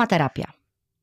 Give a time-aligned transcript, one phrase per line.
[0.00, 0.52] Aromaterapia.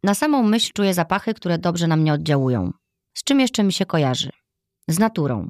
[0.04, 2.72] Na samą myśl czuję zapachy, które dobrze na mnie oddziałują.
[3.14, 4.30] Z czym jeszcze mi się kojarzy?
[4.88, 5.50] Z naturą.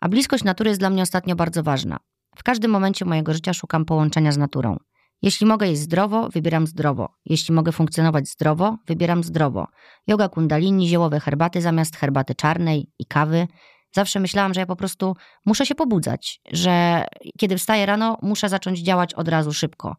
[0.00, 1.96] A bliskość natury jest dla mnie ostatnio bardzo ważna.
[2.36, 4.76] W każdym momencie mojego życia szukam połączenia z naturą.
[5.22, 7.08] Jeśli mogę jeść zdrowo, wybieram zdrowo.
[7.24, 9.66] Jeśli mogę funkcjonować zdrowo, wybieram zdrowo.
[10.06, 13.48] Yoga kundalini, ziołowe herbaty zamiast herbaty czarnej i kawy.
[13.92, 17.04] Zawsze myślałam, że ja po prostu muszę się pobudzać, że
[17.38, 19.96] kiedy wstaję rano, muszę zacząć działać od razu szybko.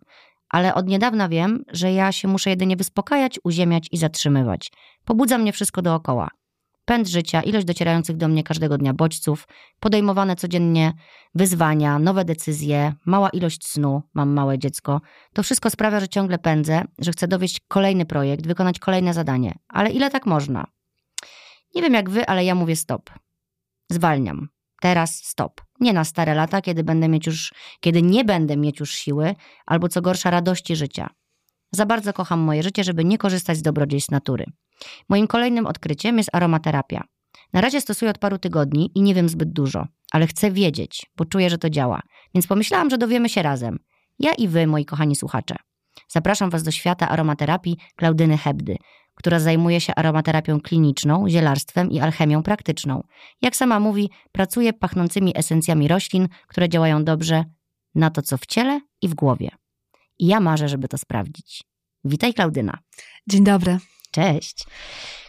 [0.50, 4.72] Ale od niedawna wiem, że ja się muszę jedynie wyspokajać, uziemiać i zatrzymywać.
[5.06, 6.30] Pobudza mnie wszystko dookoła
[6.88, 9.48] pęd życia, ilość docierających do mnie każdego dnia bodźców,
[9.80, 10.94] podejmowane codziennie
[11.36, 15.02] wyzwania, nowe decyzje, mała ilość snu, mam małe dziecko.
[15.34, 19.56] To wszystko sprawia, że ciągle pędzę, że chcę dowieść kolejny projekt, wykonać kolejne zadanie.
[19.68, 20.68] Ale ile tak można?
[21.76, 23.10] Nie wiem jak wy, ale ja mówię stop.
[23.90, 24.48] Zwalniam.
[24.82, 25.62] Teraz stop.
[25.80, 29.90] Nie na stare lata, kiedy będę mieć już, kiedy nie będę mieć już siły, albo
[29.90, 31.10] co gorsza radości życia.
[31.72, 34.46] Za bardzo kocham moje życie, żeby nie korzystać z dobrodziejstw natury.
[35.10, 37.04] Moim kolejnym odkryciem jest aromaterapia.
[37.54, 41.26] Na razie stosuję od paru tygodni i nie wiem zbyt dużo, ale chcę wiedzieć, bo
[41.26, 42.02] czuję, że to działa.
[42.34, 43.80] Więc pomyślałam, że dowiemy się razem.
[44.20, 45.56] Ja i wy, moi kochani słuchacze.
[46.08, 48.78] Zapraszam was do świata aromaterapii Klaudyny Hebdy,
[49.18, 53.04] która zajmuje się aromaterapią kliniczną, zielarstwem i alchemią praktyczną.
[53.42, 57.44] Jak sama mówi, pracuje pachnącymi esencjami roślin, które działają dobrze
[57.96, 59.50] na to, co w ciele i w głowie.
[60.20, 61.64] I ja marzę, żeby to sprawdzić.
[62.04, 62.78] Witaj, Klaudyna.
[63.28, 63.78] Dzień dobry.
[64.12, 64.66] Cześć.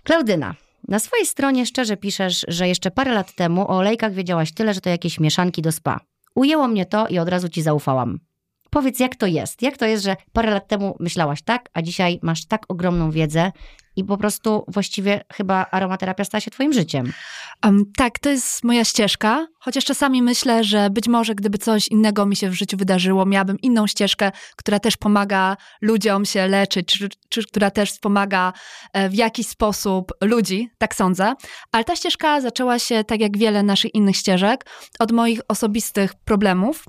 [0.04, 0.54] Klaudyna,
[0.88, 4.80] na swojej stronie szczerze piszesz, że jeszcze parę lat temu o olejkach wiedziałaś tyle, że
[4.80, 6.00] to jakieś mieszanki do spa.
[6.34, 8.18] Ujęło mnie to i od razu ci zaufałam.
[8.70, 9.62] Powiedz, jak to jest?
[9.62, 13.52] Jak to jest, że parę lat temu myślałaś tak, a dzisiaj masz tak ogromną wiedzę
[13.98, 17.12] i po prostu właściwie chyba aromaterapia stała się twoim życiem?
[17.64, 22.26] Um, tak, to jest moja ścieżka, chociaż czasami myślę, że być może gdyby coś innego
[22.26, 27.08] mi się w życiu wydarzyło, miałabym inną ścieżkę, która też pomaga ludziom się leczyć, czy,
[27.28, 28.52] czy która też wspomaga
[28.92, 31.34] e, w jakiś sposób ludzi, tak sądzę.
[31.72, 34.66] Ale ta ścieżka zaczęła się, tak jak wiele naszych innych ścieżek,
[34.98, 36.84] od moich osobistych problemów.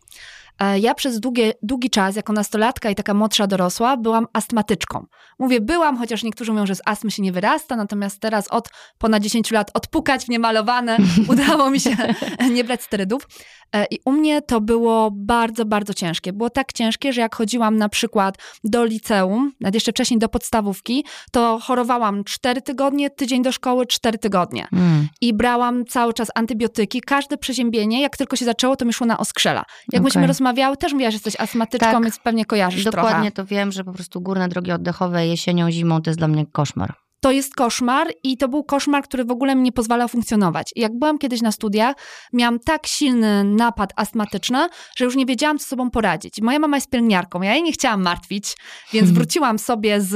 [0.59, 5.06] E, ja przez długie, długi czas, jako nastolatka i taka młodsza dorosła, byłam astmatyczką.
[5.40, 9.24] Mówię byłam, chociaż niektórzy mówią, że z astmy się nie wyrasta, natomiast teraz od ponad
[9.24, 10.97] 10 lat odpukać w niemalowane
[11.31, 11.97] udało mi się
[12.56, 13.28] nie brać sterydów.
[13.75, 16.34] E, I u mnie to było bardzo, bardzo ciężkie.
[16.34, 21.06] Było tak ciężkie, że jak chodziłam na przykład do liceum, nawet jeszcze wcześniej do podstawówki,
[21.31, 24.68] to chorowałam 4 tygodnie, tydzień do szkoły, 4 tygodnie.
[24.74, 25.08] Mm.
[25.22, 27.02] I brałam cały czas antybiotyki.
[27.02, 29.66] Każde przeziębienie, jak tylko się zaczęło, to mi szło na oskrzela.
[29.94, 30.03] Jak okay.
[30.03, 32.03] myśmy rozmawiały, też mówiłaś, że jesteś astmatyczką, tak.
[32.03, 33.31] więc pewnie kojarzysz Dokładnie trochę.
[33.31, 37.09] to wiem, że po prostu górne drogi oddechowe jesienią, zimą to jest dla mnie koszmar
[37.19, 40.72] to jest koszmar i to był koszmar, który w ogóle mi nie pozwalał funkcjonować.
[40.75, 41.96] Jak byłam kiedyś na studiach,
[42.34, 46.41] miałam tak silny napad astmatyczny, że już nie wiedziałam, co sobą poradzić.
[46.41, 48.46] Moja mama jest pielęgniarką, ja jej nie chciałam martwić,
[48.94, 49.16] więc hmm.
[49.16, 50.12] wróciłam sobie z,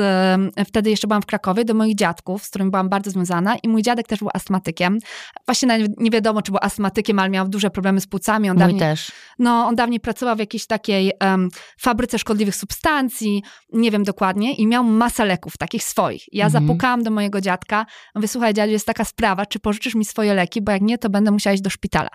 [0.67, 3.81] wtedy jeszcze byłam w Krakowie, do moich dziadków, z którymi byłam bardzo związana i mój
[3.81, 4.97] dziadek też był astmatykiem.
[5.45, 8.49] Właśnie nie wiadomo, czy był astmatykiem, ale miał duże problemy z płucami.
[8.49, 9.11] On mój dawniej, też.
[9.39, 11.49] No, on dawniej pracował w jakiejś takiej um,
[11.79, 13.43] fabryce szkodliwych substancji,
[13.73, 16.23] nie wiem dokładnie, i miał masę leków, takich swoich.
[16.31, 16.67] Ja hmm.
[16.67, 20.71] zapukałam do mojego dziadka, mówię, słuchaj jest taka sprawa, czy pożyczysz mi swoje leki, bo
[20.71, 22.09] jak nie, to będę musiała iść do szpitala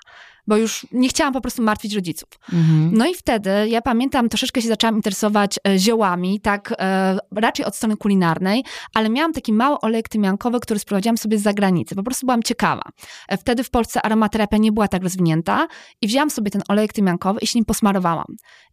[0.49, 2.29] bo już nie chciałam po prostu martwić rodziców.
[2.53, 2.91] Mhm.
[2.93, 7.77] No i wtedy, ja pamiętam, troszeczkę się zaczęłam interesować e, ziołami, tak e, raczej od
[7.77, 8.65] strony kulinarnej,
[8.95, 11.95] ale miałam taki mały olejek tymiankowy, który sprowadziłam sobie z zagranicy.
[11.95, 12.83] Po prostu byłam ciekawa.
[13.29, 15.67] E, wtedy w Polsce aromaterapia nie była tak rozwinięta
[16.01, 18.27] i wzięłam sobie ten olejek tymiankowy i się nim posmarowałam.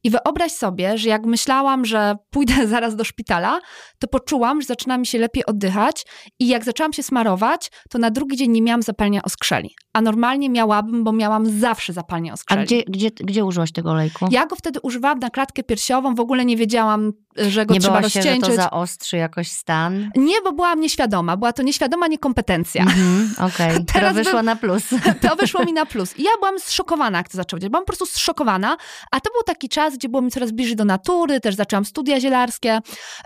[0.04, 3.60] I wyobraź sobie, że jak myślałam, że pójdę zaraz do szpitala,
[4.00, 6.06] to poczułam, że zaczyna mi się lepiej oddychać
[6.40, 9.76] i jak zaczęłam się smarować, to na drugi dzień nie miałam zapalenia oskrzeli.
[9.94, 12.62] A normalnie miałabym, bo miałam zawsze zapalnie oskrzeli.
[12.62, 14.28] A gdzie, gdzie, gdzie użyłaś tego olejku?
[14.32, 18.02] Ja go wtedy używałam na klatkę piersiową, w ogóle nie wiedziałam, że go nie trzeba
[18.02, 18.32] rozcieńczyć.
[18.34, 20.12] Nie że to zaostrzy jakoś stan?
[20.16, 21.38] Nie, bo byłam nieświadoma.
[21.38, 22.84] Była to nieświadoma niekompetencja.
[22.84, 23.86] Mm -hmm, Okej, okay.
[23.94, 24.84] Teraz wyszła na plus.
[25.22, 26.20] To wyszło mi na plus.
[26.20, 27.72] I ja byłam zszokowana, jak to zaczęło działać.
[27.72, 28.78] Byłam po prostu zszokowana,
[29.12, 32.20] a to był taki czas, gdzie było mi coraz bliżej do natury, też zaczęłam studia
[32.20, 32.80] zielarskie,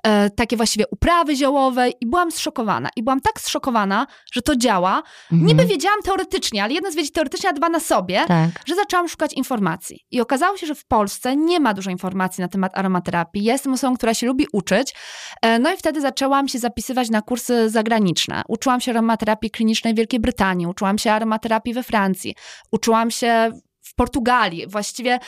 [0.03, 2.89] e, takie właściwie uprawy ziołowe i byłam zszokowana.
[2.95, 5.03] I byłam tak zszokowana, że to działa.
[5.31, 5.47] Mm -hmm.
[5.47, 8.49] Niby wiedziałam teoretycznie, ale jedna z wiedzy teoretycznie, a dwa na sobie, tak.
[8.65, 10.05] że zaczęłam szukać informacji.
[10.11, 13.43] I okazało się, że w Polsce nie ma dużo informacji na temat aromaterapii.
[13.43, 14.95] Jestem osobą, która się lubi uczyć.
[15.41, 18.41] E, no i wtedy zaczęłam się zapisywać na kursy zagraniczne.
[18.47, 22.35] Uczyłam się aromaterapii klinicznej w Wielkiej Brytanii, uczyłam się aromaterapii we Francji,
[22.71, 23.51] uczyłam się
[23.81, 24.67] w Portugalii.
[24.67, 25.19] Właściwie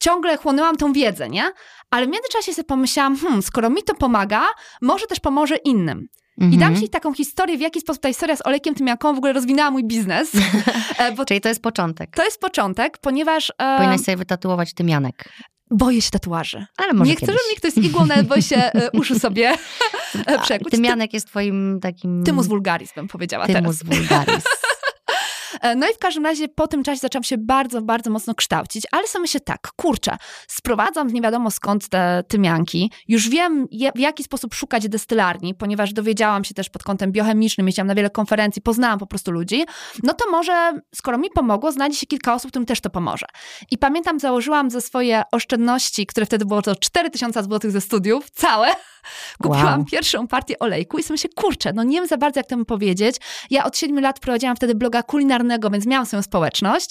[0.00, 1.50] ciągle chłonęłam tą wiedzę, nie?
[1.90, 4.46] Ale w międzyczasie sobie pomyślałam, hmm, skoro mi to pomaga,
[4.82, 6.08] może też pomoże innym.
[6.40, 6.80] I dam mhm.
[6.80, 9.70] ci taką historię, w jaki sposób ta historia z olejkiem tym jaką w ogóle rozwinęła
[9.70, 10.32] mój biznes.
[10.98, 12.16] E, bo Czyli to jest początek.
[12.16, 13.52] To jest początek, ponieważ...
[13.58, 13.76] E...
[13.76, 15.28] Powinnaś sobie wytatuować tymianek.
[15.70, 16.66] Boję się tatuaży.
[16.76, 19.54] Ale może Nie chcę, żeby mi ktoś z igłą nawet boję się e, uszu sobie
[20.26, 20.70] e, przekuć.
[20.70, 22.24] Tymianek jest twoim takim...
[22.24, 23.98] Tymus vulgaris bym powiedziała Tymus teraz.
[23.98, 24.44] vulgaris.
[25.60, 28.84] E, No i w każdym razie po tym czasie zaczęłam się bardzo, bardzo mocno kształcić,
[28.92, 30.16] ale sobie myślę tak, kurczę,
[30.48, 35.92] sprowadzam nie wiadomo skąd te tymianki, już wiem je, w jaki sposób szukać destylarni, ponieważ
[35.92, 39.64] dowiedziałam się też pod kątem biochemicznym, jeździłam na wiele konferencji, poznałam po prostu ludzi,
[40.02, 43.26] no to może, skoro mi pomogło, znajdzie się kilka osób, którym też to pomoże.
[43.70, 48.68] I pamiętam, założyłam ze swoje oszczędności, które wtedy było to 4000 zł ze studiów, całe,
[49.42, 49.84] kupiłam Wow.
[49.90, 53.16] pierwszą partię olejku i sobie myślę, kurczę, no nie wiem za bardzo jak temu powiedzieć.
[53.50, 56.90] Ja od 7 lat prowadziłam wtedy bloga kulinarnego, więc miałam swoją społeczność.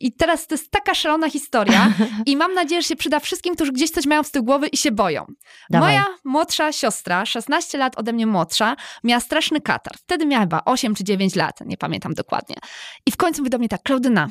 [0.00, 1.92] I teraz to jest taka szalona historia
[2.26, 4.76] i mam nadzieję, że się przyda wszystkim, którzy gdzieś coś mają z tyłu głowy i
[4.76, 5.26] się boją.
[5.70, 5.88] Dawaj.
[5.88, 9.92] Moja młodsza siostra, 16 lat ode mnie młodsza, miała straszny katar.
[9.98, 12.56] Wtedy miała chyba 8 czy 9 lat, nie pamiętam dokładnie.
[13.06, 14.28] I w końcu mówi do mnie tak, Klaudyna,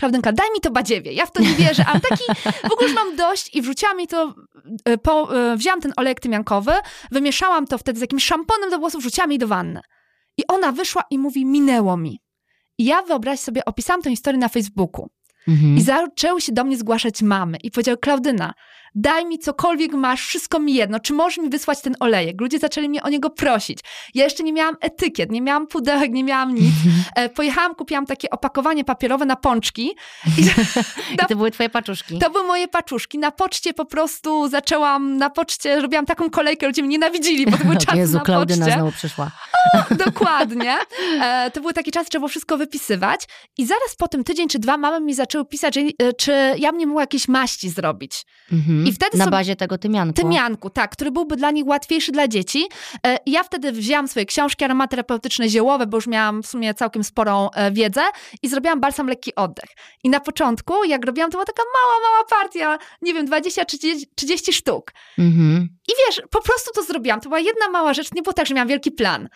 [0.00, 1.12] Klaudynka, daj mi to badziewie.
[1.12, 2.24] Ja w to nie wierzę, ale taki
[2.68, 4.34] w ogóle już mam dość i wrzuciłam mi to,
[4.84, 6.72] e, po, e, wzięłam ten olejek tymiankowy,
[7.10, 9.80] wymieszałam to wtedy z jakimś szamponem do włosów, wrzuciłam jej do wanny.
[10.36, 12.20] I ona wyszła i mówi, minęło mi.
[12.78, 15.08] I ja wyobraź sobie, opisałam tę historię na Facebooku.
[15.48, 15.76] Mhm.
[15.76, 18.54] I zaczęły się do mnie zgłaszać mamy i powiedziały, Klaudyna,
[18.94, 22.40] daj mi cokolwiek masz, wszystko mi jedno, czy możesz mi wysłać ten olejek?
[22.40, 23.78] Ludzie zaczęli mnie o niego prosić.
[24.14, 26.74] Ja jeszcze nie miałam etykiet, nie miałam pudełek, nie miałam nic.
[27.16, 29.90] E, pojechałam, kupiłam takie opakowanie papierowe na pączki
[30.38, 30.42] i
[31.14, 32.18] I to były twoje paczuszki.
[32.18, 33.18] to były moje paczuszki.
[33.18, 37.64] Na poczcie po prostu zaczęłam, na poczcie robiłam taką kolejkę, ludzie mnie nienawidzili, bo to
[37.64, 38.78] były czasy Jezu, na Klaudyna poczcie.
[38.80, 39.30] znowu przyszła.
[40.06, 40.76] Dokładnie.
[41.22, 43.20] E, to były takie czasy, trzeba było wszystko wypisywać.
[43.58, 45.82] I zaraz po tym tydzień czy dwa mamy mi zaczęły pisać, e,
[46.18, 48.24] czy ja bym nie mogła jakieś maści zrobić.
[48.52, 48.77] Mhm.
[48.86, 50.14] I wtedy Na sobie- bazie tego tymianku.
[50.14, 52.64] Tymianku, tak, który byłby dla nich łatwiejszy dla dzieci.
[53.06, 57.50] E, ja wtedy wzięłam swoje książki aromaterapeutyczne, ziołowe, bo już miałam w sumie całkiem sporą
[57.50, 58.02] e, wiedzę
[58.42, 59.70] i zrobiłam balsam lekki oddech.
[60.04, 64.52] I na początku, jak robiłam, to była taka mała, mała partia, nie wiem, 20-30 30
[64.52, 64.92] sztuk.
[65.18, 65.68] Mhm.
[65.88, 67.20] I wiesz, po prostu to zrobiłam.
[67.20, 69.28] To była jedna mała rzecz, nie było tak, że miałam wielki plan.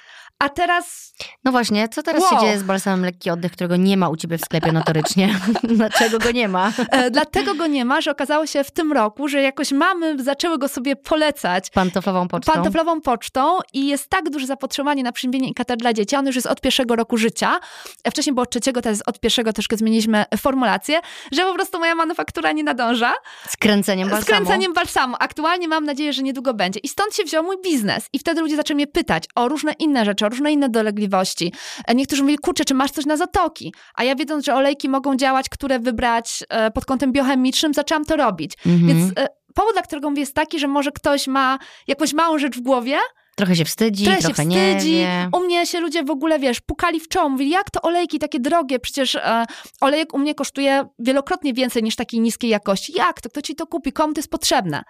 [0.43, 1.13] A teraz
[1.45, 2.45] No właśnie, co teraz się Wow.
[2.45, 5.35] dzieje z balsamem lekki oddech, którego nie ma u ciebie w sklepie notorycznie?
[5.63, 6.73] Dlaczego go nie ma?
[6.91, 10.59] e, dlatego go nie ma, że okazało się w tym roku, że jakoś mamy zaczęły
[10.59, 12.53] go sobie polecać Pantoflową pocztą?
[12.53, 16.17] pantoflową pocztą i jest tak duże zapotrzebowanie na przyjęcie i katar dla dzieci.
[16.17, 17.61] On już jest od pierwszego roku życia.
[18.05, 21.01] A Wcześniej było od trzeciego, teraz jest od pierwszego, troszkę zmieniliśmy formulację,
[21.33, 23.13] że po prostu moja manufaktura nie nadąża.
[23.49, 24.37] Z kręceniem Z balsamu?
[24.39, 25.17] kręceniem balsamu.
[25.21, 26.81] Aktualnie mam nadzieję, że niedługo będzie.
[26.81, 28.09] I stąd się wziął mój biznes.
[28.13, 31.53] I wtedy ludzie zaczęli mnie pytać o różne inne rzeczy, różne inne dolegliwości.
[31.89, 33.75] E, Niektórzy mówili, kurczę, czy masz coś na zatoki?
[33.95, 38.17] A ja wiedząc, że olejki mogą działać, które wybrać e, pod kątem biochemicznym, zaczęłam to
[38.17, 38.53] robić.
[38.67, 38.87] Mhm.
[38.87, 42.57] Więc e, powód, dla którego mówię, jest taki, że może ktoś ma jakąś małą rzecz
[42.57, 42.99] w głowie,
[43.37, 44.93] Trochę się wstydzi, trochę trochę, się nie wstydzi.
[44.97, 45.29] wie.
[45.37, 48.41] U mnie się ludzie w ogóle, wiesz, pukali w czoło, mówili, jak to olejki takie
[48.41, 49.45] drogie, przecież e,
[49.81, 52.93] olejek u mnie kosztuje wielokrotnie więcej niż takiej niskiej jakości.
[52.97, 53.29] Jak to?
[53.29, 53.93] Kto ci to kupi?
[53.93, 54.83] Komu to jest potrzebne?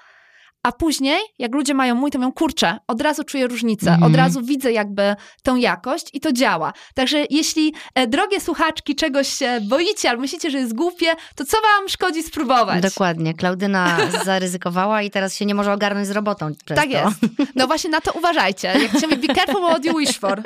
[0.63, 4.13] A później, jak ludzie mają mój, to mówią, kurczę, od razu czuję różnicę, Mhm.
[4.13, 6.73] od razu widzę jakby tą jakość i to działa.
[6.95, 11.57] Także jeśli, e, drogie słuchaczki, czegoś się boicie albo myślicie, że jest głupie, to co
[11.57, 12.83] wam szkodzi spróbować?
[12.83, 13.35] Dokładnie.
[13.35, 16.85] Klaudyna zaryzykowała i teraz się nie może ogarnąć z robotą Tak to.
[16.85, 17.17] jest.
[17.55, 18.69] No właśnie na to uważajcie.
[18.83, 20.43] Jak się mówi, be careful what you wish for.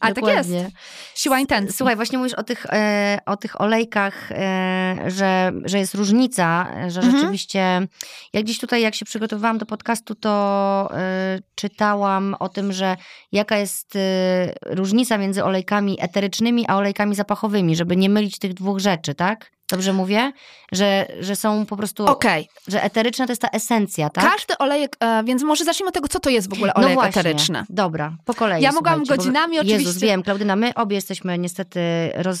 [0.00, 0.48] Ale tak jest.
[0.50, 0.70] Dokładnie.
[1.14, 1.76] Siła intencji.
[1.76, 6.90] Słuchaj, właśnie mówisz o tych, e, o tych olejkach, e, że, że jest różnica, e,
[6.90, 7.18] że Mhm.
[7.20, 7.86] rzeczywiście,
[8.32, 12.96] ja gdzieś tutaj, jak się przygotowywałam do podcastu, to e, czytałam o tym, że
[13.32, 18.78] jaka jest e, różnica między olejkami eterycznymi a olejkami zapachowymi, żeby nie mylić tych dwóch
[18.78, 19.50] rzeczy, tak?
[19.70, 20.32] Dobrze mówię?
[20.72, 22.48] Że, że są po prostu, Okej.
[22.68, 24.24] że eteryczna to jest ta esencja, tak?
[24.24, 26.94] Każdy olejek, e, więc może zacznijmy od tego, co to jest w ogóle no olejek
[26.94, 27.20] właśnie.
[27.20, 27.64] eteryczny.
[27.68, 28.62] Dobra, po kolei.
[28.62, 31.80] Ja mogłam słuchajcie, bo- godzinami Jezus, oczywiście- wiem, Klaudyna, my obie jesteśmy niestety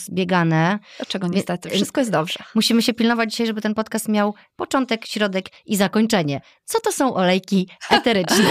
[0.04, 0.78] rozbiegane.
[0.96, 1.70] Dlaczego niestety?
[1.70, 2.38] Wszystko jest dobrze.
[2.54, 6.40] Musimy się pilnować dzisiaj, żeby ten podcast miał początek, środek i zakończenie.
[6.64, 8.44] Co to są olejki eteryczne?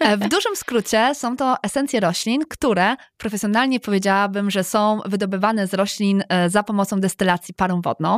[0.00, 5.74] E, W dużym skrócie są to esencje roślin, które profesjonalnie powiedziałabym, że są wydobywane z
[5.74, 8.17] roślin e, za pomocą destylacji parą wodną.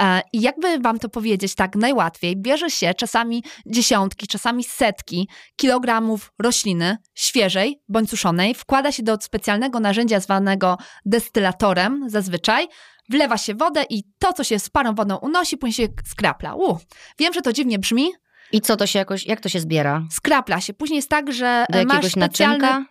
[0.00, 6.32] E, I jakby wam to powiedzieć tak najłatwiej, bierze się czasami dziesiątki, czasami setki kilogramów
[6.42, 12.68] rośliny świeżej bądź suszonej, wkłada się do specjalnego narzędzia zwanego destylatorem zazwyczaj,
[13.08, 16.54] wlewa się wodę i to, co się z parą wodną unosi, później się skrapla.
[16.54, 16.78] U,
[17.18, 18.10] wiem, że to dziwnie brzmi,
[18.52, 20.02] I co to się jakoś, jak to się zbiera?
[20.10, 20.74] skrapla się.
[20.74, 22.58] Później jest tak, że Do masz specjalny...
[22.58, 22.84] naczynka?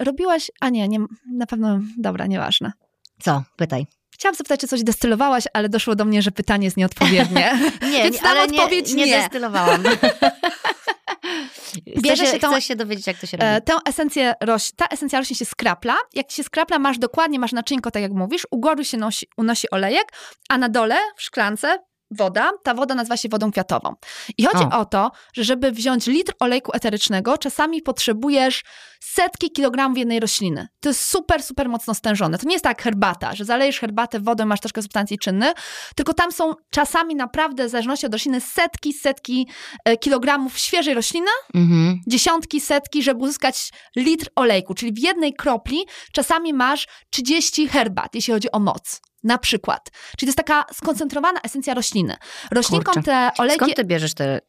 [0.00, 0.98] Robiłaś, a nie, nie,
[1.32, 2.72] na pewno, dobra, nieważne.
[3.20, 3.42] Co?
[3.56, 3.86] Pytaj.
[4.18, 7.58] Chciałam zapytać, czy coś destylowałaś, ale doszło do mnie, że pytanie jest nieodpowiednie.
[7.92, 9.18] Nie, Więc nie, dam ale odpowiedź nie, nie nie.
[9.18, 9.82] destylowałam.
[12.02, 13.50] Bierze się tą- chcę się dowiedzieć, jak to się robi.
[13.50, 14.72] E, Tę esencję roś...
[14.76, 15.96] Ta esencja roślin się skrapla.
[16.14, 19.70] Jak się skrapla, masz dokładnie, masz naczynko, tak jak mówisz, u góry się nosi, unosi
[19.70, 20.12] olejek,
[20.48, 21.78] a na dole w szklance
[22.10, 23.94] woda, ta woda nazywa się wodą kwiatową.
[24.38, 24.78] I chodzi O.
[24.78, 28.62] o to, że żeby wziąć litr olejku eterycznego, czasami potrzebujesz
[29.00, 30.68] setki kilogramów jednej rośliny.
[30.80, 32.38] To jest super, super mocno stężone.
[32.38, 35.52] To nie jest tak jak herbata, że zalejesz herbatę wodą masz troszkę substancji czynnych,
[35.96, 39.48] tylko tam są czasami naprawdę, w zależności od rośliny, setki, setki
[39.84, 42.00] e, kilogramów świeżej rośliny, Mhm.
[42.06, 44.74] dziesiątki, setki, żeby uzyskać litr olejku.
[44.74, 45.78] Czyli w jednej kropli
[46.12, 49.00] czasami masz 30 herbat, jeśli chodzi o moc.
[49.26, 49.90] Na przykład.
[49.90, 52.16] Czyli to jest taka skoncentrowana esencja rośliny.
[52.50, 53.10] Roślinkom Kurczę.
[53.10, 53.56] te olejki...
[53.64, 54.40] Skąd ty bierzesz te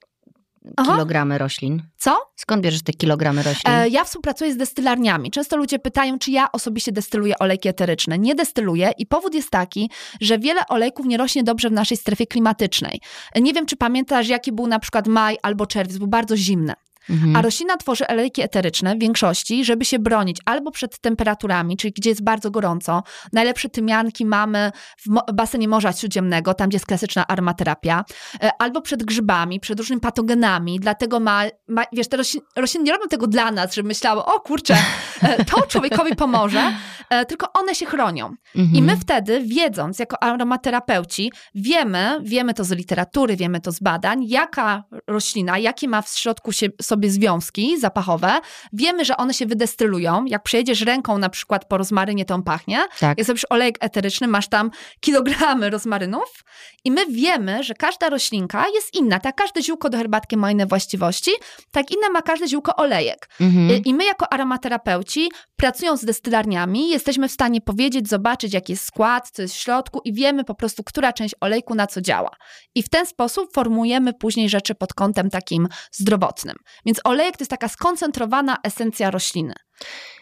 [0.78, 0.92] Aha.
[0.92, 1.84] kilogramy roślin?
[1.98, 2.32] Co?
[2.36, 3.74] Skąd bierzesz te kilogramy roślin?
[3.74, 5.32] E, ja współpracuję z destylarniami.
[5.32, 8.18] Często ludzie pytają, czy ja osobiście destyluję olejki eteryczne.
[8.20, 9.92] Nie destyluję i powód jest taki,
[10.22, 13.02] że wiele olejków nie rośnie dobrze w naszej strefie klimatycznej.
[13.34, 16.74] E, Nie wiem, czy pamiętasz, jaki był na przykład maj albo czerwiec, był bardzo zimny.
[17.10, 17.36] Mhm.
[17.36, 22.10] A roślina tworzy olejki eteryczne w większości, żeby się bronić albo przed temperaturami, czyli gdzie
[22.10, 23.04] jest bardzo gorąco.
[23.34, 28.06] Najlepsze tymianki mamy w mo- basenie Morza Śródziemnego, tam gdzie jest klasyczna aromaterapia,
[28.44, 30.80] e, albo przed grzybami, przed różnymi patogenami.
[30.80, 34.40] Dlatego ma, ma wiesz, te rośliny, rośliny nie robią tego dla nas, żeby myślały, o
[34.40, 34.78] kurczę,
[35.22, 36.72] e, to człowiekowi pomoże,
[37.10, 38.26] e, tylko one się chronią.
[38.56, 38.76] Mhm.
[38.76, 44.26] I my wtedy, wiedząc jako aromaterapeuci, wiemy, wiemy to z literatury, wiemy to z badań,
[44.28, 48.40] jaka roślina, jakie ma w środku się, sobie związki zapachowe,
[48.74, 50.26] wiemy, że one się wydestylują.
[50.26, 52.78] Jak przejedziesz ręką na przykład po rozmarynie, to on pachnie.
[53.00, 53.18] Tak.
[53.18, 56.44] Jak zrobisz olejek eteryczny, masz tam kilogramy rozmarynów
[56.86, 59.20] i my wiemy, że każda roślinka jest inna.
[59.20, 61.32] Tak każde ziółko do herbatki ma inne właściwości,
[61.72, 63.30] tak inne ma każde ziółko olejek.
[63.42, 63.70] Mhm.
[63.70, 68.86] I- I my jako aromaterapeuci, pracując z destylarniami, jesteśmy w stanie powiedzieć, zobaczyć jaki jest
[68.86, 72.30] skład, co jest w środku i wiemy po prostu, która część olejku na co działa.
[72.76, 76.56] I w ten sposób formujemy później rzeczy pod kątem takim zdrowotnym.
[76.88, 79.54] Więc olejek to jest taka skoncentrowana esencja rośliny.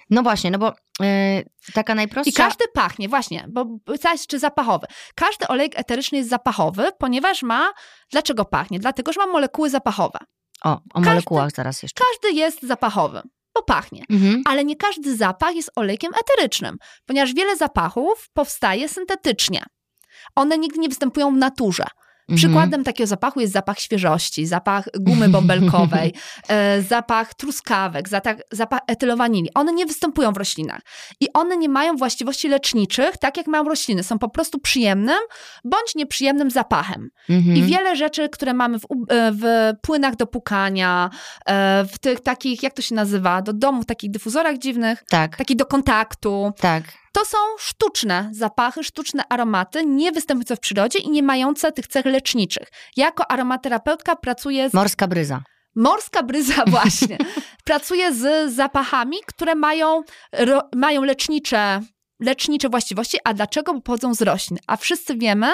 [0.10, 1.44] No właśnie, no bo e,
[1.74, 2.30] taka najprostsza...
[2.30, 4.88] I każdy pachnie, właśnie, bo pytałeś, czy zapachowy.
[5.16, 7.74] Każdy olejek eteryczny jest zapachowy, ponieważ ma...
[8.12, 8.80] Dlaczego pachnie?
[8.80, 10.20] Dlatego, że ma molekuły zapachowe.
[10.64, 12.04] O, o każdy- molekułach zaraz jeszcze.
[12.04, 13.22] Każdy jest zapachowy,
[13.56, 14.04] bo pachnie.
[14.10, 14.42] Mhm.
[14.46, 19.64] ale nie każdy zapach jest olejkiem eterycznym, ponieważ wiele zapachów powstaje syntetycznie.
[20.36, 21.86] One nigdy nie występują w naturze.
[22.30, 22.38] Mhm.
[22.38, 26.14] Przykładem takiego zapachu jest zapach świeżości, zapach gumy bąbelkowej,
[26.48, 29.50] e, zapach truskawek, zapach, etylowanili.
[29.54, 30.82] One nie występują w roślinach
[31.20, 34.04] i one nie mają właściwości leczniczych, tak jak mają rośliny.
[34.04, 35.18] Są po prostu przyjemnym
[35.64, 37.10] bądź nieprzyjemnym zapachem.
[37.30, 37.56] Mhm.
[37.56, 41.10] I wiele rzeczy, które mamy w, e, w płynach do pukania,
[41.46, 45.38] e, w tych takich, jak to się nazywa, do domu, w takich dyfuzorach dziwnych, Tak,
[45.38, 47.05] takich do kontaktu, tak.
[47.16, 52.06] To są sztuczne zapachy, sztuczne aromaty, nie występujące w przyrodzie i nie mające tych cech
[52.06, 52.68] leczniczych.
[52.98, 54.74] Ja jako aromaterapeutka pracuję z...
[54.74, 55.44] Morska bryza.
[55.76, 57.18] Morska bryza właśnie.
[57.64, 61.82] pracuję z zapachami, które mają, ro, mają lecznicze,
[62.20, 63.18] lecznicze właściwości.
[63.24, 63.74] A dlaczego?
[63.74, 64.60] Bo pochodzą z roślin.
[64.68, 65.54] A wszyscy wiemy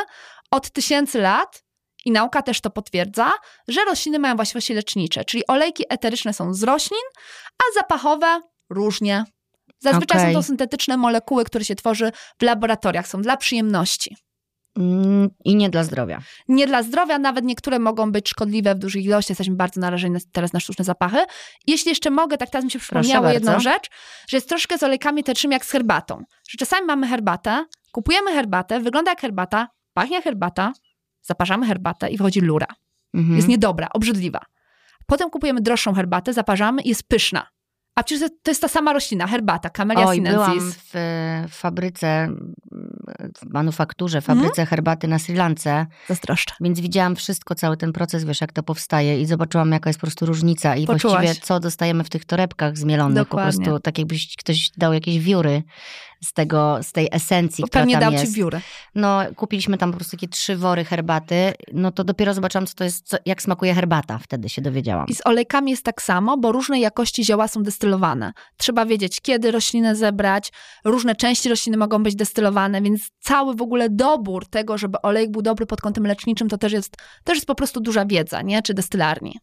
[0.52, 1.64] od tysięcy lat,
[2.06, 3.32] i nauka też to potwierdza,
[3.68, 5.26] że rośliny mają właściwości lecznicze.
[5.26, 7.04] Czyli olejki eteryczne są z roślin,
[7.58, 9.26] a zapachowe różnie.
[9.82, 10.34] Zazwyczaj Okej.
[10.34, 14.16] są to syntetyczne molekuły, które się tworzy w laboratoriach, są dla przyjemności.
[14.78, 16.22] Mm, I nie dla zdrowia.
[16.48, 19.30] Nie dla zdrowia, nawet niektóre mogą być szkodliwe w dużych ilościach.
[19.30, 21.18] Jesteśmy bardzo narażeni na- teraz na sztuczne zapachy.
[21.68, 23.90] Jeśli jeszcze mogę, tak teraz mi się przypomniało jedną rzecz,
[24.30, 26.24] że jest troszkę z olejkami eterycznymi jak z herbatą.
[26.50, 30.74] Że czasami mamy herbatę, kupujemy herbatę, wygląda jak herbata, pachnie herbata,
[31.22, 32.68] zaparzamy herbatę i wychodzi lura.
[33.14, 33.36] Mhm.
[33.36, 34.40] Jest niedobra, obrzydliwa.
[35.08, 37.48] Potem kupujemy droższą herbatę, zaparzamy i jest pyszna.
[38.02, 40.76] A przecież to jest ta sama roślina, herbata, Camellia Oj, byłam sinensis.
[40.76, 42.28] w, e, w fabryce,
[43.38, 46.54] w manufakturze, w fabryce herbaty na Sri Lance, Zazdroszczę.
[46.62, 50.08] więc widziałam wszystko, cały ten proces, wiesz, jak to powstaje i zobaczyłam, jaka jest po
[50.08, 51.22] prostu różnica i Poczułaś.
[51.24, 53.52] właściwie co dostajemy w tych torebkach zmielonych, Dokładnie.
[53.52, 55.64] po prostu tak jakbyś ktoś dał jakieś wióry
[56.24, 58.26] z tego, z tej esencji, która Pewnie tam dał jest.
[58.26, 58.62] ci wióry.
[58.96, 62.84] No, kupiliśmy tam po prostu takie trzy wory herbaty, no to dopiero zobaczyłam, co to
[62.84, 65.08] jest, co, jak smakuje herbata, wtedy się dowiedziałam.
[65.08, 68.34] I z olejkami jest tak samo, bo różne jakości zioła są destylowane.
[68.58, 70.52] Trzeba wiedzieć, kiedy roślinę zebrać,
[70.86, 75.42] różne części rośliny mogą być destylowane, więc cały w ogóle dobór tego, żeby olejek był
[75.42, 78.62] dobry pod kątem leczniczym, to też jest, też jest po prostu duża wiedza, nie?
[78.62, 79.40] Czy destylarni.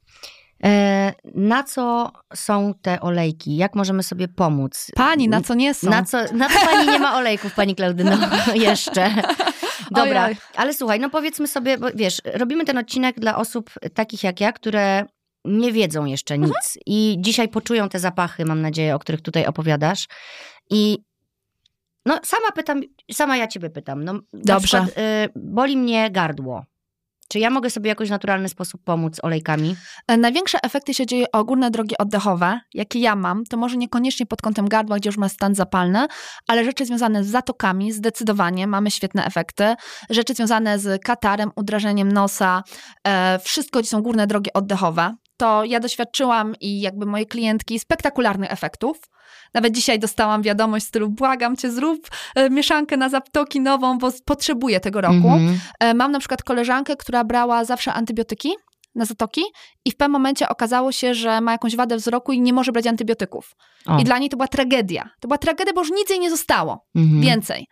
[0.64, 3.56] E, na co są te olejki?
[3.56, 4.90] Jak możemy sobie pomóc?
[4.94, 5.90] Pani, na co nie są?
[5.90, 8.10] Na co, na co pani nie ma olejków, pani Klaudyno?
[8.54, 9.14] Jeszcze.
[9.90, 10.36] Dobra, Ojoj.
[10.56, 14.52] ale słuchaj, no powiedzmy sobie, bo wiesz, robimy ten odcinek dla osób takich jak ja,
[14.52, 15.04] które
[15.44, 16.62] nie wiedzą jeszcze nic Mhm.
[16.86, 20.06] i dzisiaj poczują te zapachy, mam nadzieję, o których tutaj opowiadasz.
[20.70, 20.98] I
[22.06, 22.80] no sama pytam,
[23.12, 24.04] sama ja ciebie pytam.
[24.04, 24.66] No, na Dobrze.
[24.82, 26.64] Przykład, y, boli mnie gardło.
[27.28, 29.76] Czy ja mogę sobie jakoś w naturalny sposób pomóc olejkami?
[30.08, 33.44] E, Największe efekty się dzieje o górne drogi oddechowe, jakie ja mam.
[33.44, 36.06] To może niekoniecznie pod kątem gardła, gdzie już ma stan zapalny,
[36.46, 39.74] ale rzeczy związane z zatokami, zdecydowanie mamy świetne efekty.
[40.10, 42.62] Rzeczy związane z katarem, udrażeniem nosa,
[43.06, 45.14] e, wszystko, gdzie są górne drogi oddechowe.
[45.38, 49.00] To ja doświadczyłam i jakby moje klientki spektakularnych efektów.
[49.54, 54.10] Nawet dzisiaj dostałam wiadomość w stylu błagam cię, zrób e, mieszankę na zaptoki nową, bo
[54.24, 55.14] potrzebuję tego roku.
[55.14, 55.60] Mhm.
[55.80, 58.54] E, Mam na przykład koleżankę, która brała zawsze antybiotyki
[58.94, 59.42] na zatoki
[59.84, 62.86] i w pewnym momencie okazało się, że ma jakąś wadę wzroku i nie może brać
[62.86, 63.54] antybiotyków.
[63.86, 63.98] O.
[63.98, 65.10] I dla niej to była tragedia.
[65.20, 66.86] To była tragedia, bo już nic jej nie zostało.
[66.94, 67.20] Mhm.
[67.20, 67.66] Więcej.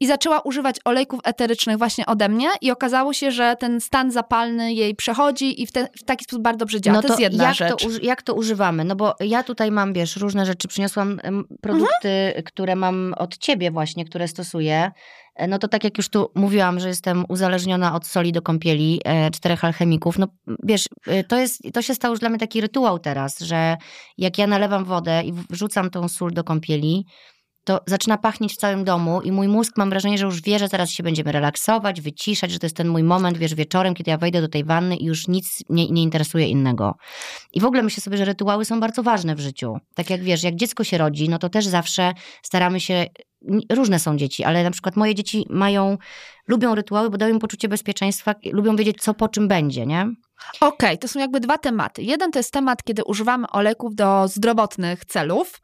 [0.00, 4.72] I zaczęła używać olejków eterycznych właśnie ode mnie i okazało się, że ten stan zapalny
[4.72, 6.96] jej przechodzi i w, te, w taki sposób bardzo dobrze działa.
[6.96, 7.82] No to, jest jedna jak rzecz.
[7.82, 8.84] To, jak to używamy?
[8.84, 10.68] No bo ja tutaj mam, wiesz, różne rzeczy.
[10.68, 11.20] Przyniosłam
[11.60, 12.42] produkty, Mhm.
[12.44, 14.90] które mam od ciebie właśnie, które stosuję.
[15.34, 19.00] E, No to tak jak już tu mówiłam, że jestem uzależniona od soli do kąpieli,
[19.04, 20.18] e, czterech alchemików.
[20.18, 20.26] No
[20.62, 23.76] wiesz, e, to, jest, to się stał już dla mnie taki rytuał teraz, że
[24.18, 27.06] jak ja nalewam wodę i wrzucam tą sól do kąpieli,
[27.68, 30.68] to zaczyna pachnieć w całym domu i mój mózg mam wrażenie, że już wie, że
[30.68, 34.18] zaraz się będziemy relaksować, wyciszać, że to jest ten mój moment, wiesz, wieczorem, kiedy ja
[34.18, 36.94] wejdę do tej wanny i już nic nie, nie interesuje innego.
[37.52, 39.76] I w ogóle myślę sobie, że rytuały są bardzo ważne w życiu.
[39.94, 43.06] Tak jak wiesz, jak dziecko się rodzi, no to też zawsze staramy się,
[43.72, 45.98] różne są dzieci, ale na przykład moje dzieci mają,
[46.46, 50.06] lubią rytuały, bo dają im poczucie bezpieczeństwa, lubią wiedzieć, co po czym będzie, nie?
[50.60, 52.02] Okej, to są jakby dwa tematy.
[52.02, 55.60] Jeden to jest temat, kiedy używamy olejków do zdrowotnych celów.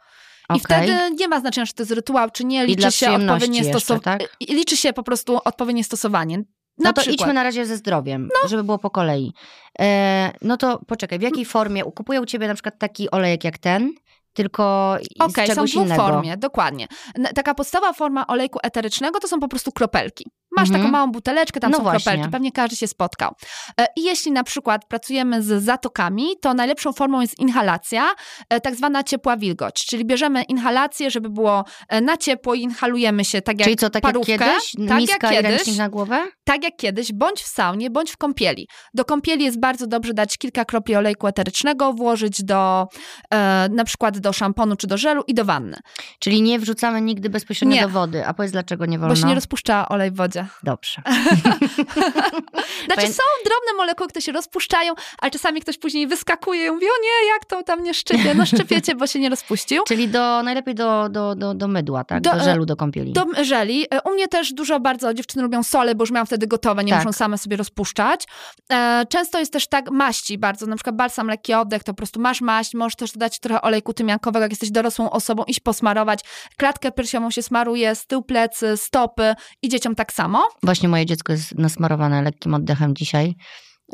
[0.50, 0.60] I Okej.
[0.88, 2.64] wtedy nie ma znaczenia, czy to jest rytuał, czy nie.
[2.64, 4.00] I Liczy się odpowiednie stosowanie.
[4.02, 4.36] tak?
[4.48, 6.38] Liczy się po prostu odpowiednie stosowanie.
[6.38, 6.44] Na
[6.78, 7.06] No to przykład.
[7.20, 7.24] No.
[7.24, 9.32] idźmy na razie ze zdrowiem, żeby było po kolei.
[9.80, 11.82] E, no to poczekaj, w jakiej formie?
[11.82, 13.92] Kupuję u ciebie na przykład taki olejek jak ten,
[14.32, 16.02] tylko i Okej, z są czegoś w dwóch innego.
[16.02, 16.86] formie, dokładnie.
[17.34, 20.24] Taka podstawowa forma olejku eterycznego to są po prostu kropelki.
[20.56, 20.80] Masz Mhm.
[20.82, 22.12] taką małą buteleczkę, tam No są właśnie.
[22.12, 23.34] kropelki, pewnie każdy się spotkał.
[23.80, 28.04] E, I jeśli na przykład pracujemy z zatokami, to najlepszą formą jest inhalacja,
[28.49, 33.25] e, tak zwana ciepła wilgoć, czyli bierzemy inhalację, żeby było e, na ciepło i inhalujemy
[33.25, 34.88] się tak jak Czyli co, tak parówkę, jak kiedyś?
[34.88, 36.26] tak Miska jak kiedyś, na głowę?
[36.44, 38.68] tak jak kiedyś, bądź w saunie, bądź w kąpieli.
[38.94, 42.86] Do kąpieli jest bardzo dobrze dać kilka kropli olejku eterycznego, włożyć do
[43.30, 45.76] e, na przykład do szamponu czy do żelu i do wanny.
[46.19, 47.82] Czyli nie wrzucamy nigdy bezpośrednio Nie.
[47.82, 48.26] do wody.
[48.26, 49.14] A powiedz, dlaczego nie wolno?
[49.14, 50.44] Bo się nie rozpuszcza olej w wodzie.
[50.63, 51.02] Dobrze.
[52.87, 56.87] Znaczy Pamię- są drobne molekuły, które się rozpuszczają, ale czasami ktoś później wyskakuje i mówi,
[56.87, 58.35] o nie, jak to tam nie szczypie?
[58.35, 59.83] No szczypiecie, bo się nie rozpuścił.
[59.89, 62.21] Czyli do, najlepiej do, do, do, do mydła, tak?
[62.23, 63.13] Do, Do, e, żelu do kąpieli.
[63.13, 63.87] Do żeli.
[63.95, 66.93] E, U mnie też dużo bardzo dziewczyny lubią sole, bo już miałam wtedy gotowe, nie
[66.93, 67.00] Tak.
[67.04, 68.25] muszą same sobie rozpuszczać.
[68.73, 72.21] E, często jest też tak maści bardzo, na przykład balsam lekki oddech, to po prostu
[72.21, 76.21] masz maść, możesz też dodać trochę olejku tymiankowego, jak jesteś dorosłą osobą, iść posmarować.
[76.57, 80.33] Klatkę piersiową się smaruje, z tył plecy, stopy i dzieciom tak samo.
[80.62, 83.34] Właśnie moje dziecko jest nasmarowane lekkim oddechem dzisiaj.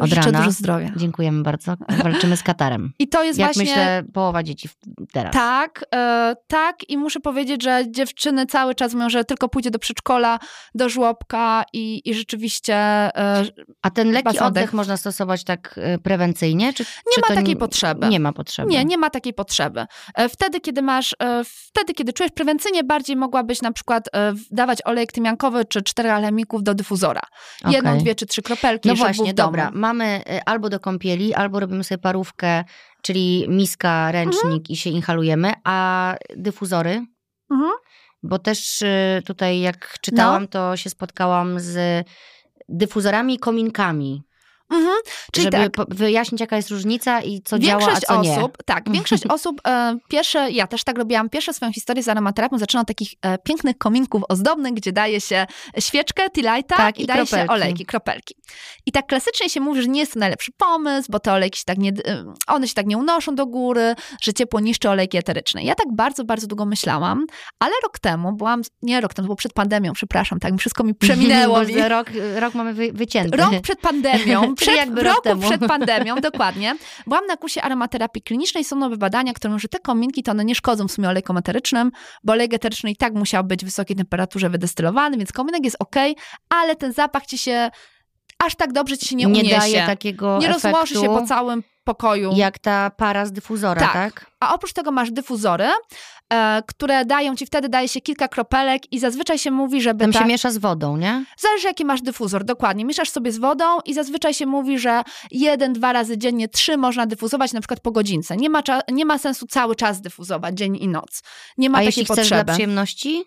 [0.01, 0.39] Od Życzę rana.
[0.39, 0.89] dużo zdrowia.
[0.97, 1.75] Dziękujemy bardzo.
[2.05, 2.93] Walczymy z katarem.
[2.99, 3.65] I to jest Jak właśnie...
[3.65, 4.69] myślę, połowa dzieci
[5.13, 5.33] teraz.
[5.35, 9.79] Tak, e, tak i muszę powiedzieć, że dziewczyny cały czas mówią, że tylko pójdzie do
[9.79, 10.39] przedszkola,
[10.75, 13.45] do żłobka i, i rzeczywiście e,
[13.83, 14.49] A ten lekki Basodek.
[14.49, 16.73] oddech można stosować tak y, prewencyjnie?
[16.73, 18.09] Czy, Nie czy ma takiej nie- potrzeby.
[18.09, 18.69] Nie ma potrzeby.
[18.69, 19.85] nie, nie ma takiej potrzeby.
[20.15, 24.79] E, Wtedy, kiedy masz, e, wtedy, kiedy czujesz prewencyjnie, bardziej mogłabyś na przykład e, dawać
[24.85, 27.21] olejek tymiankowy czy cztery alemików do dyfuzora.
[27.69, 28.03] Jedną, Okej.
[28.03, 29.53] dwie czy trzy kropelki, No właśnie, w domu.
[29.91, 32.65] Mamy y, albo do kąpieli, albo robimy sobie parówkę,
[33.03, 37.07] czyli miska, ręcznik i się inhalujemy, a dyfuzory?
[37.51, 37.73] Mhm.
[38.23, 42.07] Bo też y, tutaj jak czytałam, to się spotkałam z
[42.69, 44.23] dyfuzorami i kominkami.
[44.71, 44.95] Mhm.
[45.33, 48.33] Czyli żeby tak, wyjaśnić, jaka jest różnica i co działa, a Większość co nie.
[48.33, 52.59] osób, tak, większość osób, e, pierwsze, ja też tak robiłam, pierwsze swoją historię z aromaterapią
[52.59, 55.47] zaczynam od takich e, pięknych kominków ozdobnych, gdzie daje się
[55.79, 57.53] świeczkę, lighta Tak, i, i daje się kropelki.
[57.53, 58.35] olejki, kropelki.
[58.87, 61.65] I tak klasycznie się mówi, że nie jest to najlepszy pomysł, bo te olejki się
[61.65, 65.63] tak nie, e, one się tak nie unoszą do góry, że ciepło niszczy olejki eteryczne.
[65.63, 67.27] Ja tak bardzo, bardzo długo myślałam,
[67.59, 71.63] ale rok temu byłam, nie rok temu, bo przed pandemią, przepraszam, tak, wszystko mi przeminęło.
[71.65, 71.89] Mi.
[71.89, 73.37] rok, rok mamy wy, wycięty.
[73.37, 75.43] Rok przed pandemią, przed, jakby roku temu.
[75.43, 76.77] przed pandemią, dokładnie.
[77.07, 80.45] Byłam na kursie aromaterapii klinicznej, są nowe badania, które mówią, że te kominki to one
[80.45, 81.91] nie szkodzą w sumie olejkom eterycznym,
[82.25, 85.97] bo olej eteryczny i tak musiał być w wysokiej temperaturze wydestylowany, więc kominek jest ok,
[86.49, 87.71] ale ten zapach ci się
[88.39, 89.57] aż tak dobrze ci się nie, uniesie.
[89.57, 91.63] daje takiego nie efektu, rozłoży się po całym
[91.95, 92.33] pokoju.
[92.37, 93.93] jak ta para z dyfuzora, tak?
[93.93, 94.27] Tak.
[94.41, 95.69] A oprócz tego masz dyfuzory,
[96.33, 100.13] e, które dają ci, wtedy daje się kilka kropelek i zazwyczaj się mówi, żeby Tam
[100.13, 100.23] tak...
[100.23, 101.25] się miesza z wodą, nie?
[101.39, 102.85] Zależy, jaki masz dyfuzor, dokładnie.
[102.85, 107.07] Mieszasz sobie z wodą i zazwyczaj się mówi, że jeden, dwa razy dziennie, trzy można
[107.07, 108.37] dyfuzować, na przykład po godzince.
[108.37, 111.23] Nie ma, nie ma sensu cały czas dyfuzować, dzień i noc.
[111.59, 112.45] Nie ma A takiej jeśli chcesz potrzeby.
[112.45, 113.25] dla przyjemności?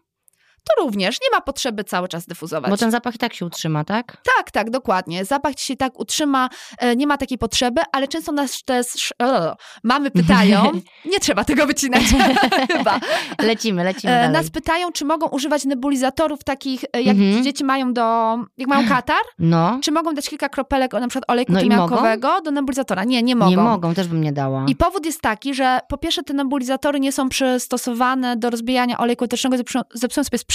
[0.63, 2.71] To również nie ma potrzeby cały czas dyfuzować.
[2.71, 4.17] Bo ten zapach i tak się utrzyma, tak?
[4.37, 5.25] Tak, tak, dokładnie.
[5.25, 9.55] Zapach ci się tak utrzyma, e, nie ma takiej potrzeby, ale często nas też e,
[9.83, 10.71] mamy pytają,
[11.05, 12.03] nie trzeba tego wycinać
[12.71, 12.99] chyba.
[13.41, 14.31] Lecimy, lecimy E, dalej.
[14.33, 17.43] Nas pytają, czy mogą używać nebulizatorów takich, e, jak Mhm.
[17.43, 21.29] dzieci mają do, jak mają katar, No, czy mogą dać kilka kropelek, o, na przykład
[21.31, 23.03] oleju No tymiankowego do nebulizatora?
[23.03, 23.51] Nie, nie mogą.
[23.51, 24.65] nie mogą, też bym nie dała.
[24.67, 29.17] I powód jest taki, że po pierwsze te nebulizatory nie są przystosowane do rozbijania oleju
[29.57, 30.52] zepsują, zepsują sobie sprzęt,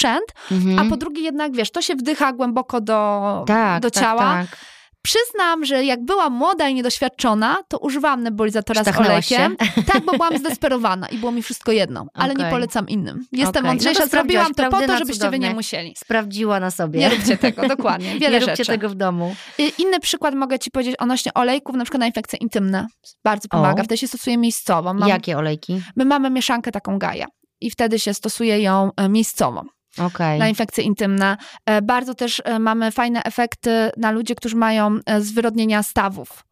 [0.51, 0.79] Mhm.
[0.79, 4.21] a po drugie jednak, wiesz, to się wdycha głęboko do, tak, do tak, ciała.
[4.21, 4.57] Tak.
[5.01, 9.57] Przyznam, że jak byłam młoda i niedoświadczona, to używałam nebulizatora z olejkiem.
[9.93, 12.51] Tak, bo byłam zdesperowana i było mi wszystko jedno, ale nie Okej.
[12.51, 13.25] polecam innym.
[13.31, 13.71] Jestem Okej.
[13.71, 15.93] mądrzejsza, No zrobiłam to po to, żebyście wy nie musieli.
[15.97, 16.99] Sprawdziła na sobie.
[16.99, 18.13] Nie róbcie tego, dokładnie.
[18.19, 18.71] Wiele nie róbcie rzeczy.
[18.71, 19.35] tego w domu.
[19.77, 22.87] Inny przykład mogę ci powiedzieć odnośnie olejków, na przykład na infekcje intymne.
[23.23, 23.85] Bardzo pomaga, O.
[23.85, 24.93] wtedy się stosuje miejscowo.
[24.93, 25.81] Mam, Jakie olejki?
[25.95, 27.25] My mamy mieszankę taką gaja
[27.61, 29.65] i wtedy się stosuje ją e, miejscowo
[29.99, 30.39] Okej.
[30.39, 31.37] na infekcje intymne.
[31.65, 36.45] E, Bardzo też e, mamy fajne efekty na ludzi, którzy mają e, zwyrodnienia stawów.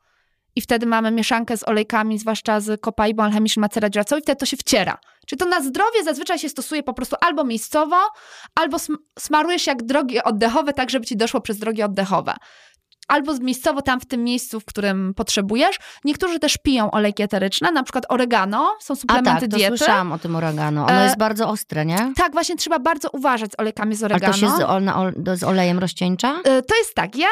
[0.55, 4.45] I wtedy mamy mieszankę z olejkami, zwłaszcza z kopaibą alchemicznym macera dziuracą i wtedy to
[4.45, 4.97] się wciera.
[5.27, 7.95] Czyli to na zdrowie zazwyczaj się stosuje po prostu albo miejscowo,
[8.55, 12.33] albo sm- smarujesz jak drogi oddechowe, tak żeby ci doszło przez drogi oddechowe.
[13.07, 15.79] Albo z- miejscowo tam w tym miejscu, w którym potrzebujesz.
[16.05, 19.77] Niektórzy też piją olejki eteryczne, na przykład oregano, są A suplementy tak, to diety.
[19.77, 20.85] słyszałam o tym oregano.
[20.85, 22.13] Ono E, jest bardzo ostre, nie?
[22.15, 24.33] Tak, właśnie trzeba bardzo uważać z olejkami z oregano.
[24.33, 24.83] to się z, ol,
[25.37, 26.35] z olejem rozcieńcza?
[26.43, 27.27] E, To jest tak, ja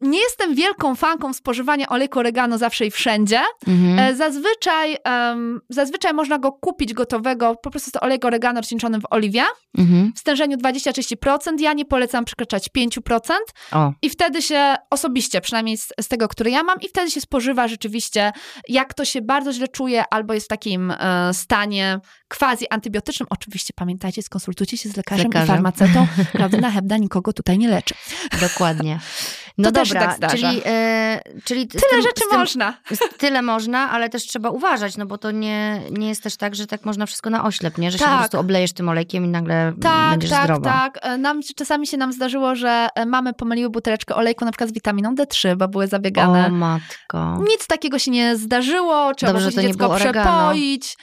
[0.00, 3.40] nie jestem wielką fanką spożywania olejku oregano zawsze i wszędzie.
[3.68, 3.98] Mhm.
[3.98, 9.04] E, Zazwyczaj, em, zazwyczaj można go kupić gotowego, po prostu to olejek oregano rozcieńczony w
[9.10, 9.42] oliwie,
[9.78, 10.12] Mhm.
[10.16, 11.60] w stężeniu 20-30%.
[11.60, 13.36] Ja nie polecam przekraczać 5%.
[13.72, 17.20] O, I wtedy się osobiście, przynajmniej z, z tego, który ja mam, i wtedy się
[17.20, 18.32] spożywa rzeczywiście,
[18.68, 23.26] jak ktoś się bardzo źle czuje albo jest w takim e, stanie quasi antybiotycznym.
[23.30, 25.46] Oczywiście pamiętajcie, skonsultujcie się z lekarzem, lekarzem.
[25.46, 26.06] i farmaceutą.
[26.36, 27.94] Klaudyna Hebda nikogo tutaj nie leczy.
[28.40, 29.00] dokładnie.
[29.58, 30.36] No To się dobra, tak zdarza.
[30.36, 32.74] czyli, e, czyli Tyle tym, rzeczy tym, można.
[33.18, 36.66] Tyle można, ale też trzeba uważać, no bo to nie, nie jest też tak, że
[36.66, 37.90] tak można wszystko na oślep, nie?
[37.90, 38.12] Że się Tak.
[38.12, 40.70] po prostu oblejesz tym olejkiem i nagle Tak, będziesz tak, zdrowa.
[40.72, 40.98] tak.
[41.02, 44.72] E, Nam, czasami się nam zdarzyło, że e, mamy pomyliły buteleczkę olejku na przykład z
[44.72, 46.46] witaminą D3, bo były zabiegane.
[46.46, 47.38] O matko.
[47.48, 50.30] Nic takiego się nie zdarzyło, trzeba Dobrze, było dziecko oregano.
[50.30, 50.96] przepoić.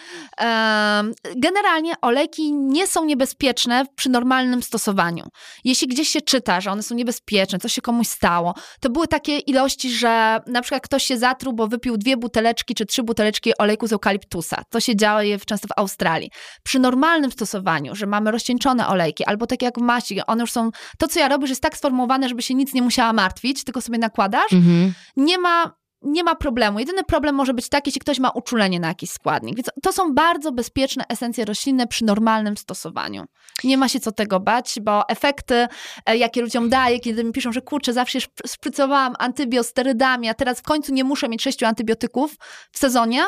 [1.36, 5.28] Generalnie olejki nie są niebezpieczne przy normalnym stosowaniu.
[5.64, 8.47] Jeśli gdzieś się czyta, że one są niebezpieczne, coś się komuś stało,
[8.80, 12.86] to były takie ilości, że na przykład ktoś się zatruł, bo wypił dwie buteleczki czy
[12.86, 14.62] trzy buteleczki olejku z eukaliptusa.
[14.70, 16.32] To się dzieje często w Australii.
[16.64, 20.70] Przy normalnym stosowaniu, że mamy rozcieńczone olejki, albo tak jak w maści, one już są,
[20.98, 23.82] to co ja robię, że jest tak sformułowane, żeby się nic nie musiała martwić, tylko
[23.82, 24.94] sobie nakładasz, Mhm.
[25.18, 26.80] nie ma, nie ma problemu.
[26.80, 29.56] Jedyny problem może być taki, jeśli ktoś ma uczulenie na jakiś składnik.
[29.56, 33.26] Więc to są bardzo bezpieczne esencje roślinne przy normalnym stosowaniu.
[33.64, 35.68] Nie ma się co tego bać, bo efekty,
[36.06, 40.60] e, jakie ludziom daje, kiedy mi piszą, że kurczę, zawsze szp- szprycowałam antybiosterydami, a teraz
[40.60, 42.36] w końcu nie muszę mieć sześciu antybiotyków
[42.72, 43.24] w sezonie,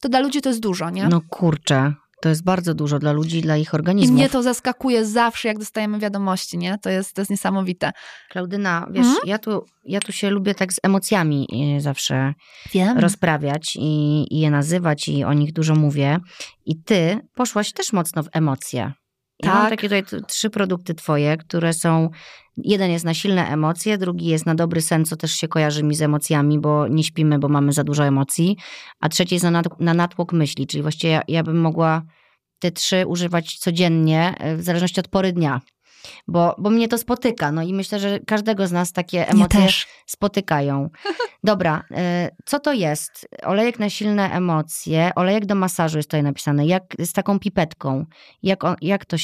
[0.00, 1.08] to dla ludzi to jest dużo, nie?
[1.08, 4.14] No kurczę, to jest bardzo dużo dla ludzi i dla ich I organizmów.
[4.18, 6.78] mnie to zaskakuje zawsze, jak dostajemy wiadomości, nie?
[6.82, 7.92] To jest, to jest niesamowite.
[8.30, 9.28] Klaudyna, wiesz, Mhm.
[9.28, 12.34] ja, tu, ja tu się lubię tak z emocjami e, zawsze
[12.72, 12.98] Wiem.
[12.98, 16.18] rozprawiać i, i je nazywać i o nich dużo mówię.
[16.66, 18.92] I ty poszłaś też mocno w emocje.
[19.44, 19.70] Ja mam Tak.
[19.70, 22.10] takie tutaj trzy produkty twoje, które są.
[22.56, 25.94] Jeden jest na silne emocje, drugi jest na dobry sen, co też się kojarzy mi
[25.94, 28.56] z emocjami, bo nie śpimy, bo mamy za dużo emocji,
[29.00, 32.02] a trzeci jest na, na natłok myśli, czyli właściwie ja, ja bym mogła
[32.58, 35.60] te trzy używać codziennie, e, w zależności od pory dnia.
[36.28, 39.68] Bo, bo mnie to spotyka, no i myślę, że każdego z nas takie emocje
[40.06, 40.90] spotykają.
[41.44, 41.94] Dobra, y,
[42.44, 43.28] co to jest?
[43.42, 48.06] Olejek na silne emocje, olejek do masażu jest tutaj napisane, jak z taką pipetką.
[48.42, 49.16] Jak, on, jak to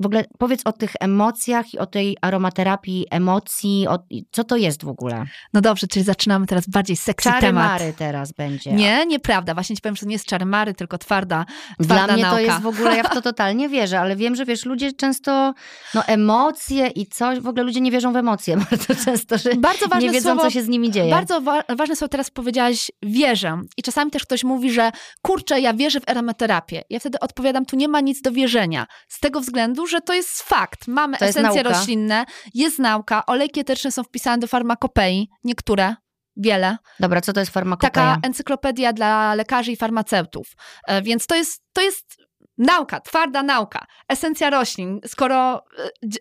[0.00, 3.98] w ogóle powiedz o tych emocjach i o tej aromaterapii emocji, o,
[4.30, 5.24] co to jest w ogóle?
[5.52, 7.72] No dobrze, czyli zaczynamy teraz bardziej sexy Czary temat.
[7.72, 8.72] mary teraz będzie.
[8.72, 9.54] Nie, nieprawda.
[9.54, 11.46] Właśnie ci powiem, że to nie jest czary mary, tylko twarda,
[11.78, 12.36] Dla twarda mnie nauka.
[12.36, 15.54] to jest w ogóle, ja w to totalnie wierzę, ale wiem, że wiesz, ludzie często,
[15.94, 19.88] no emocje i coś, w ogóle ludzie nie wierzą w emocje bardzo często, że Bardzo
[19.88, 21.10] ważne nie wiedzą, słowo, co się z nimi dzieje.
[21.10, 23.60] Bardzo wa- ważne słowo teraz powiedziałaś wierzę.
[23.76, 24.90] I czasami też ktoś mówi, że
[25.22, 26.82] kurczę, ja wierzę w aromaterapię.
[26.90, 28.86] Ja wtedy odpowiadam, tu nie ma nic do wierzenia.
[29.08, 30.88] Z tego względu, że to jest fakt.
[30.88, 35.94] Mamy To esencje roślinne, jest nauka, olejki etyczne są wpisane do farmakopei, niektóre.
[36.40, 36.76] Wiele.
[37.00, 37.90] Dobra, co to jest farmakopeia?
[37.90, 40.46] Taka encyklopedia dla lekarzy i farmaceutów.
[40.88, 42.16] E, Więc to jest, to jest
[42.58, 43.86] nauka, twarda nauka.
[44.08, 45.00] Esencja roślin.
[45.06, 45.62] Skoro,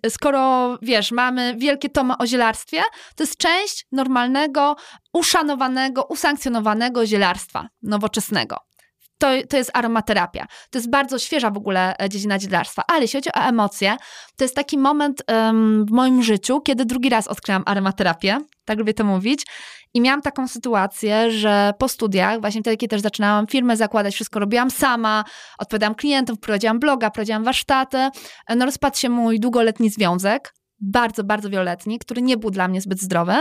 [0.04, 2.82] e, skoro, wiesz, mamy wielkie tomy o zielarstwie,
[3.16, 4.76] to jest część normalnego,
[5.14, 8.58] uszanowanego, usankcjonowanego zielarstwa nowoczesnego.
[9.18, 10.48] to, to jest aromaterapia.
[10.70, 12.84] To jest bardzo świeża w ogóle e, dziedzina dzielarstwa.
[12.88, 13.98] Ale jeśli chodzi o emocje,
[14.36, 15.24] to jest taki moment
[15.88, 19.46] w moim życiu, kiedy drugi raz odkryłam aromaterapię, tak lubię to mówić.
[19.94, 24.40] I miałam taką sytuację, że po studiach, właśnie wtedy, kiedy też zaczynałam firmę zakładać, wszystko
[24.40, 25.24] robiłam sama,
[25.60, 28.10] odpowiadałam klientów, prowadziłam bloga, prowadziłam warsztaty.
[28.56, 33.02] No rozpadł się mój długoletni związek, bardzo, bardzo wieloletni, który nie był dla mnie zbyt
[33.02, 33.36] zdrowy.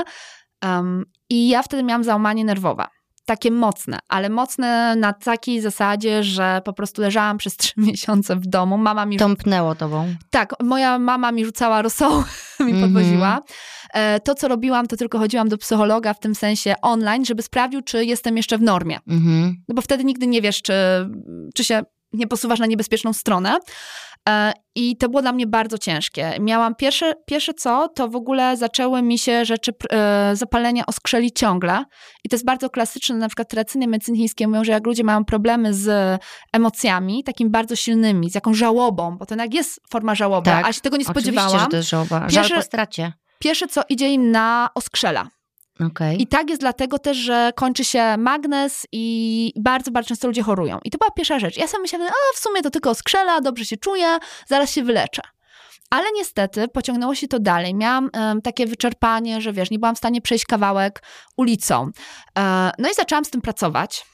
[0.62, 2.84] Um, I ja wtedy miałam załamanie nerwowe
[3.26, 8.46] takie mocne, ale mocne na takiej zasadzie, że po prostu leżałam przez trzy miesiące w
[8.46, 8.78] domu.
[8.78, 9.16] Mama mi...
[9.16, 10.14] Tąpnęło tobą.
[10.30, 12.24] Tak, moja mama mi rzucała rosoły,
[12.60, 12.80] mi mm -hmm.
[12.82, 13.42] podwoziła.
[13.92, 17.82] E, to, co robiłam, to tylko chodziłam do psychologa w tym sensie online, żeby sprawdził,
[17.82, 18.98] czy jestem jeszcze w normie.
[19.08, 19.54] Mm -hmm.
[19.68, 20.74] No bo wtedy nigdy nie wiesz, czy,
[21.54, 21.82] czy się
[22.16, 23.58] nie posuwasz na niebezpieczną stronę.
[24.28, 26.32] E, I to było dla mnie bardzo ciężkie.
[26.40, 31.84] Miałam pierwsze, pierwsze co, to w ogóle zaczęły mi się rzeczy, e, zapalenia oskrzeli ciągle.
[32.24, 35.24] I to jest bardzo klasyczne, na przykład tradycyjne medycyny chińskie mówią, że jak ludzie mają
[35.24, 36.18] problemy z
[36.52, 40.72] emocjami, takimi bardzo silnymi, z jakąś żałobą, bo to jednak jest forma żałoby, tak, a
[40.72, 41.48] się tego nie spodziewałam.
[41.48, 42.28] Oczywiście, że to jest żałoba.
[42.28, 43.12] Żal po stracie.
[43.38, 45.28] Pierwsze co, idzie im na oskrzela.
[45.80, 46.14] Okay.
[46.14, 50.78] I tak jest dlatego też, że kończy się magnes i bardzo, bardzo często ludzie chorują.
[50.84, 51.56] I to była pierwsza rzecz.
[51.56, 55.22] Ja sobie myślałam, a w sumie to tylko skrzela, dobrze się czuję, zaraz się wyleczę.
[55.90, 57.74] Ale niestety pociągnęło się to dalej.
[57.74, 61.02] Miałam um, takie wyczerpanie, że wiesz, nie byłam w stanie przejść kawałek
[61.36, 61.90] ulicą.
[62.38, 64.06] E, no i zaczęłam z tym pracować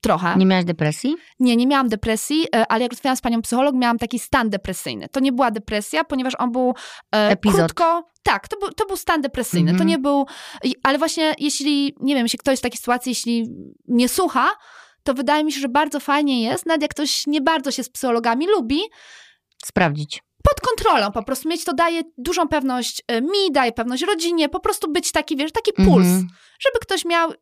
[0.00, 0.36] trochę.
[0.36, 1.16] Nie miałaś depresji?
[1.40, 5.08] Nie, nie miałam depresji, e, ale jak rozmawiałam z panią psycholog, miałam taki stan depresyjny.
[5.08, 6.74] To nie była depresja, ponieważ on był
[7.14, 7.58] e, Epizod.
[7.58, 8.09] krótko...
[8.22, 9.70] Tak, to był, to był stan depresyjny.
[9.70, 9.88] To mhm.
[9.88, 10.26] nie był...
[10.82, 13.48] Ale właśnie jeśli, nie wiem, jeśli ktoś w takiej sytuacji, jeśli
[13.88, 14.50] nie słucha,
[15.02, 17.90] to wydaje mi się, że bardzo fajnie jest, nawet jak ktoś nie bardzo się z
[17.90, 18.80] psychologami lubi...
[19.64, 24.48] Sprawdzić pod kontrolą po prostu mieć to daje dużą pewność e, mi, daje pewność rodzinie,
[24.48, 26.24] po prostu być taki, wiesz, taki puls, -hmm.
[26.60, 27.32] żeby ktoś miał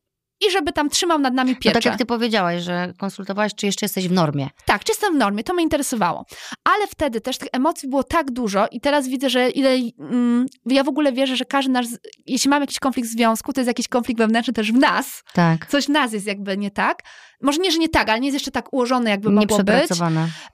[0.40, 1.68] i żeby tam trzymał nad nami pieczę.
[1.68, 4.48] No tak jak ty powiedziałaś, że konsultowałaś, czy jeszcze jesteś w normie.
[4.64, 6.24] Tak, czy jestem w normie, to mnie interesowało.
[6.64, 9.70] Ale wtedy też tych emocji było tak dużo i teraz widzę, że ile...
[9.98, 11.86] Mm, ja w ogóle wierzę, że każdy nasz...
[12.26, 15.22] Jeśli mamy jakiś konflikt w związku, to jest jakiś konflikt wewnętrzny też w nas.
[15.32, 15.66] Tak.
[15.66, 17.02] Coś w nas jest jakby nie tak.
[17.42, 19.90] Może nie, że nie tak, ale nie jest jeszcze tak ułożone, jakby mogło być.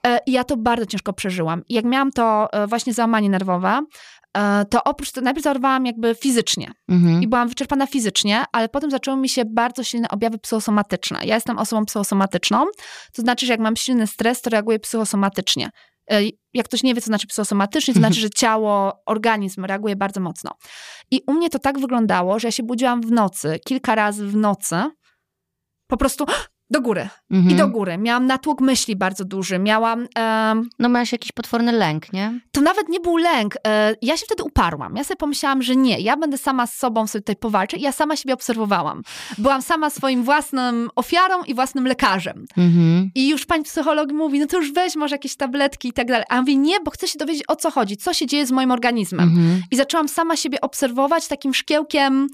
[0.07, 1.63] E, I ja to bardzo ciężko przeżyłam.
[1.69, 3.81] I jak miałam to e, właśnie załamanie nerwowe,
[4.69, 7.23] to oprócz tego, najpierw zachorowałam jakby fizycznie mhm.
[7.23, 11.19] i byłam wyczerpana fizycznie, ale potem zaczęły mi się bardzo silne objawy psychosomatyczne.
[11.23, 12.65] Ja jestem osobą psychosomatyczną,
[13.13, 15.69] to znaczy, że jak mam silny stres, to reaguję psychosomatycznie.
[16.11, 16.21] E,
[16.53, 20.51] jak ktoś nie wie, co znaczy psychosomatycznie, to znaczy, że ciało, organizm reaguje bardzo mocno.
[21.11, 24.35] I u mnie to tak wyglądało, że ja się budziłam w nocy, kilka razy w
[24.35, 24.75] nocy,
[25.87, 26.25] po prostu
[26.69, 27.09] do góry.
[27.31, 27.55] Mhm.
[27.55, 27.97] I do góry.
[27.97, 29.59] Miałam natłok myśli bardzo duży.
[29.59, 29.99] Miałam.
[29.99, 32.39] Um, no, miałaś jakiś potworny lęk, nie?
[32.51, 33.55] To nawet nie był lęk.
[33.67, 34.95] E, ja się wtedy uparłam.
[34.95, 35.99] Ja sobie pomyślałam, że nie.
[35.99, 37.79] Ja będę sama z sobą sobie tutaj powalczyć.
[37.79, 39.01] I ja sama siebie obserwowałam.
[39.37, 42.45] Byłam sama swoim własnym ofiarą i własnym lekarzem.
[42.57, 43.11] Mhm.
[43.15, 46.25] I już pani psycholog mówi, no to już weź może jakieś tabletki i tak dalej.
[46.29, 47.97] A ja mówię, nie, bo chcę się dowiedzieć, o co chodzi.
[47.97, 49.29] Co się dzieje z moim organizmem.
[49.29, 49.63] Mhm.
[49.71, 52.27] I zaczęłam sama siebie obserwować takim szkiełkiem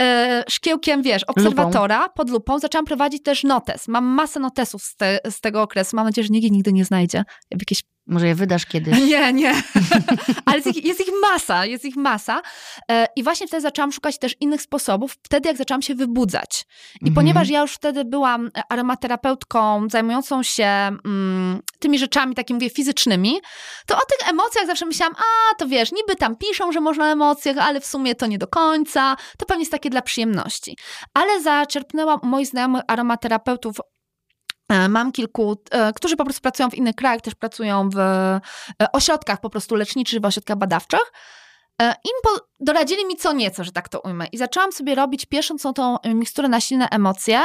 [0.00, 2.14] e, szkiełkiem, wiesz, obserwatora lupą.
[2.14, 2.58] pod lupą.
[2.58, 3.88] Zaczęłam prowadzić też notes.
[3.88, 5.96] Mam masę notesów z, te, z tego okresu.
[5.96, 7.24] Mam nadzieję, że nikt nigdy nie znajdzie.
[7.50, 8.98] Jakieś może je wydasz kiedyś.
[9.10, 9.62] Nie, nie.
[10.44, 12.42] Ale jest ich, jest ich, masa, jest ich masa.
[12.90, 16.64] E, I właśnie wtedy zaczęłam szukać też innych sposobów, wtedy jak zaczęłam się wybudzać.
[16.94, 17.14] I mhm.
[17.14, 23.40] ponieważ ja już wtedy byłam aromaterapeutką zajmującą się mm, tymi rzeczami, takimi mówię, fizycznymi,
[23.86, 27.08] to o tych emocjach zawsze myślałam, a to wiesz, niby tam piszą, że można o
[27.08, 30.76] emocjach, ale w sumie to nie do końca, to pewnie jest takie dla przyjemności.
[31.14, 33.91] Ale zaczerpnęłam u moich znajomych aromaterapeutów E,
[34.88, 38.40] mam kilku, e, którzy po prostu pracują w innych krajach, też pracują w e,
[38.92, 41.12] ośrodkach po prostu leczniczych, w ośrodkach badawczych.
[41.82, 44.26] Im doradzili mi co nieco, że tak to ujmę.
[44.32, 47.40] I zaczęłam sobie robić pierwszą są tą miksturę na silne emocje.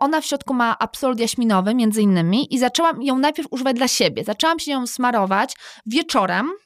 [0.00, 4.24] Ona w środku ma absolut jaśminowy między innymi i zaczęłam ją najpierw używać dla siebie.
[4.24, 5.54] Zaczęłam się ją smarować
[5.86, 6.65] wieczorem, E,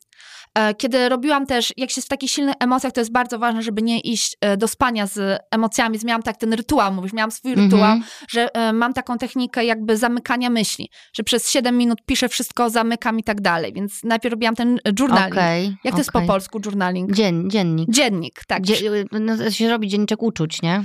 [0.79, 4.01] kiedy robiłam też, jak się w takich silnych emocjach, to jest bardzo ważne, żeby nie
[4.01, 5.99] iść e, do spania z emocjami.
[6.05, 8.25] Miałam tak ten rytuał, mówisz, miałam swój rytuał, mm -hmm.
[8.29, 13.19] że e, mam taką technikę jakby zamykania myśli, że przez 7 minut piszę wszystko, zamykam
[13.19, 13.73] i tak dalej.
[13.73, 15.33] Więc najpierw robiłam ten journaling.
[15.33, 15.93] Okay, jak okay.
[15.93, 17.13] to jest po polsku journaling?
[17.13, 17.91] Dzien, dziennik.
[17.91, 18.63] Dziennik, tak.
[18.63, 18.77] Dzie
[19.13, 20.85] no, się robi dzienniczek uczuć, nie?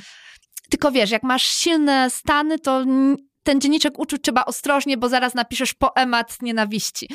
[0.69, 2.85] Tylko wiesz, jak masz silne stany, to
[3.45, 7.09] ten dzienniczek uczuć trzeba ostrożnie, bo zaraz napiszesz poemat nienawiści.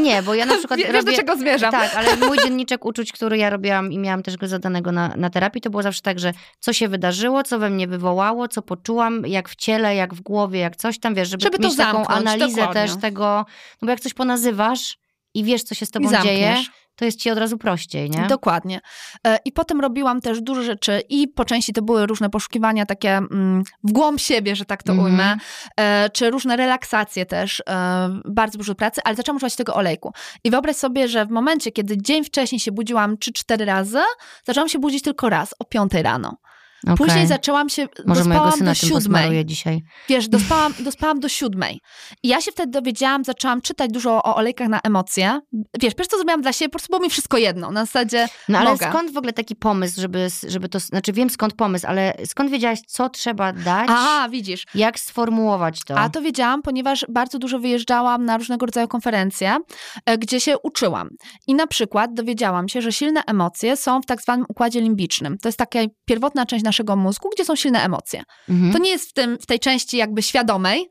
[0.00, 1.10] Nie, bo ja na przykład Wiesz, robię...
[1.12, 1.70] do czego zmierzam.
[1.70, 5.30] Tak, ale mój dzienniczek uczuć, który ja robiłam i miałam też go zadanego na, na
[5.30, 9.26] terapii, to było zawsze tak, że co się wydarzyło, co we mnie wywołało, co poczułam,
[9.26, 12.56] jak w ciele, jak w głowie, jak coś tam, wiesz, żeby, żeby mieć taką analizę
[12.56, 12.82] dokładnie.
[12.82, 13.46] też tego,
[13.82, 14.98] no bo jak coś ponazywasz
[15.34, 16.56] i wiesz, co się z tobą dzieje,
[16.96, 18.26] to jest ci od razu prościej, nie?
[18.26, 18.80] Dokładnie.
[19.26, 23.16] E, I potem robiłam też dużo rzeczy i po części to były różne poszukiwania takie
[23.16, 25.12] mm, w głąb siebie, że tak to Mhm.
[25.12, 25.36] ujmę,
[25.76, 30.12] e, czy różne relaksacje też, e, bardzo dużo pracy, ale zaczęłam używać tego olejku.
[30.44, 34.00] I wyobraź sobie, że w momencie, kiedy dzień wcześniej się budziłam 3-4 razy,
[34.44, 36.36] zaczęłam się budzić tylko raz, o 5 rano.
[36.84, 36.96] Okej.
[36.96, 39.46] Później zaczęłam się, Może mojego dospałam syna do siódmej.
[39.46, 39.82] dzisiaj.
[40.08, 41.80] Wiesz, dospałam, dospałam do siódmej.
[42.22, 45.40] I ja się wtedy dowiedziałam, zaczęłam czytać dużo o olejkach na emocje.
[45.80, 47.70] Wiesz, pierwsze co zrobiłam dla siebie, po prostu było mi wszystko jedno.
[47.70, 48.88] Na zasadzie No ale mogę.
[48.90, 52.78] skąd w ogóle taki pomysł, żeby, żeby to, znaczy wiem skąd pomysł, ale skąd wiedziałaś,
[52.86, 54.64] co trzeba dać, A, widzisz.
[54.74, 55.98] jak sformułować to?
[55.98, 59.56] A to wiedziałam, ponieważ bardzo dużo wyjeżdżałam na różnego rodzaju konferencje,
[60.06, 61.08] e, gdzie się uczyłam.
[61.46, 65.38] I na przykład dowiedziałam się, że silne emocje są w tak zwanym układzie limbicznym.
[65.38, 68.22] To jest taka pierwotna część naszego mózgu, gdzie są silne emocje.
[68.48, 68.72] Mhm.
[68.72, 70.90] To nie jest w, tym, w tej części jakby świadomej,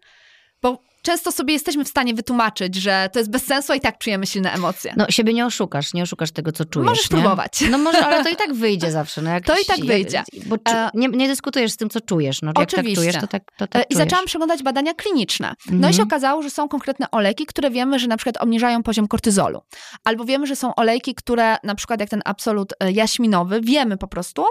[1.03, 4.25] często sobie jesteśmy w stanie wytłumaczyć, że to jest bez sensu, a i tak czujemy
[4.25, 4.93] silne emocje.
[4.97, 6.89] No siebie nie oszukasz, nie oszukasz tego, co czujesz.
[6.89, 7.17] Możesz nie?
[7.19, 7.63] próbować.
[7.69, 9.21] No może, ale to i tak wyjdzie zawsze.
[9.21, 10.23] No jak, To i tak wyjdzie.
[10.45, 12.41] Bo czu, E, nie, nie dyskutujesz z tym, co czujesz.
[12.41, 12.95] No, jak tak Oczywiście.
[12.95, 14.03] czujesz, to tak, to E, tak I czujesz.
[14.09, 15.53] zaczęłam przeglądać badania kliniczne.
[15.67, 15.93] No Mhm.
[15.93, 19.61] i się okazało, że są konkretne olejki, które wiemy, że na przykład obniżają poziom kortyzolu.
[20.03, 24.07] Albo wiemy, że są olejki, które na przykład jak ten absolut e, jaśminowy, wiemy po
[24.07, 24.43] prostu,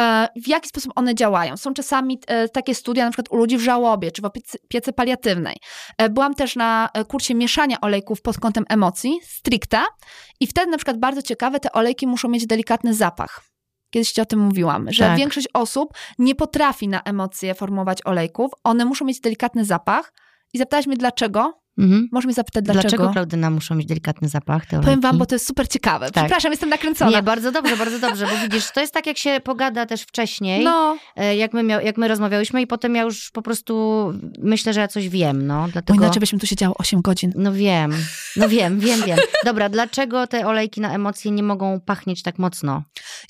[0.00, 1.56] e, w jaki sposób one działają.
[1.56, 4.92] Są czasami e, takie studia na przykład u ludzi w żałobie, czy w opiece, piece
[4.92, 5.56] paliatywnej.
[5.98, 9.82] E, Byłam też na e, kursie mieszania olejków pod kątem emocji, stricte,
[10.40, 13.44] i wtedy na przykład bardzo ciekawe, te olejki muszą mieć delikatny zapach.
[13.90, 15.16] Kiedyś ci o tym mówiłam, że Tak.
[15.18, 18.52] większość osób nie potrafi na emocje formułować olejków.
[18.64, 20.12] One muszą mieć delikatny zapach.
[20.52, 21.60] I zapytałaś mnie dlaczego?
[21.78, 22.08] Mhm.
[22.12, 22.82] Możesz mnie zapytać Dlaczego?
[22.82, 23.12] dlaczego?
[23.12, 24.66] Klaudyna muszą mieć delikatny zapach?
[24.66, 26.10] Te Powiem wam, bo to jest super ciekawe.
[26.10, 26.24] Tak.
[26.24, 27.10] Przepraszam, jestem nakręcona.
[27.10, 30.64] Nie, bardzo dobrze, bardzo dobrze, bo widzisz, to jest tak, jak się pogada też wcześniej,
[30.64, 34.04] no, e, jak, my jak my rozmawiałyśmy i potem ja już po prostu
[34.38, 35.62] myślę, że ja coś wiem, no.
[35.62, 36.04] bo Dlatego...
[36.04, 37.32] inaczej byśmy tu siedziało 8 godzin.
[37.36, 37.92] No wiem,
[38.36, 39.18] no wiem, wiem, wiem.
[39.44, 42.82] Dobra, dlaczego te olejki na emocje nie mogą pachnieć tak mocno?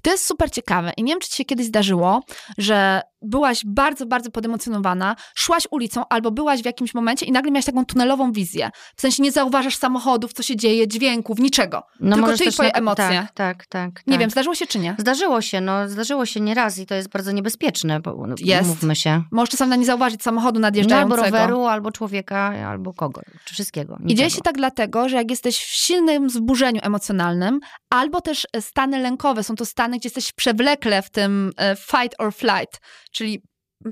[0.02, 0.92] To jest super ciekawe.
[0.96, 2.22] I nie wiem, czy ci się kiedyś zdarzyło,
[2.58, 7.64] że byłaś bardzo, bardzo podemocjonowana, szłaś ulicą albo byłaś w jakimś momencie i nagle miałaś
[7.64, 8.70] taką tunelową wizję.
[8.96, 11.82] W sensie nie zauważasz samochodów, co się dzieje, dźwięków, niczego.
[12.00, 13.04] No Tylko ty i twoje na- emocje.
[13.08, 14.06] Tak, tak, tak.
[14.06, 14.20] Nie tak.
[14.20, 14.96] wiem, zdarzyło się czy nie?
[14.98, 18.68] Zdarzyło się, no zdarzyło się nieraz i to jest bardzo niebezpieczne, bo, no, Jest.
[18.68, 19.22] mówmy się.
[19.32, 21.22] Możesz czasami na nie zauważyć samochodu No, albo nadjeżdżającego.
[21.24, 23.94] roweru, albo człowieka, albo kogo, czy wszystkiego.
[23.94, 24.30] I dzieje niczego.
[24.30, 29.44] się tak dlatego, że jak jesteś w silnym wzburzeniu emocjonalnym, albo też e, stany lękowe,
[29.44, 32.80] są to stany, gdzie jesteś przewlekle w tym e, fight or flight,
[33.12, 33.42] czyli,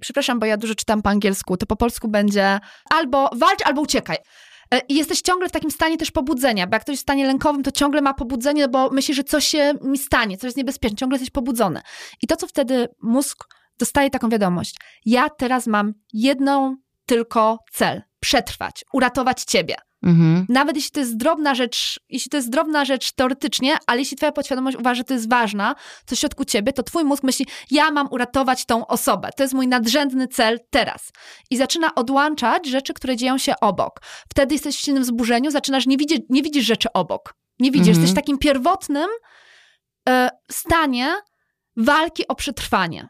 [0.00, 4.16] przepraszam, bo ja dużo czytam po angielsku, to po polsku będzie albo walcz, albo uciekaj.
[4.74, 7.26] E, I jesteś ciągle w takim stanie też pobudzenia, bo jak ktoś jest w stanie
[7.26, 10.96] lękowym, to ciągle ma pobudzenie, bo myśli, że coś się mi stanie, coś jest niebezpieczne,
[10.96, 11.80] ciągle jesteś pobudzony.
[12.22, 13.44] I to, co wtedy mózg
[13.78, 19.74] dostaje taką wiadomość, ja teraz mam jedną tylko cel, przetrwać, uratować ciebie.
[20.06, 20.46] Mhm.
[20.48, 24.32] Nawet jeśli to jest drobna rzecz, jeśli to jest drobna rzecz teoretycznie, ale jeśli twoja
[24.32, 25.74] podświadomość uważa, że to jest ważna,
[26.06, 29.30] to w środku ciebie, to twój mózg myśli, ja mam uratować tą osobę.
[29.36, 31.12] To jest mój nadrzędny cel teraz.
[31.50, 34.00] I zaczyna odłączać rzeczy, które dzieją się obok.
[34.30, 37.34] Wtedy jesteś w silnym wzburzeniu, zaczynasz, nie, widzieć, nie widzisz rzeczy obok.
[37.58, 38.00] Nie widzisz, Mhm.
[38.00, 39.06] jesteś w takim pierwotnym
[40.08, 41.14] e, stanie
[41.76, 43.08] walki o przetrwanie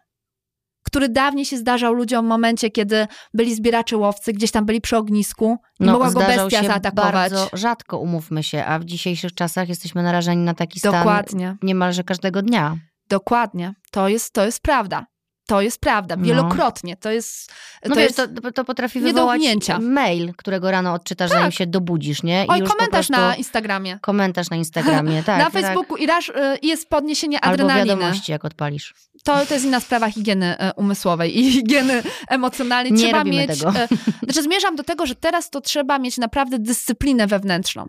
[0.97, 4.97] który dawniej się zdarzał ludziom w momencie, kiedy byli zbieracze łowcy, gdzieś tam byli przy
[4.97, 7.13] ognisku i No, mogła go bestia się zaatakować.
[7.13, 12.05] bardzo rzadko, umówmy się, a w dzisiejszych czasach jesteśmy narażeni na taki stan Dokładnie, niemalże
[12.05, 12.77] każdego dnia.
[13.09, 13.75] dokładnie.
[13.91, 15.07] To jest, to jest prawda.
[15.47, 16.17] To jest prawda.
[16.17, 16.25] No.
[16.25, 16.97] Wielokrotnie.
[16.97, 17.53] To jest.
[17.85, 18.31] No to wiesz, jest...
[18.43, 19.43] to, to potrafi wywołać
[19.81, 22.45] mail, którego rano odczytasz, zanim się dobudzisz, nie?
[22.45, 23.99] I Oj, komentarz na Instagramie.
[24.03, 25.39] Komentarz na Instagramie, tak.
[25.39, 25.53] na tak.
[25.53, 26.33] Facebooku i rasz, y,
[26.63, 27.87] jest podniesienie Albo adrenaliny.
[27.87, 28.95] wiadomości, jak odpalisz.
[29.25, 32.93] To, to jest inna sprawa higieny e, umysłowej i higieny emocjonalnej.
[32.93, 33.59] Nie trzeba robimy mieć.
[33.59, 33.79] tego.
[33.79, 33.89] e,
[34.23, 37.87] Znaczy, zmierzam do tego, że teraz to trzeba mieć naprawdę dyscyplinę wewnętrzną.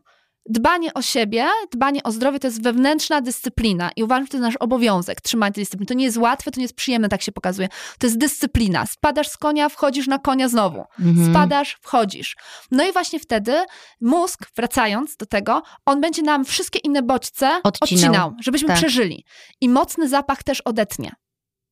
[0.49, 4.41] Dbanie o siebie, dbanie o zdrowie to jest wewnętrzna dyscyplina i uważam, że to jest
[4.41, 5.87] nasz obowiązek, trzymanie tej dyscypliny.
[5.87, 7.67] To nie jest łatwe, to nie jest przyjemne, tak się pokazuje.
[7.99, 8.85] To jest dyscyplina.
[8.85, 10.83] Spadasz z konia, wchodzisz na konia znowu.
[10.99, 11.29] Mhm.
[11.31, 12.35] Spadasz, wchodzisz.
[12.71, 13.65] No i właśnie wtedy
[14.01, 17.97] mózg, wracając do tego, on będzie nam wszystkie inne bodźce Odcinał.
[17.97, 18.77] odcinał, żebyśmy Tak.
[18.77, 19.25] przeżyli.
[19.61, 21.11] I mocny zapach też odetnie.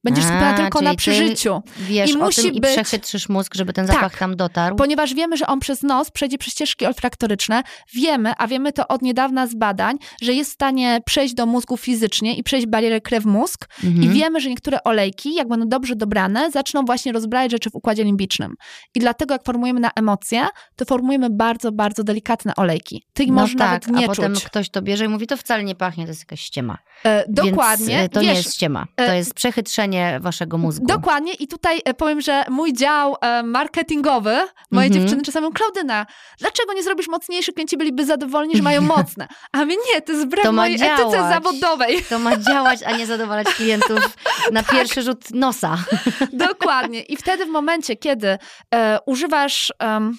[0.05, 1.61] Będziesz skupiona tylko na przeżyciu.
[1.77, 3.95] Wiesz I musi tym i być- przechytrzysz mózg, żeby ten Tak.
[3.95, 4.75] zapach tam dotarł.
[4.75, 7.63] Ponieważ wiemy, że on przez nos przejdzie przez ścieżki olfaktoryczne,
[7.93, 11.77] wiemy, a wiemy to od niedawna z badań, że jest w stanie przejść do mózgu
[11.77, 13.67] fizycznie i przejść barierę krew-mózg.
[13.83, 14.03] Mhm.
[14.03, 18.03] I wiemy, że niektóre olejki, jak będą dobrze dobrane, zaczną właśnie rozbrajać rzeczy w układzie
[18.03, 18.55] limbicznym.
[18.95, 23.03] I dlatego, jak formujemy na emocje, to formujemy bardzo, bardzo delikatne olejki.
[23.13, 24.43] Tych no może tak, nawet nie a potem czuć.
[24.43, 26.77] ktoś to bierze i mówi, to wcale nie pachnie, to jest jakaś ściema.
[27.03, 27.97] E, dokładnie.
[27.97, 28.85] Więc, e, to Wiesz, nie jest ściema.
[28.95, 30.85] To e, jest przechytrzenie waszego mózgu.
[30.85, 34.35] Dokładnie i tutaj e, powiem, że mój dział e, marketingowy,
[34.71, 34.91] moje Mhm.
[34.93, 36.05] dziewczyny czasami mówią, Klaudyna,
[36.39, 37.53] dlaczego nie zrobisz mocniejszy?
[37.53, 39.27] Klienci byliby zadowoleni, że mają mocne.
[39.51, 41.33] A my nie, to jest wbrew To mojej etyce działać.
[41.33, 42.03] zawodowej.
[42.09, 44.17] To ma działać, a nie zadowalać klientów
[44.51, 44.71] na Tak.
[44.71, 45.77] pierwszy rzut nosa.
[46.33, 47.01] Dokładnie.
[47.01, 48.37] I wtedy w momencie, kiedy
[48.75, 50.17] e, używasz um,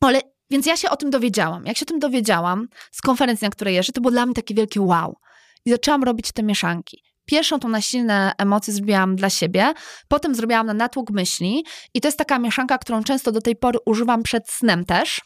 [0.00, 0.20] ole...
[0.50, 1.66] Więc ja się o tym dowiedziałam.
[1.66, 4.54] Jak się o tym dowiedziałam z konferencji, na której jeżdżę, to było dla mnie takie
[4.54, 5.16] wielkie wow.
[5.64, 7.02] I zaczęłam robić te mieszanki.
[7.24, 9.72] Pierwszą tą na silne emocje zrobiłam dla siebie,
[10.08, 13.78] potem zrobiłam na natłok myśli i to jest taka mieszanka, którą często do tej pory
[13.86, 15.20] używam przed snem też.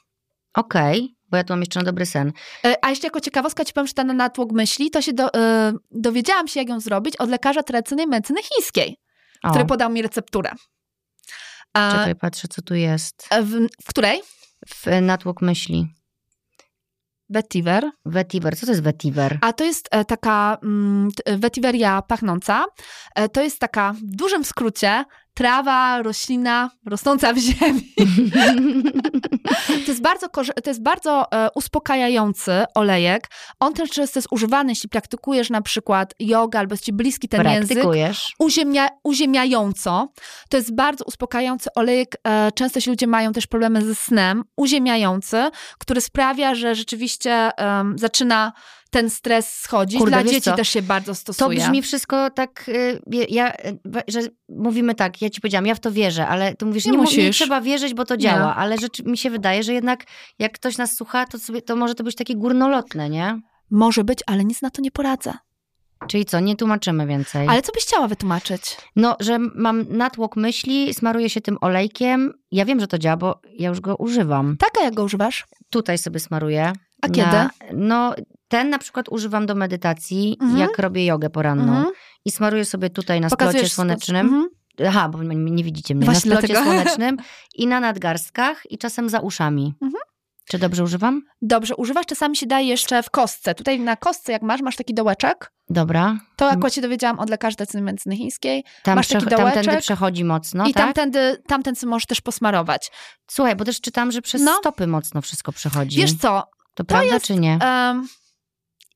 [0.55, 2.33] Okej, bo ja tu mam jeszcze na dobry sen.
[2.65, 5.73] E, A jeszcze jako ciekawostka ci powiem, że ten natłok myśli, to się do, e,
[5.91, 8.97] dowiedziałam się, jak ją zrobić od lekarza tradycyjnej medycyny chińskiej,
[9.43, 10.51] O, który podał mi recepturę.
[11.75, 13.29] A, czekaj, patrzę, co tu jest.
[13.43, 14.23] w, w której?
[14.69, 15.87] W natłok myśli.
[17.29, 17.91] Vetiver.
[18.05, 18.57] Vetiver.
[18.57, 19.39] Co to jest vetiver?
[19.41, 22.65] A to jest e, taka mm, t- vetiveria pachnąca.
[23.15, 25.05] E, to jest taka, w dużym skrócie,
[25.35, 27.95] trawa, roślina rosnąca w ziemi.
[29.85, 30.29] to jest bardzo,
[30.65, 33.31] to jest bardzo e, uspokajający olejek.
[33.61, 37.45] On też często jest używany, jeśli praktykujesz na przykład jogę albo jest ci bliski ten
[37.45, 37.69] język.
[37.69, 38.35] Praktykujesz.
[38.39, 40.13] Uziemia, uziemiająco.
[40.49, 42.17] To jest bardzo uspokajający olejek.
[42.25, 44.45] E, często ci ludzie mają też problemy ze snem.
[44.57, 48.53] Uziemiający, który sprawia, że rzeczywiście em, zaczyna
[48.95, 49.99] ten stres schodzić.
[49.99, 50.57] Kurde, Dla dzieci co?
[50.57, 51.59] też się bardzo To stosuje.
[51.61, 53.53] brzmi wszystko tak, y, ja,
[54.09, 56.99] że mówimy tak, ja ci powiedziałam, ja w to wierzę, ale ty mówisz, Nie nie,
[56.99, 57.37] mu- nie musisz.
[57.37, 58.21] trzeba wierzyć, bo to Nie.
[58.21, 60.05] działa, ale rzeczy, mi się wydaje, że jednak
[60.39, 63.41] jak ktoś nas słucha, to, sobie, to może to być takie górnolotne, nie?
[63.71, 65.33] Może być, ale nic na to nie poradzę.
[66.09, 67.49] Czyli co, nie tłumaczymy więcej.
[67.49, 68.77] Ale co byś chciała wytłumaczyć?
[68.97, 72.33] No, że mam natłok myśli, smaruję się tym olejkiem.
[72.51, 74.57] Ja wiem, że to działa, bo ja już go używam.
[74.59, 75.47] Tak, a jak go używasz?
[75.71, 76.73] Tutaj sobie smaruję.
[77.05, 77.77] A Na- kiedy?
[77.77, 78.15] No,
[78.49, 80.61] ten na przykład używam do medytacji, Mhm.
[80.61, 81.77] jak robię jogę poranną.
[81.77, 81.95] Mhm.
[82.25, 84.27] I smaruję sobie tutaj na Pokazujesz słonecznym.
[84.27, 84.49] Mhm.
[84.89, 86.05] Aha, bo nie, nie widzicie mnie.
[86.05, 86.73] Właśnie na splocie dlatego.
[86.75, 87.17] słonecznym
[87.55, 89.75] i na nadgarstkach i czasem za uszami.
[89.83, 90.03] Mhm.
[90.49, 91.23] Czy dobrze używam?
[91.43, 93.55] Dobrze, używasz, czasami się daje jeszcze w kostce.
[93.55, 95.53] Tutaj na kostce, jak masz, masz taki dołeczek.
[95.69, 96.19] Dobra.
[96.37, 98.65] To akurat się dowiedziałam od lekarza tradycyjnej medycyny chińskiej.
[98.83, 100.83] Tam Masz taki prze- tamtędy dołeczek przechodzi mocno, I tak?
[100.85, 102.91] tamtędy, tamtędy możesz też posmarować.
[103.31, 104.57] Słuchaj, bo też czytam, że przez No.
[104.59, 105.97] stopy mocno wszystko przechodzi.
[105.97, 106.43] Wiesz co,
[106.75, 107.59] to prawda czy nie?
[107.63, 108.09] em,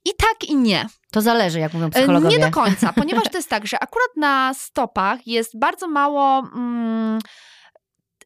[0.04, 0.86] i tak i nie.
[1.12, 2.38] To zależy, jak mówią psychologowie.
[2.38, 7.18] Nie do końca, ponieważ to jest tak, że akurat na stopach jest bardzo mało mm,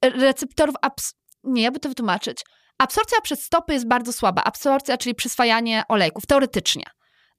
[0.03, 0.75] receptorów.
[0.87, 2.43] Abs- nie, jakby to wytłumaczyć.
[2.79, 4.45] Absorpcja przez stopy jest bardzo słaba.
[4.45, 6.85] Absorpcja, czyli przyswajanie olejków, teoretycznie.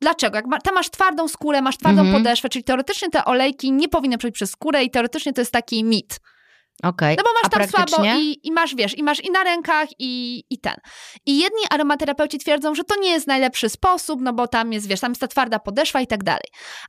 [0.01, 0.35] Dlaczego?
[0.35, 2.23] Jak ma, tam masz twardą skórę, masz twardą Mhm.
[2.23, 5.83] podeszwę, czyli teoretycznie te olejki nie powinny przejść przez skórę i teoretycznie to jest taki
[5.83, 6.19] mit.
[6.83, 7.17] Okej.
[7.17, 9.89] No bo masz A tam słabo i, i masz, wiesz, i masz i na rękach
[9.99, 10.75] i, i ten.
[11.25, 14.99] I jedni aromaterapeuci twierdzą, że to nie jest najlepszy sposób, no bo tam jest, wiesz,
[14.99, 16.43] tam jest ta twarda podeszwa i tak dalej.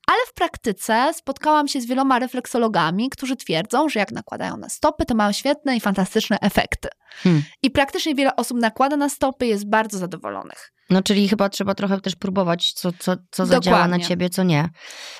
[0.06, 5.04] Ale w praktyce spotkałam się z wieloma refleksologami, którzy twierdzą, że jak nakładają na stopy,
[5.04, 6.88] to mają świetne i fantastyczne efekty.
[7.22, 7.42] Hmm.
[7.62, 10.72] I praktycznie wiele osób nakłada na stopy jest bardzo zadowolonych.
[10.90, 14.68] No czyli chyba trzeba trochę też próbować, co, co, co zadziała na ciebie, co nie.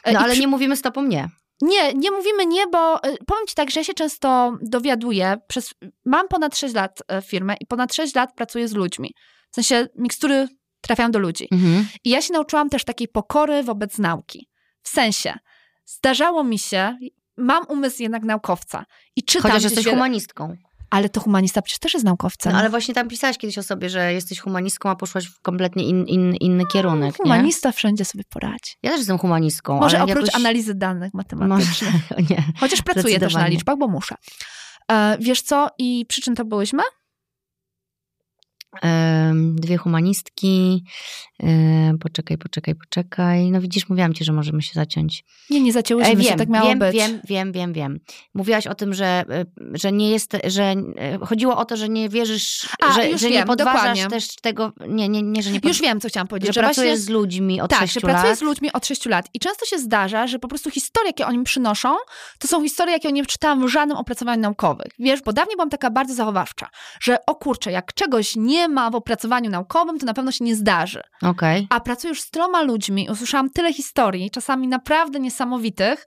[0.04, 1.28] E, No i ale przy- nie mówimy stopom nie.
[1.64, 5.74] Nie, nie mówimy nie, bo y, powiem Ci tak, że ja się często dowiaduję, przez,
[6.04, 9.14] mam ponad 6 lat e, firmę i ponad 6 lat pracuję z ludźmi.
[9.50, 10.48] W sensie mikstury
[10.80, 11.48] trafiają do ludzi.
[11.52, 11.86] Mhm.
[12.04, 14.48] I ja się nauczyłam też takiej pokory wobec nauki.
[14.82, 15.34] W sensie,
[15.84, 16.96] zdarzało mi się,
[17.36, 18.84] mam umysł jednak naukowca
[19.16, 20.56] i czytam Chociaż jesteś wiele- humanistką.
[20.94, 22.52] Ale to humanista przecież też jest naukowcem.
[22.52, 25.84] No ale właśnie tam pisałaś kiedyś o sobie, że jesteś humanistką, a poszłaś w kompletnie
[25.84, 27.22] in, in, inny kierunek, nie?
[27.22, 28.72] Humanista wszędzie sobie poradzi.
[28.82, 30.34] Ja też jestem humanistką, Może oprócz jakoś...
[30.34, 31.94] analizy danych Może, matematycznych.
[32.30, 32.44] nie.
[32.60, 34.14] Chociaż pracuję też na liczbach, bo muszę.
[34.92, 35.68] E, wiesz co?
[35.78, 36.82] I przy czym to byłyśmy?
[39.54, 40.84] Dwie humanistki.
[42.00, 43.50] Poczekaj, poczekaj, poczekaj.
[43.50, 45.24] No widzisz, mówiłam ci, że możemy się zaciąć.
[45.50, 46.94] Nie, nie zacięłyśmy E, się, wiem, tak miało wiem, być.
[46.94, 48.00] wiem, wiem, wiem, wiem.
[48.34, 50.62] Mówiłaś o tym, że, e, że nie jest, że
[50.96, 54.06] e, chodziło o to, że nie wierzysz, A, że, że nie wiem, podważasz dokładnie.
[54.08, 55.68] też tego, nie, nie, nie, że nie pod...
[55.68, 56.48] Już wiem, co chciałam powiedzieć.
[56.48, 58.38] że Że, pracujesz właśnie, z ludźmi od tak, 6 że pracuję lat.
[58.38, 61.44] z ludźmi od 6 lat i często się zdarza, że po prostu historie, jakie oni
[61.44, 61.94] przynoszą,
[62.38, 64.86] to są historie, jakie nie czytałam w żadnym opracowaniu naukowym.
[64.98, 66.68] Wiesz, bo dawniej byłam taka bardzo zachowawcza,
[67.00, 70.56] że o kurczę, jak czegoś nie ma w opracowaniu naukowym, to na pewno się nie
[70.56, 71.02] zdarzy.
[71.22, 71.66] Okej.
[71.70, 76.06] A pracuję już z tyloma ludźmi, usłyszałam tyle historii, czasami naprawdę niesamowitych,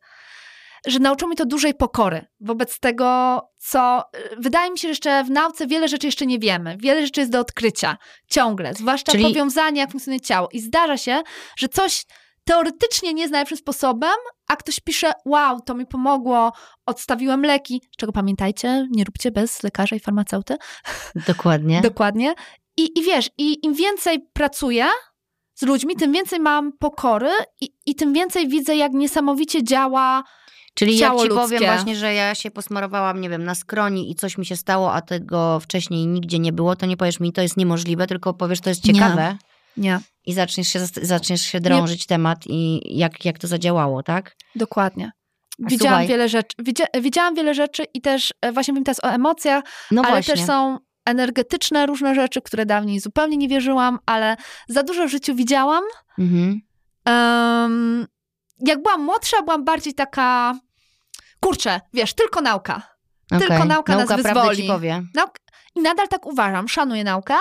[0.88, 4.04] że nauczyło mnie to dużej pokory wobec tego, co
[4.34, 6.78] y, wydaje mi się, że jeszcze w nauce wiele rzeczy jeszcze nie wiemy.
[6.80, 7.98] Wiele rzeczy jest do odkrycia
[8.30, 10.50] ciągle, zwłaszcza Czyli- powiązania, jak funkcjonuje ciało.
[10.52, 11.22] I zdarza się,
[11.58, 12.06] że coś
[12.48, 14.16] teoretycznie nie jest najlepszym sposobem,
[14.48, 16.52] a ktoś pisze, wow, to mi pomogło,
[16.86, 20.58] odstawiłem leki, czego pamiętajcie, nie róbcie bez lekarza i farmaceuty.
[21.28, 21.82] Dokładnie.
[21.92, 22.34] Dokładnie.
[22.78, 24.86] I, I wiesz, i im więcej pracuję
[25.56, 27.30] z ludźmi, tym więcej mam pokory
[27.62, 30.24] i, i tym więcej widzę, jak niesamowicie działa
[30.74, 31.58] Czyli ciało jak ci ludzkie.
[31.58, 34.94] powiem właśnie, że ja się posmarowałam, nie wiem, na skroni i coś mi się stało,
[34.94, 38.62] a tego wcześniej nigdzie nie było, to nie powiesz mi, to jest niemożliwe, tylko powiesz,
[38.62, 38.94] to jest Nie.
[38.94, 39.38] ciekawe
[39.78, 44.36] Nie, i zaczniesz się, zaczniesz się drążyć temat i jak, jak to zadziałało, tak?
[44.56, 45.12] dokładnie.
[45.60, 46.56] Widziałam słuchaj- wiele rzeczy.
[46.60, 50.34] Widzia, widziałam wiele rzeczy i też e, właśnie mówimy teraz o emocjach, No ale właśnie.
[50.36, 54.36] też są energetyczne różne rzeczy, które dawniej zupełnie nie wierzyłam, ale
[54.70, 55.84] za dużo w życiu widziałam.
[56.20, 56.62] Mhm.
[57.06, 58.08] Em,
[58.68, 60.60] jak byłam młodsza, byłam bardziej taka,
[61.40, 62.82] kurczę, wiesz, tylko nauka.
[63.30, 63.68] Tylko Okej.
[63.68, 64.58] nauka nas wyzwoli.
[64.58, 65.04] ci powie.
[65.18, 65.40] Nauk-
[65.76, 67.36] I nadal tak uważam, szanuję naukę.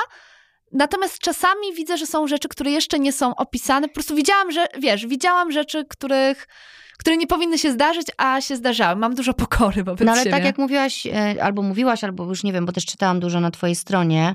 [0.76, 3.88] Natomiast czasami widzę, że są rzeczy, które jeszcze nie są opisane.
[3.88, 6.48] Po prostu widziałam, że, wiesz, widziałam rzeczy, których,
[6.98, 8.96] które nie powinny się zdarzyć, a się zdarzały.
[9.00, 10.30] Mam dużo pokory wobec No ale siebie.
[10.36, 13.50] tak jak mówiłaś, e, albo mówiłaś, albo już nie wiem, bo też czytałam dużo na
[13.50, 14.34] twojej stronie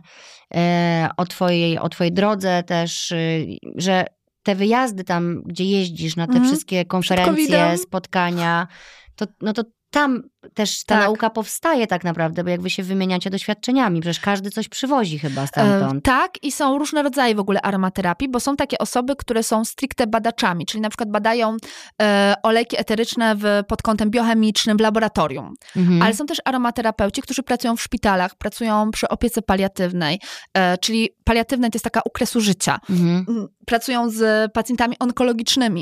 [0.53, 4.05] e, o twojej, o twojej drodze też, y, że
[4.43, 6.49] te wyjazdy tam, gdzie jeździsz na te Mhm.
[6.49, 8.67] wszystkie konferencje, spotkania,
[9.15, 10.23] to, no to tam
[10.53, 11.03] też ta Tak.
[11.03, 15.41] nauka powstaje tak naprawdę, bo jak wy się wymieniacie doświadczeniami, przecież każdy coś przywozi chyba
[15.41, 16.03] E, stamtąd.
[16.05, 20.07] tak, i są różne rodzaje w ogóle aromaterapii, bo są takie osoby, które są stricte
[20.07, 21.57] badaczami, czyli na przykład badają
[22.01, 25.53] e, olejki eteryczne w, pod kątem biochemicznym w laboratorium.
[25.77, 26.01] Mhm.
[26.01, 30.19] Ale są też aromaterapeuci, którzy pracują w szpitalach, pracują przy opiece paliatywnej,
[30.53, 32.79] e, czyli paliatywne to jest taka ukresu życia.
[32.89, 33.47] Mhm.
[33.65, 35.81] Pracują z pacjentami onkologicznymi.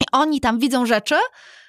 [0.00, 1.14] I oni tam widzą rzeczy,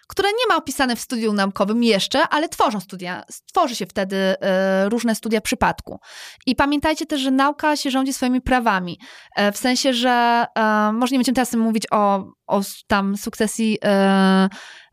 [0.08, 4.90] które nie ma opisane w studium naukowym jeszcze, ale tworzą studia, tworzy się wtedy e,
[4.90, 6.00] różne studia przypadku.
[6.46, 9.00] I pamiętajcie też, że nauka się rządzi swoimi prawami.
[9.36, 13.78] E, w sensie, że e, może nie będziemy teraz mówić o, o tam sukcesji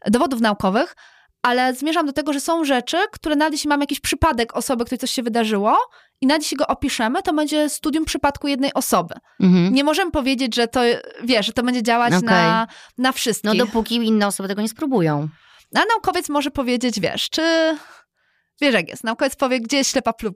[0.06, 0.94] dowodów naukowych,
[1.42, 4.98] ale zmierzam do tego, że są rzeczy, które nawet jeśli mamy jakiś przypadek osoby, której
[4.98, 5.78] coś się wydarzyło
[6.20, 9.14] i nawet jeśli go opiszemy, to będzie studium przypadku jednej osoby.
[9.40, 9.74] Mhm.
[9.74, 10.80] Nie możemy powiedzieć, że to,
[11.24, 12.28] wiesz, że to będzie działać Okej.
[12.28, 12.66] na,
[12.98, 13.50] na wszystkich.
[13.50, 15.28] No dopóki inne osoby tego nie spróbują.
[15.74, 17.76] A naukowiec może powiedzieć, wiesz, czy...
[18.60, 20.34] Wiesz jak jest, naukowiec powie, gdzie jest ślepa plu-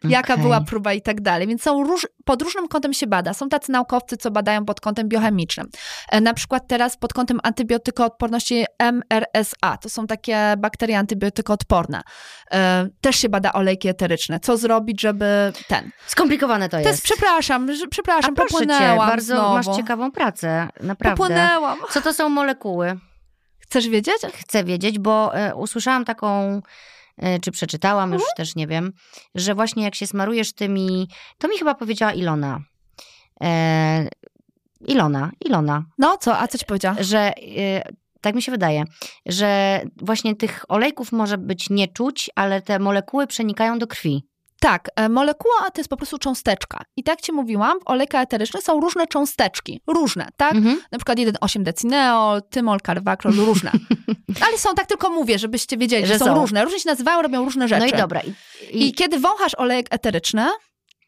[0.00, 0.16] próba.
[0.16, 1.46] Jaka była próba i tak dalej.
[1.48, 3.34] Więc są róż, pod różnym kątem się bada.
[3.34, 5.68] Są tacy naukowcy, co badają pod kątem biochemicznym.
[6.10, 9.76] E, na przykład teraz pod kątem antybiotykoodporności MRSA.
[9.76, 12.00] To są takie bakterie antybiotykoodporne.
[12.52, 14.40] E, też się bada olejki eteryczne.
[14.40, 15.90] Co zrobić, żeby ten...
[16.06, 16.90] Skomplikowane to To jest.
[16.90, 19.54] jest, przepraszam, przepraszam, A proszę cię, popłynęłam bardzo znowu.
[19.54, 21.16] masz ciekawą pracę, naprawdę.
[21.22, 21.78] Popłynęłam.
[21.90, 22.98] Co to są molekuły?
[23.60, 24.14] Chcesz wiedzieć?
[24.34, 26.60] Chcę wiedzieć, bo e, usłyszałam taką,
[27.42, 28.20] czy przeczytałam, Mhm.
[28.20, 28.92] już też nie wiem,
[29.34, 31.08] że właśnie jak się smarujesz tymi,
[31.38, 32.60] to mi chyba powiedziała Ilona.
[33.42, 34.08] E,
[34.88, 36.96] Ilona, Ilona, No co, a co ci powiedziała?
[37.00, 37.32] że e,
[38.20, 38.84] tak mi się wydaje,
[39.26, 44.22] że właśnie tych olejków może być nie czuć, ale te molekuły przenikają do krwi.
[44.60, 46.84] Tak, e, molekuła to jest po prostu cząsteczka.
[46.96, 49.80] I tak ci mówiłam, w olejkach eterycznych są różne cząsteczki.
[49.86, 50.54] Różne, tak?
[50.54, 50.80] Mhm.
[50.92, 53.70] Na przykład 1,8 decineol, tymol, carvacrol, różne.
[54.46, 56.34] Ale są, tak tylko mówię, żebyście wiedzieli, że, są, są.
[56.34, 56.64] różne.
[56.64, 57.80] Różnie się nazywają, robią różne rzeczy.
[57.80, 58.20] No i dobra.
[58.72, 60.46] I, I kiedy wąchasz olejek eteryczny,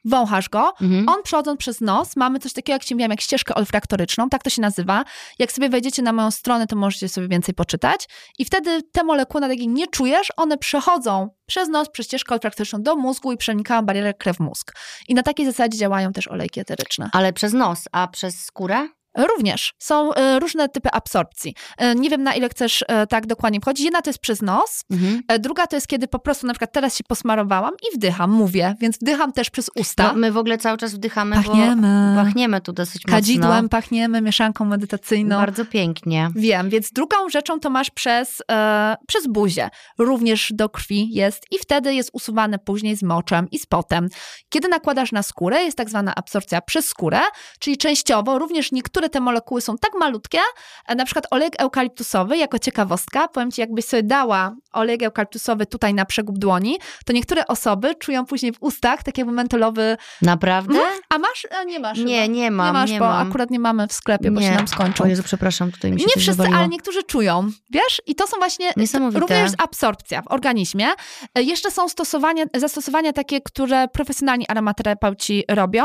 [0.05, 1.09] wąchasz go, mhm.
[1.09, 4.51] on przechodząc przez nos, mamy coś takiego, jak ci mówiłam, jak ścieżkę olfaktoryczną, tak to
[4.51, 5.05] się nazywa.
[5.39, 8.09] Jak sobie wejdziecie na moją stronę, to możecie sobie więcej poczytać.
[8.39, 12.35] I wtedy te molekuły, nawet jak ich nie czujesz, one przechodzą przez nos, przez ścieżkę
[12.35, 14.73] olfaktoryczną do mózgu i przenikają barierę krew-mózg.
[15.09, 17.11] I na takiej zasadzie działają też olejki eteryczne.
[17.13, 18.89] Ale przez nos, a przez skórę?
[19.19, 21.55] Również są e, różne typy absorpcji.
[21.79, 23.85] E, Nie wiem, na ile chcesz e, tak dokładnie wchodzić.
[23.85, 25.23] Jedna to jest przez nos, Mhm.
[25.41, 28.97] druga to jest, kiedy po prostu na przykład teraz się posmarowałam i wdycham, mówię, więc
[28.99, 30.03] wdycham też przez usta.
[30.13, 32.15] No, my w ogóle cały czas wdychamy, Pachniemy.
[32.17, 33.69] bo pachniemy tu dosyć Kadzidłem mocno.
[33.69, 35.37] pachniemy, mieszanką medytacyjną.
[35.37, 36.31] Bardzo pięknie.
[36.37, 39.71] Wiem, więc drugą rzeczą to masz przez, e, przez buzię.
[39.99, 44.09] Również do krwi jest i wtedy jest usuwane później z moczem i z potem.
[44.49, 47.21] Kiedy nakładasz na skórę, jest tak zwana absorpcja przez skórę,
[47.59, 50.39] czyli częściowo również niektóre te molekuły są tak malutkie,
[50.87, 55.95] e, na przykład olejek eukaliptusowy, jako ciekawostka, powiem Ci, jakbyś sobie dała olejek eukaliptusowy tutaj
[55.95, 60.79] na przegub dłoni, to niektóre osoby czują później w ustach taki jakby mentolowy, Naprawdę?
[61.09, 61.47] a masz?
[61.61, 62.35] A nie masz Nie, chyba.
[62.35, 63.29] nie mam, Nie masz, nie bo mam.
[63.29, 65.05] akurat nie mamy w sklepie, bo się nam skończą.
[65.05, 68.03] O Jezu, przepraszam, tutaj mi się Nie wszyscy, ale niektórzy czują, wiesz?
[68.07, 68.73] I to są właśnie
[69.15, 70.87] również absorpcja w organizmie.
[71.35, 75.85] E, Jeszcze są stosowania, zastosowania takie, które profesjonalni aromaterapeuci robią,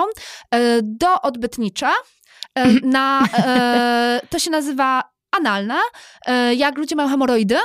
[0.51, 1.91] e, do odbytnicza.
[2.55, 5.77] E, Na, e, to się nazywa analne,
[6.25, 7.57] e, jak ludzie mają hemoroidy,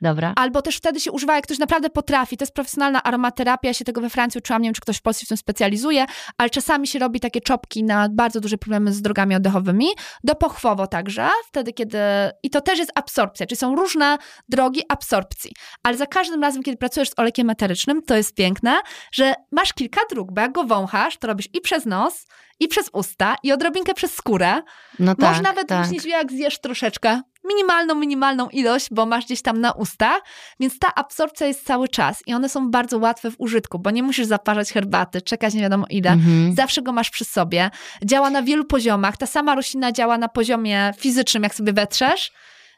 [0.00, 0.32] Dobra.
[0.36, 2.36] albo też wtedy się używa, jak ktoś naprawdę potrafi.
[2.36, 5.02] To jest profesjonalna aromaterapia, ja się tego we Francji uczyłam, nie wiem, czy ktoś w
[5.02, 6.06] Polsce się w tym specjalizuje,
[6.38, 9.86] ale czasami się robi takie czopki na bardzo duże problemy z drogami oddechowymi,
[10.24, 11.98] dopochwowo także, wtedy kiedy...
[12.42, 14.18] I to też jest absorpcja, czyli są różne
[14.48, 15.52] drogi absorpcji,
[15.82, 18.80] ale za każdym razem, kiedy pracujesz z olekiem eterycznym, to jest piękne,
[19.12, 22.26] że masz kilka dróg, bo jak go wąchasz, to robisz i przez nos,
[22.60, 24.62] i przez usta, i odrobinkę przez skórę.
[24.98, 26.04] No tak, Może nawet tak.
[26.04, 30.22] jak zjesz troszeczkę, minimalną, minimalną ilość, bo masz gdzieś tam na ustach,
[30.60, 34.02] więc ta absorpcja jest cały czas i one są bardzo łatwe w użytku, bo nie
[34.02, 36.54] musisz zaparzać herbaty, czekać nie wiadomo ile, Mhm.
[36.54, 37.70] zawsze go masz przy sobie.
[38.04, 39.16] Działa na wielu poziomach.
[39.16, 42.32] Ta sama roślina działa na poziomie fizycznym, jak sobie wetrzesz,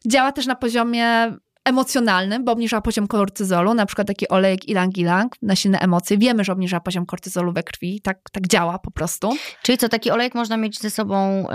[0.06, 5.56] działa też na poziomie emocjonalnym, bo obniża poziom kortyzolu, na przykład taki olejek ilang-ilang na
[5.56, 6.18] silne emocje.
[6.18, 9.36] Wiemy, że obniża poziom kortyzolu we krwi, tak, tak działa po prostu.
[9.62, 11.46] Czyli co, taki olejek można mieć ze sobą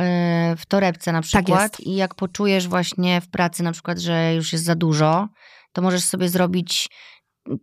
[0.54, 4.34] y, w torebce na przykład Tak i jak poczujesz właśnie w pracy na przykład, że
[4.36, 5.28] już jest za dużo,
[5.74, 6.90] to możesz sobie zrobić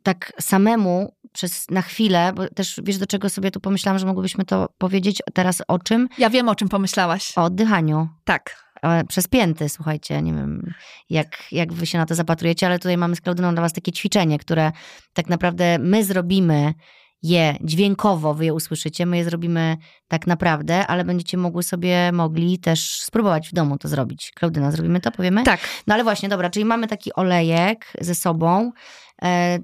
[0.02, 4.44] tak samemu przez na chwilę, bo też wiesz do czego sobie tu pomyślałam, że mogłybyśmy
[4.44, 6.08] to powiedzieć teraz o czym?
[6.18, 7.38] Ja wiem, o czym pomyślałaś.
[7.38, 8.08] O oddychaniu.
[8.24, 8.65] Tak.
[9.08, 10.74] Przez pięty, słuchajcie, nie wiem
[11.10, 13.92] jak, jak wy się na to zapatrujecie, ale tutaj mamy z Klaudyną dla was takie
[13.92, 14.72] ćwiczenie, które
[15.12, 16.74] tak naprawdę my zrobimy
[17.22, 19.76] je dźwiękowo, wy je usłyszycie, my je zrobimy
[20.08, 24.32] tak naprawdę, ale będziecie mogły sobie, mogli też spróbować w domu to zrobić.
[24.34, 25.42] Klaudyna, zrobimy to, powiemy?
[25.42, 25.60] Tak.
[25.86, 28.72] No ale właśnie, dobra, czyli mamy taki olejek ze sobą,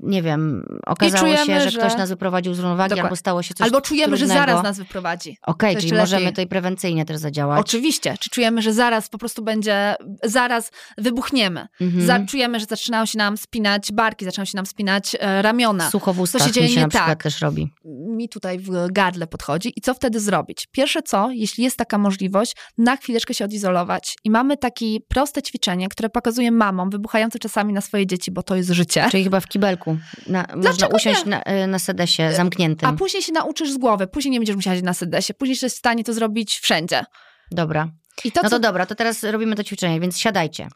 [0.02, 3.02] nie wiem, okazało czujemy, się, że, że- ktoś nas wyprowadził z równowagi, Dokładnie.
[3.02, 4.40] albo stało się coś Albo czujemy, że trudnego.
[4.50, 5.36] zaraz nas wyprowadzi.
[5.42, 6.32] Okej, to czyli możemy lepiej.
[6.32, 7.60] tutaj prewencyjnie też zadziałać.
[7.60, 8.14] Oczywiście.
[8.20, 9.94] Czy czujemy, że zaraz po prostu będzie,
[10.24, 11.66] zaraz wybuchniemy.
[11.80, 12.06] Mhm.
[12.06, 15.90] Za, czujemy, że zaczynają się nam spinać barki, zaczynają się nam spinać e, ramiona.
[15.90, 17.22] Sucho w ustach się dzieje się nie na przykład tak?
[17.22, 17.72] też robi.
[17.84, 20.68] mi tutaj w gardle podchodzi i co wtedy zrobić?
[20.72, 24.16] Pierwsze co, jeśli jest taka możliwość, na chwileczkę się odizolować.
[24.24, 28.56] I mamy takie proste ćwiczenie, które pokazuje mamom, wybuchające czasami na swoje dzieci, bo to
[28.56, 29.06] jest życie.
[29.10, 29.98] Czyli chyba w kibelku.
[30.26, 32.88] Na, można usiąść na, y, na sedesie zamkniętym.
[32.88, 35.76] A później się nauczysz z głowy, później nie będziesz musiała na sedesie, później jesteś w
[35.76, 37.04] stanie to zrobić wszędzie.
[37.50, 37.88] Dobra.
[38.22, 40.68] To, No co to dobra, to teraz robimy to ćwiczenie, więc siadajcie.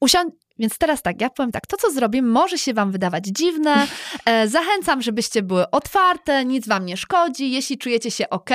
[0.00, 3.86] Usiądź, więc teraz tak, ja powiem tak, to co zrobię może się wam wydawać dziwne,
[4.24, 8.50] e, zachęcam, żebyście były otwarte, nic wam nie szkodzi, jeśli czujecie się ok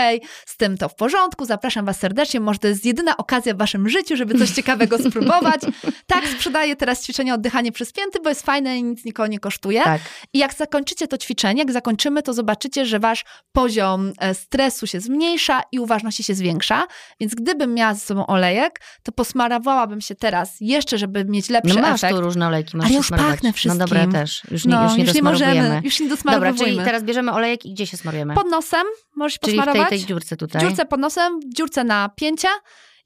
[0.46, 3.90] z tym, to w porządku, zapraszam was serdecznie, może to jest jedyna okazja w waszym
[3.90, 5.62] życiu, żeby coś ciekawego spróbować.
[6.08, 9.84] Tak, sprzedaję teraz ćwiczenie oddychanie przez pięty, bo jest fajne i nic nikogo nie kosztuje.
[9.84, 10.02] Tak.
[10.34, 15.00] I jak zakończycie to ćwiczenie, jak zakończymy, to zobaczycie, że wasz poziom e, stresu się
[15.00, 16.84] zmniejsza i uważności się zwiększa.
[17.20, 21.82] Więc gdybym miała ze sobą olejek, to posmarowałabym się teraz jeszcze, żeby mieć lepszy No
[21.96, 22.16] masz efekt.
[22.20, 23.32] tu różne olejki, możesz Ale już smarować.
[23.34, 23.80] pachnę No wszystkim.
[23.80, 24.42] dobra, ja też.
[24.52, 27.66] Już nie, no, już nie już nie możemy, już nie Dobra, czyli teraz bierzemy olejek
[27.66, 28.34] i gdzie się smarujemy?
[28.34, 28.84] Pod nosem
[29.16, 29.90] możesz się czyli w tej, posmarować.
[29.90, 30.62] tej dziurce tutaj.
[30.62, 32.48] dziurce pod nosem, dziurce na pięcie.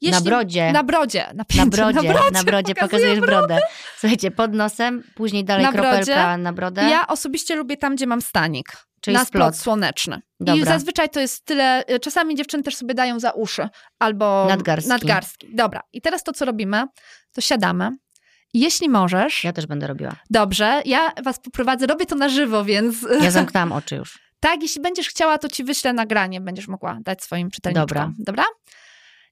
[0.01, 0.71] na brodzie.
[0.71, 1.25] Na brodzie.
[1.27, 3.59] Na, Na pięcie, brodzie, na brodzie, na brodzie pokazujesz brodę.
[3.97, 6.37] Słuchajcie, pod nosem, później dalej Na kropelka brodzie.
[6.37, 6.81] na brodę.
[6.89, 8.67] Ja osobiście lubię tam, gdzie mam stanik.
[9.01, 9.55] czyli na splot.
[9.55, 10.21] splot słoneczny.
[10.39, 10.65] I Dobra.
[10.65, 13.69] zazwyczaj to jest tyle, y, czasami dziewczyny też sobie dają za uszy
[13.99, 14.89] albo Nadgarstki.
[14.89, 15.47] nadgarstki.
[15.55, 16.83] Dobra, i teraz to, co robimy,
[17.33, 17.89] to siadamy.
[18.53, 20.15] Jeśli możesz, Ja też będę robiła.
[20.29, 24.19] dobrze, ja was poprowadzę, robię to na żywo, więc Ja zamknęłam oczy już.
[24.39, 27.87] tak, jeśli będziesz chciała, to ci wyślę nagranie, będziesz mogła dać swoim czytelniczkom.
[27.87, 28.11] Dobra.
[28.19, 28.43] Dobra?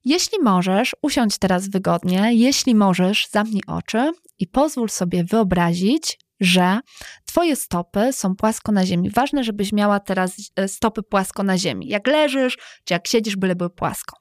[0.05, 6.79] Jeśli możesz, usiądź teraz wygodnie, jeśli możesz, zamknij oczy i pozwól sobie wyobrazić, że
[7.25, 9.09] twoje stopy są płasko na ziemi.
[9.09, 11.87] Ważne, żebyś miała teraz e, stopy płasko na ziemi.
[11.87, 14.17] Jak leżysz, czy jak siedzisz, byle były płasko.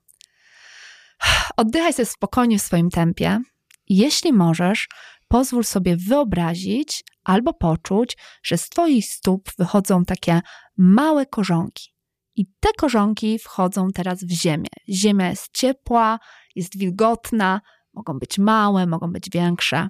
[1.57, 3.41] Oddychaj sobie spokojnie w swoim tempie.
[3.89, 4.89] Jeśli możesz,
[5.29, 10.41] pozwól sobie wyobrazić albo poczuć, że z twoich stóp wychodzą takie
[10.77, 11.97] małe korzonki.
[12.37, 14.69] I te korzonki wchodzą teraz w ziemię.
[14.89, 16.19] Ziemia jest ciepła,
[16.55, 17.61] jest wilgotna,
[17.95, 19.89] mogą być małe, mogą być większe.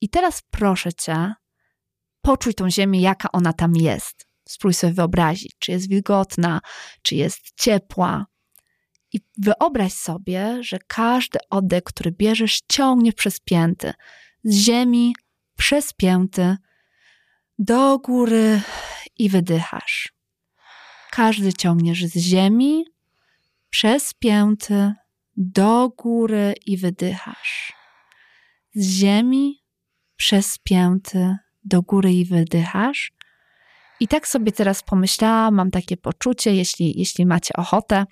[0.00, 1.34] I teraz proszę cię,
[2.22, 4.26] poczuj tą ziemię, jaka ona tam jest.
[4.48, 6.60] Spróbuj sobie wyobrazić, czy jest wilgotna,
[7.02, 8.26] czy jest ciepła.
[9.12, 13.92] I wyobraź sobie, że każdy oddech, który bierzesz, ciągnie przez pięty.
[14.44, 15.14] Z ziemi
[15.56, 16.56] przez pięty
[17.58, 18.60] do góry
[19.18, 20.12] i wydychasz.
[21.10, 22.84] Każdy ciągniesz z ziemi
[23.70, 24.94] przez pięty
[25.36, 27.72] do góry i wydychasz.
[28.74, 29.62] Z ziemi
[30.16, 33.12] przez pięty do góry i wydychasz.
[34.00, 38.06] I tak sobie teraz pomyślałam, mam takie poczucie, jeśli, jeśli macie ochotę,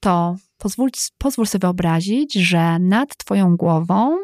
[0.00, 4.18] to pozwól, pozwól sobie wyobrazić, że nad Twoją głową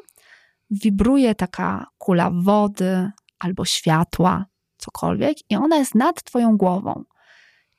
[0.70, 4.46] wibruje taka kula wody albo światła,
[4.76, 7.04] cokolwiek, i ona jest nad Twoją głową.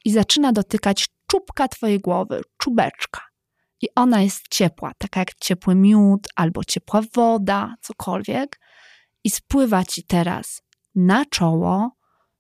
[0.06, 3.22] I zaczyna dotykać czubka Twojej głowy, czubeczka.
[3.82, 8.60] I ona jest ciepła, taka jak ciepły miód albo ciepła woda, cokolwiek,
[9.24, 10.62] i spływa Ci teraz
[10.96, 11.92] na czoło,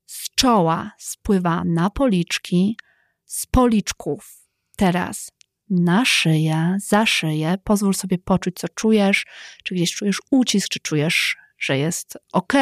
[0.06, 2.78] z czoła spływa na policzki,
[3.26, 4.48] z policzków.
[4.78, 5.32] Teraz
[5.70, 7.56] na szyję, za szyję.
[7.64, 9.26] Pozwól sobie poczuć, co czujesz,
[9.64, 12.54] czy gdzieś czujesz ucisk, czy czujesz, że jest ok,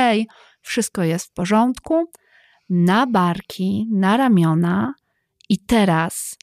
[0.62, 2.12] wszystko jest w porządku.
[2.70, 4.93] Na barki, na ramiona
[5.49, 6.38] i teraz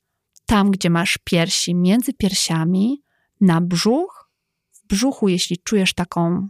[0.47, 3.03] tam, gdzie masz piersi, między piersiami,
[3.41, 4.31] na brzuch.
[4.73, 6.49] W brzuchu, jeśli czujesz taką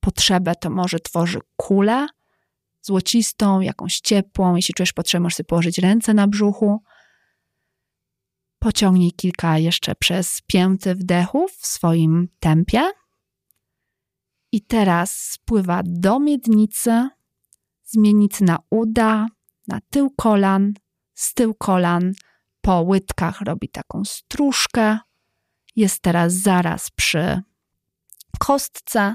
[0.00, 2.06] potrzebę, to może tworzy kulę
[2.82, 4.56] złocistą, jakąś ciepłą.
[4.56, 6.82] Jeśli czujesz potrzebę, możesz sobie położyć ręce na brzuchu.
[8.58, 12.90] Pociągnij kilka jeszcze przez pięty wdechów w swoim tempie.
[14.52, 17.08] I teraz spływa do miednicy,
[17.84, 19.26] z miednicy na uda,
[19.68, 20.74] na tył kolan,
[21.14, 22.12] z tył kolan
[22.60, 24.98] po łydkach robi taką stróżkę.
[25.76, 27.42] Jest teraz zaraz przy
[28.38, 29.14] kostce,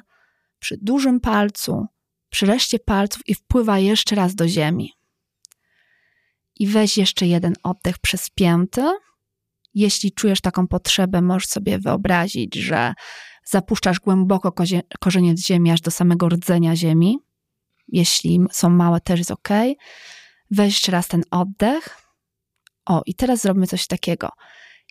[0.60, 1.86] przy dużym palcu,
[2.30, 4.94] przy reszcie palców i wpływa jeszcze raz do ziemi.
[6.56, 8.92] I weź jeszcze jeden oddech przez pięty.
[9.74, 12.94] Jeśli czujesz taką potrzebę, możesz sobie wyobrazić, że
[13.46, 14.54] zapuszczasz głęboko
[15.00, 17.20] korzenie z ziemi aż do samego rdzenia ziemi.
[17.88, 19.50] Jeśli są małe, też jest ok.
[20.52, 21.98] Weź jeszcze raz ten oddech.
[22.86, 24.30] O, i teraz zrobimy coś takiego.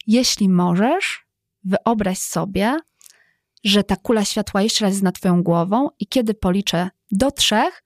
[0.07, 1.27] Jeśli możesz,
[1.65, 2.77] wyobraź sobie,
[3.65, 7.83] że ta kula światła jeszcze raz jest nad twoją głową i kiedy policzę do trzech,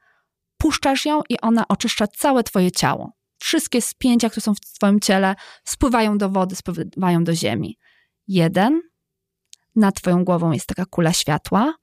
[0.58, 3.15] puszczasz ją i ona oczyszcza całe twoje ciało.
[3.38, 5.34] Wszystkie spięcia, które są w twoim ciele,
[5.64, 7.78] spływają do wody, spływają do ziemi.
[8.28, 8.82] Jeden,
[9.76, 11.74] nad twoją głową jest taka kula światła.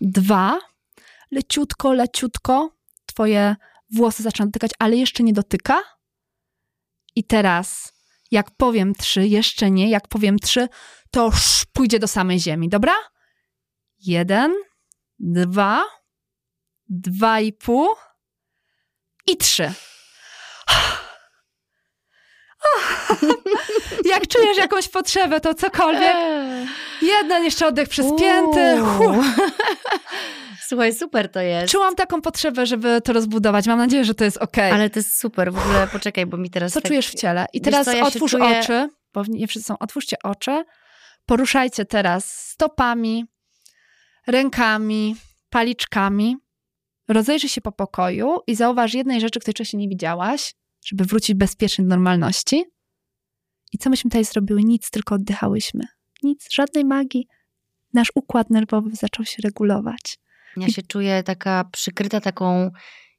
[0.00, 0.58] Dwa,
[1.30, 3.56] leciutko, leciutko, twoje
[3.90, 5.82] włosy zaczyna dotykać, ale jeszcze nie dotyka.
[7.16, 7.92] I teraz,
[8.30, 10.68] jak powiem trzy, jeszcze nie, jak powiem trzy,
[11.10, 11.30] to
[11.72, 12.94] pójdzie do samej ziemi, dobra?
[13.98, 14.54] Jeden,
[15.18, 15.84] dwa,
[16.88, 17.88] dwa i pół
[19.32, 19.72] i trzy.
[24.12, 26.16] Jak czujesz jakąś potrzebę, to cokolwiek.
[27.02, 28.82] Jeden jeszcze oddech przez pięty.
[30.68, 31.72] Słuchaj, super to jest.
[31.72, 33.66] Czułam taką potrzebę, żeby to rozbudować.
[33.66, 34.58] Mam nadzieję, że to jest ok.
[34.58, 35.52] Ale to jest super.
[35.52, 36.72] W ogóle poczekaj, bo mi teraz.
[36.72, 36.88] Co tak...
[36.88, 37.46] czujesz w ciele?
[37.52, 38.60] I teraz co, ja otwórz czuję...
[38.60, 38.88] oczy.
[39.14, 39.78] Bo nie wszyscy są.
[39.78, 40.64] Otwórzcie oczy.
[41.26, 43.24] Poruszajcie teraz stopami,
[44.26, 45.16] rękami,
[45.50, 46.36] paliczkami.
[47.08, 50.54] Rozejrzyj się po pokoju i zauważ jednej rzeczy, której wcześniej nie widziałaś,
[50.86, 52.64] żeby wrócić bezpiecznie do normalności.
[53.72, 54.64] I co myśmy tutaj zrobiły?
[54.64, 55.84] Nic, tylko oddychałyśmy.
[56.22, 57.26] Nic, żadnej magii.
[57.94, 60.18] Nasz układ nerwowy zaczął się regulować.
[60.56, 62.70] Ja się czuję taka przykryta taką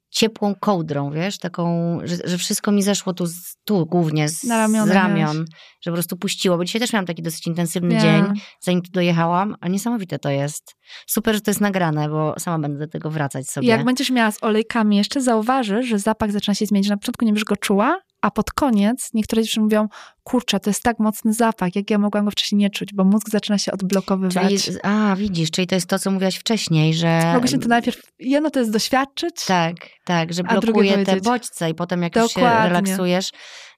[0.10, 3.26] ciepłą kołdrą, wiesz, taką, że, że wszystko mi zeszło tu,
[3.66, 4.42] tu głównie z,
[4.88, 5.56] z ramion, wiesz.
[5.82, 8.04] że po prostu puściło, bo dzisiaj też miałam taki dosyć intensywny yeah.
[8.04, 8.24] dzień,
[8.60, 10.76] zanim tu dojechałam, a niesamowite to jest.
[11.08, 13.68] Super, że to jest nagrane, bo sama będę do tego wracać sobie.
[13.68, 16.90] Jak będziesz miała z olejkami jeszcze, zauważysz, że zapach zaczyna się zmieniać.
[16.90, 19.88] Na początku nie będziesz go czuła, a pod koniec niektóre dziewczyny mówią,
[20.24, 23.30] kurczę, to jest tak mocny zapach, jak ja mogłam go wcześniej nie czuć, bo mózg
[23.30, 24.64] zaczyna się odblokowywać.
[24.64, 27.32] Czyli, a, widzisz, czyli to jest to, co mówiłaś wcześniej, że...
[27.34, 29.46] Mogliśmy to najpierw, jedno to jest doświadczyć.
[29.46, 32.44] Tak, tak, że blokuje te bodźce i potem jak Dokładnie.
[32.44, 33.32] już się relaksujesz,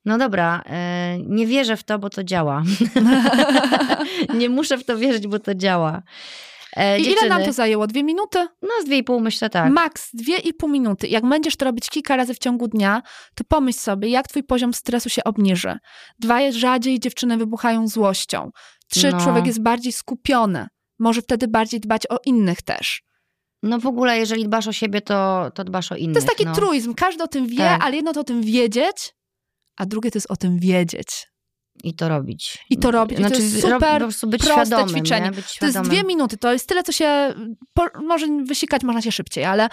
[0.05, 2.63] no dobra, e, nie wierzę w to, bo to działa.
[4.39, 6.01] nie muszę w to wierzyć, bo to działa.
[6.75, 7.87] E, I ile nam to zajęło?
[7.87, 8.47] Dwie minuty?
[8.61, 9.71] No, z dwie i pół myślę tak.
[9.71, 11.07] Maks, dwie i pół minuty.
[11.07, 13.01] Jak będziesz to robić kilka razy w ciągu dnia,
[13.35, 15.77] to pomyśl sobie, jak twój poziom stresu się obniży.
[16.19, 18.51] Dwa, jest rzadziej dziewczyny wybuchają złością.
[18.89, 19.21] Trzy, no.
[19.21, 20.67] człowiek jest bardziej skupiony.
[20.99, 23.01] Może wtedy bardziej dbać o innych też.
[23.63, 26.13] No w ogóle, jeżeli dbasz o siebie, to, to dbasz o innych.
[26.13, 26.55] To jest taki no.
[26.55, 26.93] truizm.
[26.93, 27.83] Każdy o tym wie, tak.
[27.83, 29.13] ale jedno to o tym wiedzieć,
[29.77, 31.27] a drugie to jest o tym wiedzieć.
[31.83, 32.57] I to robić.
[32.69, 33.17] I to robić.
[33.17, 35.31] Znaczy, to jest super po być proste świadomym, ćwiczenie.
[35.31, 37.33] Być to jest dwie minuty, to jest tyle, co się...
[37.73, 39.69] Po, może wysikać można się szybciej, ale...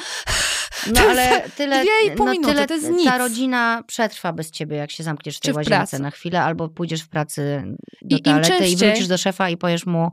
[0.95, 3.05] No ale tyle, dwie i pół no, minuty, tyle to jest nic.
[3.05, 6.69] Ta rodzina przetrwa bez ciebie, jak się zamkniesz w tej Czy łazience na chwilę, albo
[6.69, 7.65] pójdziesz w pracy
[8.03, 10.11] do I toalety i wrócisz do szefa i powiesz mu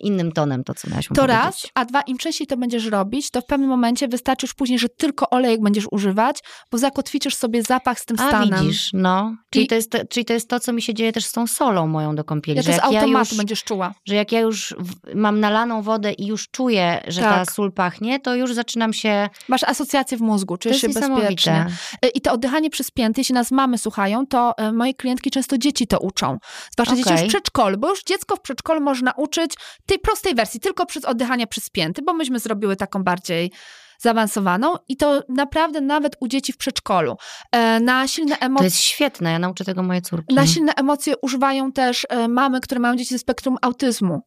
[0.00, 1.36] innym tonem to, co miałaś To powiedzieć.
[1.36, 4.78] raz, a dwa, im częściej to będziesz robić, to w pewnym momencie wystarczy już później,
[4.78, 6.38] że tylko olejek będziesz używać,
[6.70, 8.60] bo zakotwiczysz sobie zapach z tym a, stanem.
[8.60, 9.36] widzisz, no.
[9.50, 9.68] Czyli, I...
[9.68, 12.14] to jest, czyli to jest to, co mi się dzieje też z tą solą moją
[12.14, 12.56] do kąpieli.
[12.56, 13.94] Ja że to z automatu ja już, będziesz czuła.
[14.04, 14.74] Że jak ja już
[15.14, 17.46] mam nalaną wodę i już czuję, że tak.
[17.46, 19.28] ta sól pachnie, to już zaczynam się...
[19.48, 21.66] Masz asocjację w mózgu, czujesz się bezpiecznie.
[22.02, 25.58] E, I to oddychanie przez pięty, jeśli nas mamy słuchają, to e, moje klientki często
[25.58, 26.38] dzieci to uczą.
[26.72, 27.04] Zwłaszcza okay.
[27.04, 29.54] dzieci już w przedszkolu, bo już dziecko w przedszkolu można nauczyć
[29.88, 33.52] tej prostej wersji, tylko przez oddychanie przez pięty, bo myśmy zrobiły taką bardziej
[33.98, 37.16] zaawansowaną i to naprawdę nawet u dzieci w przedszkolu.
[37.52, 38.58] E, na silne emocje...
[38.58, 40.34] To jest świetne, ja nauczę tego moje córki.
[40.34, 44.22] Na silne emocje używają też e, mamy, które mają dzieci ze spektrum autyzmu.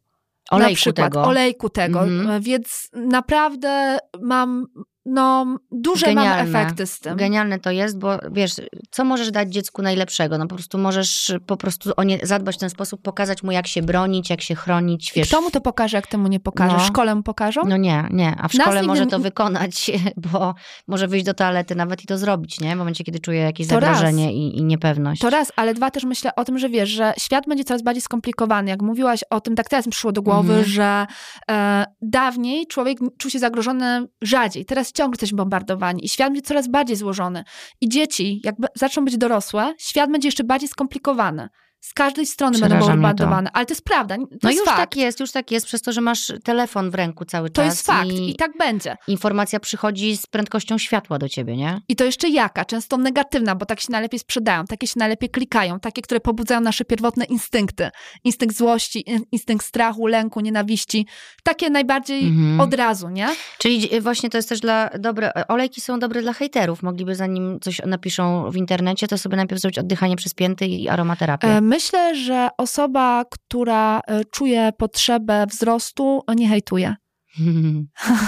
[0.52, 1.24] Olejku na przykład, tego.
[1.24, 2.02] Olejku tego.
[2.02, 2.42] Mhm.
[2.42, 4.66] Więc naprawdę mam
[5.06, 6.52] no, duże Genialne.
[6.52, 7.16] mam efekty z tym.
[7.18, 8.52] Genialne to jest, bo wiesz,
[8.92, 10.38] co możesz dać dziecku najlepszego?
[10.38, 13.68] No po prostu możesz po prostu o nie zadbać w ten sposób, pokazać mu jak
[13.68, 15.28] się bronić, jak się chronić, wiesz.
[15.28, 16.74] kto mu to pokaże, jak temu nie pokaże?
[16.78, 16.80] No.
[16.84, 17.62] W szkole mu pokażą?
[17.68, 19.92] No nie, nie, a w Nas szkole nigdy może nie- to wykonać,
[20.32, 20.56] bo
[20.88, 22.76] może wyjść do toalety nawet i to zrobić, nie?
[22.76, 25.22] W momencie, kiedy czuje jakieś To zagrożenie i, i niepewność.
[25.22, 28.02] To raz, ale dwa też myślę o tym, że wiesz, że świat będzie coraz bardziej
[28.02, 28.70] skomplikowany.
[28.70, 30.66] Jak mówiłaś o tym, tak teraz mi przyszło do głowy, Mhm.
[30.70, 31.08] że
[31.52, 36.68] e, dawniej człowiek czuł się zagrożony rzadziej, teraz ciągle jesteśmy bombardowani i świat będzie coraz
[36.68, 37.44] bardziej złożony.
[37.82, 41.50] I dzieci, jak zaczną być dorosłe, świat będzie jeszcze bardziej skomplikowany.
[41.82, 42.88] Z każdej strony będą to.
[42.88, 44.16] bombardowane, ale to jest prawda.
[44.18, 44.78] To No jest już fakt.
[44.78, 47.66] tak jest, już tak jest, przez to, że masz telefon w ręku cały To czas.
[47.74, 48.96] jest fakt I, i tak będzie.
[49.08, 51.82] informacja przychodzi z prędkością światła do ciebie, nie?
[51.88, 52.66] I to jeszcze jaka?
[52.66, 56.86] Często negatywna, bo tak się najlepiej sprzedają, takie się najlepiej klikają, takie, które pobudzają nasze
[56.86, 57.90] pierwotne instynkty.
[58.24, 61.08] Instynkt złości, in- instynkt strachu, lęku, nienawiści.
[61.44, 62.60] Takie najbardziej Mhm.
[62.62, 63.28] od razu, nie?
[63.58, 65.32] Czyli dzi- właśnie to jest też dla dobre.
[65.48, 66.84] Olejki są dobre dla hejterów.
[66.84, 71.48] Mogliby zanim coś napiszą w internecie, to sobie najpierw zrobić oddychanie przez pięty i aromaterapię.
[71.48, 76.96] E, Myślę, że osoba, która e, czuje potrzebę wzrostu, nie hejtuje.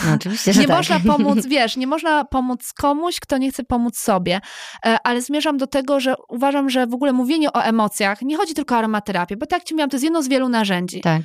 [0.07, 0.77] No oczywiście, że Nie tak.
[0.77, 4.41] można pomóc, wiesz, nie można pomóc komuś, kto nie chce pomóc sobie.
[4.85, 8.53] E, Ale zmierzam do tego, że uważam, że w ogóle mówienie o emocjach nie chodzi
[8.53, 11.01] tylko o aromaterapię, bo tak jak ci mówiłam, to jest jedno z wielu narzędzi.
[11.01, 11.21] Tak.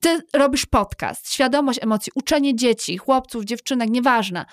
[0.00, 4.44] Ty robisz podcast, świadomość emocji, uczenie dzieci, chłopców, dziewczynek, nieważne.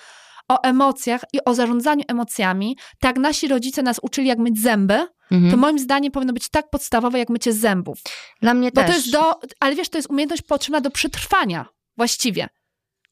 [0.48, 5.50] O emocjach i o zarządzaniu emocjami, tak nasi rodzice nas uczyli, jak myć zęby, Mhm.
[5.50, 7.98] to moim zdaniem powinno być tak podstawowe, jak mycie zębów.
[8.42, 8.90] Dla mnie Bo też.
[8.90, 12.48] to jest do, ale wiesz, to jest umiejętność potrzebna do przetrwania właściwie,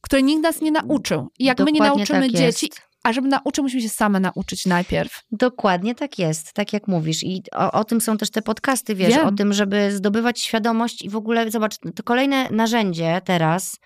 [0.01, 1.29] której nikt nas nie nauczył.
[1.39, 2.71] I jak my nie Dokładnie nauczymy tak dzieci,
[3.03, 5.23] a żeby nauczyć, musimy się same nauczyć najpierw.
[5.31, 7.23] Dokładnie tak jest, tak jak mówisz.
[7.23, 9.27] I o, o tym są też te podcasty, wiesz, Wiem.
[9.27, 13.77] o tym, żeby zdobywać świadomość i w ogóle, zobacz, to kolejne narzędzie teraz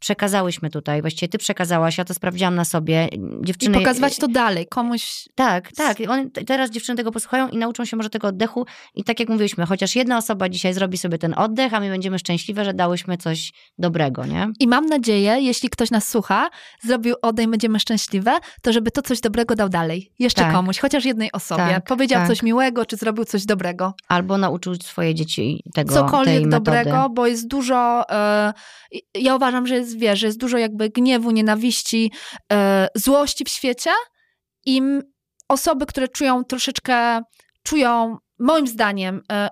[0.00, 3.08] przekazałyśmy tutaj, właściwie ty przekazałaś, ja to sprawdziłam na sobie.
[3.12, 5.28] I Dziewczyny, pokazywać to dalej, komuś.
[5.34, 5.96] Tak, tak.
[6.08, 8.66] One, t- teraz dziewczyny tego posłuchają i nauczą się może tego oddechu.
[8.94, 12.18] I tak jak mówiliśmy, chociaż jedna osoba dzisiaj zrobi sobie ten oddech, a my będziemy
[12.18, 14.46] szczęśliwe, że dałyśmy coś dobrego, nie?
[14.60, 16.48] I mam nadzieję, jeśli ktoś nas słucha,
[16.82, 18.32] zrobił odej, będziemy szczęśliwe,
[18.62, 20.12] to żeby to coś dobrego dał dalej.
[20.18, 20.52] Jeszcze Tak.
[20.52, 21.62] komuś, chociaż jednej osobie.
[21.68, 22.28] Tak, Powiedział tak.
[22.28, 23.94] coś miłego, czy zrobił coś dobrego.
[24.08, 26.64] Albo nauczył swoje dzieci tego, Cokolwiek tej metody.
[26.64, 28.04] dobrego, bo jest dużo.
[28.10, 28.52] E,
[29.14, 32.12] ja uważam, że jest, wiesz, że jest dużo jakby gniewu, nienawiści,
[32.52, 33.90] e, złości w świecie.
[34.66, 34.82] I
[35.48, 37.20] osoby, które czują troszeczkę,
[37.62, 39.48] czują, moim zdaniem, e,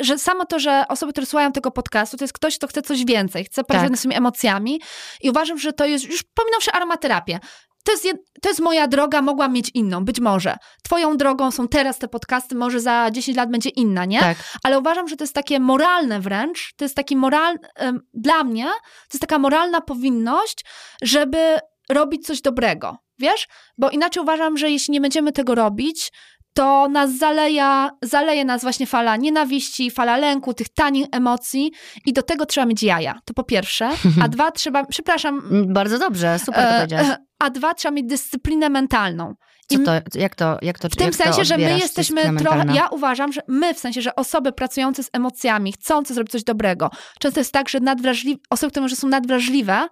[0.00, 3.04] że samo to, że osoby, które słuchają tego podcastu, to jest ktoś, kto chce coś
[3.04, 3.90] więcej, chce pracować Tak.
[3.90, 4.80] nad swoimi emocjami
[5.22, 7.38] i uważam, że to jest, już pominąwszy aromaterapię,
[7.84, 10.56] to jest, jed, to jest moja droga, mogłam mieć inną, być może.
[10.82, 14.20] Twoją drogą są teraz te podcasty, może za 10 lat będzie inna, nie?
[14.20, 17.56] Tak, ale uważam, że to jest takie moralne wręcz, to jest taki moral,
[18.14, 20.64] dla mnie, to jest taka moralna powinność,
[21.02, 21.58] żeby
[21.90, 23.48] robić coś dobrego, wiesz?
[23.78, 26.12] Bo inaczej uważam, że jeśli nie będziemy tego robić,
[26.54, 31.72] to nas zaleja, zaleje nas właśnie fala nienawiści, fala lęku, tych tanich emocji
[32.06, 33.14] i do tego trzeba mieć jaja.
[33.24, 33.90] To po pierwsze.
[34.22, 37.06] A dwa, trzeba, przepraszam, bardzo dobrze, super to e, powiedziałaś.
[37.38, 39.34] a dwa, trzeba mieć dyscyplinę mentalną.
[39.68, 42.64] Co i- to, jak to, jak to W tym sensie, że my jesteśmy trochę.
[42.74, 46.90] Ja uważam, że my, w sensie, że osoby pracujące z emocjami, chcące zrobić coś dobrego,
[47.18, 49.88] często jest tak, że nadwrażliwe, osoby, które może są nadwrażliwe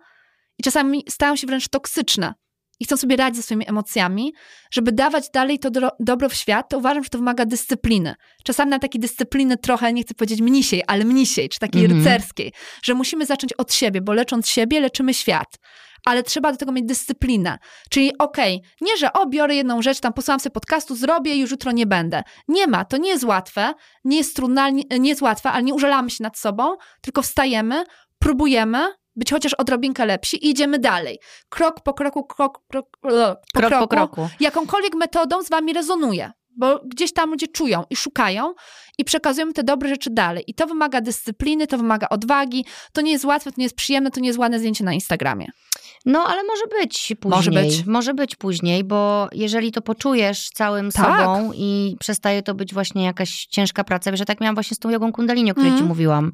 [0.58, 2.34] i czasami stają się wręcz toksyczne
[2.80, 4.32] i chcą sobie radzić ze swoimi emocjami,
[4.70, 8.14] żeby dawać dalej to dro- dobro w świat, to uważam, że to wymaga dyscypliny.
[8.44, 12.00] Czasami na takiej dyscypliny trochę, nie chcę powiedzieć mnisiej, ale mnisiej, czy takiej Mhm.
[12.04, 12.52] rycerskiej,
[12.82, 15.48] że musimy zacząć od siebie, bo lecząc siebie, leczymy świat.
[16.06, 17.58] Ale trzeba do tego mieć dyscyplinę.
[17.90, 21.50] Czyli okej, nie, że o, biorę jedną rzecz, tam posłucham sobie podcastu, zrobię i już
[21.50, 22.22] jutro nie będę.
[22.48, 23.74] Nie ma, to nie jest łatwe,
[24.04, 27.22] nie jest trudne, ale nie, nie jest łatwe, ale nie użalamy się nad sobą, tylko
[27.22, 27.84] wstajemy,
[28.18, 28.78] próbujemy
[29.18, 31.18] być chociaż odrobinkę lepsi i idziemy dalej.
[31.48, 33.38] Krok po kroku, krok, krok, po, Krok
[33.70, 34.28] kroku, po kroku.
[34.40, 36.30] jakąkolwiek metodą z wami rezonuje.
[36.56, 38.54] Bo gdzieś tam ludzie czują i szukają
[38.98, 40.44] i przekazują te dobre rzeczy dalej.
[40.46, 42.64] I to wymaga dyscypliny, to wymaga odwagi.
[42.92, 45.46] To nie jest łatwe, to nie jest przyjemne, to nie jest ładne zdjęcie na Instagramie.
[46.06, 47.36] No, ale może być później.
[47.36, 47.86] Może być.
[47.86, 51.06] Może być później, bo jeżeli to poczujesz całym Tak.
[51.20, 54.78] sobą i przestaje to być właśnie jakaś ciężka praca, wiesz, że tak miałam właśnie z
[54.78, 55.84] tą jogą kundalini, o której Mhm.
[55.84, 56.32] ci mówiłam.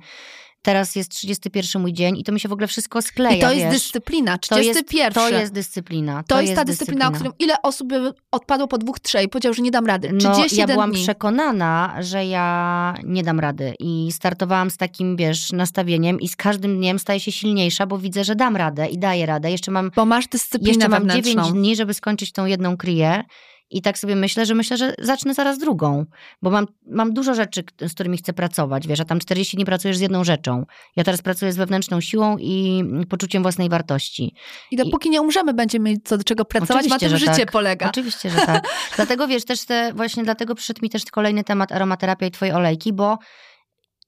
[0.65, 3.53] Teraz jest 31 mój dzień i to mi się w ogóle wszystko skleja, I to
[3.53, 3.73] jest wiesz.
[3.73, 4.39] dyscyplina.
[4.39, 5.13] To jest, 31.
[5.13, 6.23] to jest dyscyplina.
[6.29, 7.89] To jest ta dyscyplina, o którą ile osób
[8.31, 10.11] odpadło po dwóch, trzech i powiedział, że nie dam rady.
[10.13, 11.03] No, 31 ja byłam dni.
[11.03, 16.77] przekonana, że ja nie dam rady i startowałam z takim, wiesz, nastawieniem i z każdym
[16.77, 19.51] dniem staję się silniejsza, bo widzę, że dam radę i daję radę.
[19.51, 21.43] Jeszcze mam Bo masz dyscyplinę Jeszcze mam wewnętrzną.
[21.43, 23.25] 9 dni, żeby skończyć tą jedną kryję
[23.71, 26.05] I tak sobie myślę, że myślę, że zacznę zaraz drugą,
[26.43, 28.87] bo mam, mam dużo rzeczy, z którymi chcę pracować.
[28.87, 30.67] Wiesz, a tam 40 dni pracujesz z jedną rzeczą.
[30.97, 34.35] Ja teraz pracuję z wewnętrzną siłą i poczuciem własnej wartości.
[34.71, 35.11] I dopóki I...
[35.11, 37.51] nie umrzemy, będziemy mieć co do czego pracować, na tym życie tak.
[37.51, 37.89] polega.
[37.89, 38.65] Oczywiście, że tak.
[38.97, 42.93] dlatego wiesz, też te, właśnie dlatego przyszedł mi też kolejny temat aromaterapia i twoje olejki,
[42.93, 43.19] bo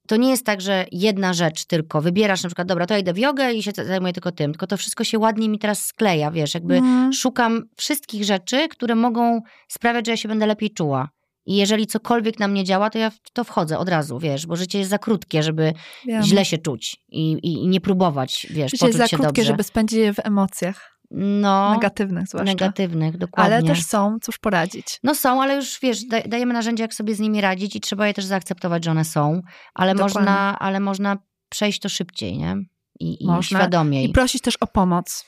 [0.07, 3.13] to nie jest tak, że jedna rzecz tylko, wybierasz na przykład, dobra, to ja idę
[3.13, 6.31] w jogę i się zajmuję tylko tym, tylko to wszystko się ładnie mi teraz skleja,
[6.31, 7.13] wiesz, jakby mm.
[7.13, 11.09] szukam wszystkich rzeczy, które mogą sprawiać, że ja się będę lepiej czuła.
[11.47, 14.57] I jeżeli cokolwiek na mnie działa, to ja w to wchodzę od razu, wiesz, bo
[14.57, 15.73] życie jest za krótkie, żeby
[16.07, 16.23] Wiem.
[16.23, 19.45] źle się czuć i, i, nie próbować, wiesz, życie poczuć jest za krótkie, dobrze.
[19.45, 20.96] żeby spędzić je w emocjach.
[21.11, 22.53] No, negatywnych zwłaszcza.
[22.53, 23.55] Negatywnych, dokładnie.
[23.55, 24.99] Ale też są, cóż poradzić.
[25.03, 28.15] No są, ale już wiesz, dajemy narzędzia, jak sobie z nimi radzić i trzeba je
[28.15, 29.41] też zaakceptować, że one są,
[29.75, 31.17] ale, można, ale można
[31.49, 32.57] przejść to szybciej, nie?
[33.01, 34.05] I, i świadomiej.
[34.05, 35.25] I prosić też o pomoc.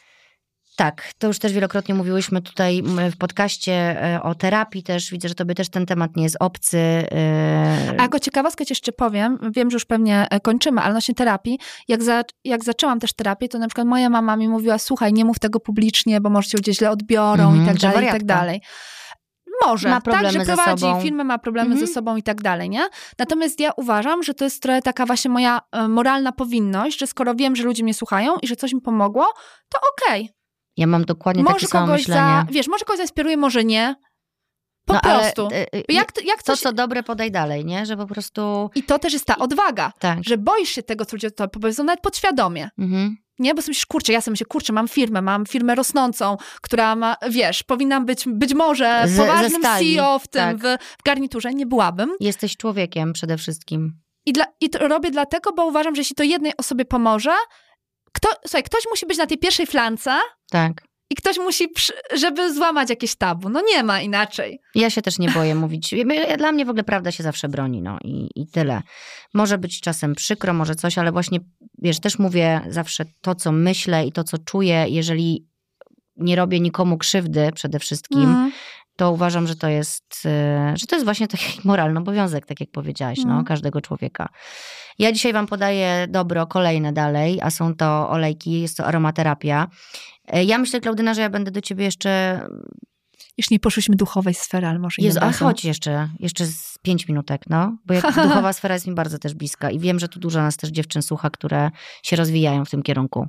[0.79, 5.11] Tak, to już też wielokrotnie mówiłyśmy tutaj w podcaście e, o terapii też.
[5.11, 6.79] Widzę, że tobie też ten temat nie jest obcy.
[6.79, 11.15] E, A jako ciekawostkę ci jeszcze powiem, wiem, że już pewnie e, kończymy, ale odnośnie
[11.15, 11.59] terapii,
[11.89, 15.25] jak, za, jak zaczęłam też terapię, to na przykład moja mama mi mówiła, słuchaj, nie
[15.25, 18.61] mów tego publicznie, bo może cię ludzie źle odbiorą i tak dalej, i tak dalej.
[19.67, 21.01] Może, ma tak, że prowadzi sobą.
[21.01, 22.89] filmy, ma problemy ze sobą i tak dalej, nie?
[23.19, 27.57] Natomiast ja uważam, że to jest trochę taka właśnie moja moralna powinność, że skoro wiem,
[27.57, 29.27] że ludzie mnie słuchają i że coś mi pomogło,
[29.69, 30.23] to okej.
[30.23, 30.38] Okay
[30.79, 32.21] ja mam dokładnie może takie samo myślenie.
[32.21, 33.95] Za, wiesz, może kogoś zainspiruje, może nie.
[34.85, 35.47] Po no, prostu.
[35.47, 36.61] Ale, jak, jak coś...
[36.61, 37.87] To, co dobre, podaj dalej, nie?
[37.87, 38.71] Że po prostu...
[38.75, 40.19] I to też jest ta odwaga, tak.
[40.25, 42.71] że boisz się tego, co ludzie to powiedzą, nawet podświadomie.
[42.79, 43.17] Mhm.
[43.39, 46.97] Nie, bo sobie myślisz, kurczę, ja sobie myślę, kurczę, mam firmę, mam firmę rosnącą, która
[46.97, 50.59] ma, wiesz, powinna być być może z, poważnym CEO w tym, tak.
[50.59, 50.63] w,
[51.01, 51.55] w, garniturze.
[51.55, 52.11] Nie byłabym.
[52.21, 53.93] Jesteś człowiekiem przede wszystkim.
[54.27, 57.35] I, dla, I to robię dlatego, bo uważam, że jeśli to jednej osobie pomoże,
[58.19, 60.19] kto, słuchaj, ktoś musi być na tej pierwszej flance.
[60.51, 60.83] Tak.
[61.11, 61.69] I ktoś musi,
[62.15, 63.49] żeby złamać jakieś tabu.
[63.49, 64.61] No nie ma inaczej.
[64.75, 65.95] Ja się też nie boję mówić.
[66.39, 68.83] Dla mnie w ogóle prawda się zawsze broni, no i, i tyle.
[69.35, 71.41] Może być czasem przykro, może coś, ale właśnie,
[71.79, 75.47] wiesz, też mówię zawsze to, co myślę i to, co czuję, jeżeli
[76.17, 78.53] nie robię nikomu krzywdy przede wszystkim, mm
[78.99, 82.71] to uważam, że to jest, e, że to jest właśnie taki moralny obowiązek, tak jak
[82.71, 83.45] powiedziałaś, no, mm.
[83.45, 84.29] każdego człowieka.
[84.99, 89.69] Ja dzisiaj wam podaję dobro kolejne dalej, a są to olejki, jest to aromaterapia.
[90.27, 92.41] E, ja myślę, Klaudyna, że ja będę do ciebie jeszcze...
[93.37, 97.43] Już nie poszłyśmy duchowej sfery, ale może Jezu, a chodź jeszcze, jeszcze z pięć minutek,
[97.51, 97.77] no.
[97.87, 100.57] Bo jak duchowa sfera jest mi bardzo też bliska i wiem, że tu dużo nas
[100.57, 101.71] też dziewczyn słucha, które
[102.03, 103.29] się rozwijają w tym kierunku.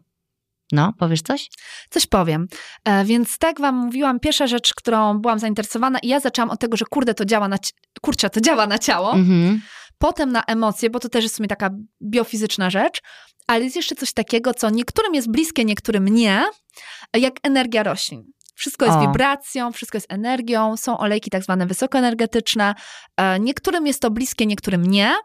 [0.71, 1.49] No, powiesz coś?
[1.89, 2.47] Coś powiem.
[2.85, 6.77] E, więc tak wam mówiłam, pierwsza rzecz, którą byłam zainteresowana i ja zaczęłam od tego,
[6.77, 7.57] że kurde, to działa na,
[8.01, 9.13] kurczę, to działa na ciało.
[9.13, 9.61] Mhm.
[9.97, 11.69] Potem na emocje, bo to też jest w sumie taka
[12.03, 13.01] biofizyczna rzecz,
[13.47, 16.45] ale jest jeszcze coś takiego, co niektórym jest bliskie, niektórym nie,
[17.13, 18.23] jak energia roślin.
[18.55, 19.01] Wszystko jest o.
[19.01, 22.75] wibracją, wszystko jest energią, są olejki tak zwane wysokoenergetyczne.
[23.17, 25.15] E, niektórym jest to bliskie, niektórym nie.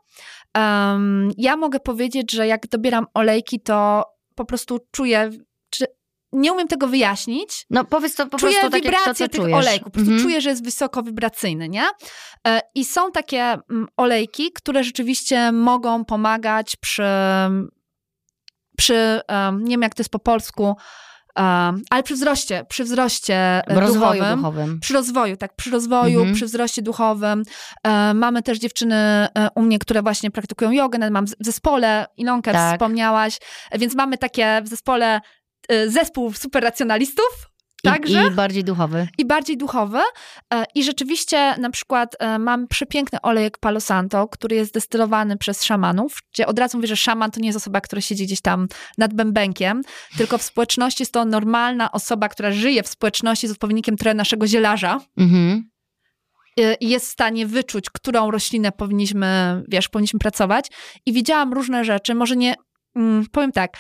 [0.56, 5.30] Um, ja mogę powiedzieć, że jak dobieram olejki, to po prostu czuję,
[5.70, 5.86] czy
[6.32, 7.66] nie umiem tego wyjaśnić.
[7.70, 9.56] No powiedz to po czuję prostu tak wibrację to, tych czujesz.
[9.56, 9.84] olejków.
[9.84, 10.22] Po prostu -hmm.
[10.22, 11.84] czuję, że jest wysoko wibracyjny, nie?
[12.46, 17.02] E, I są takie mm, olejki, które rzeczywiście mogą pomagać przy,
[18.76, 19.20] przy
[19.52, 20.76] nie wiem jak to jest po polsku,
[21.90, 23.34] ale przy wzroście, przy wzroście
[23.66, 26.34] e, duchowym, duchowym, Przy rozwoju, tak, przy rozwoju, mhm.
[26.34, 27.42] przy wzroście duchowym.
[27.82, 32.52] E, mamy też dziewczyny e, u mnie, które właśnie praktykują jogę, mam w zespole, Ilonkę
[32.52, 32.74] tak.
[32.74, 33.38] wspomniałaś,
[33.78, 35.20] więc mamy takie w zespole
[35.86, 37.53] zespół superracjonalistów,
[37.84, 39.08] Także, I, bardziej duchowy.
[39.18, 40.00] I bardziej duchowy.
[40.54, 45.64] E, I rzeczywiście na przykład e, mam przepiękny olejek Palo Santo, który jest destylowany przez
[45.64, 48.68] szamanów, gdzie od razu mówię, że szaman to nie jest osoba, która siedzi gdzieś tam
[48.98, 49.82] nad bębenkiem,
[50.16, 54.46] tylko w społeczności jest to normalna osoba, która żyje w społeczności z odpowiednikiem trochę naszego
[54.46, 55.00] zielarza.
[55.16, 55.70] Mhm
[56.60, 60.70] e, i jest w stanie wyczuć, którą roślinę powinniśmy, wiesz, powinniśmy pracować.
[61.06, 62.54] I widziałam różne rzeczy, może nie,
[62.96, 63.76] mm, powiem tak,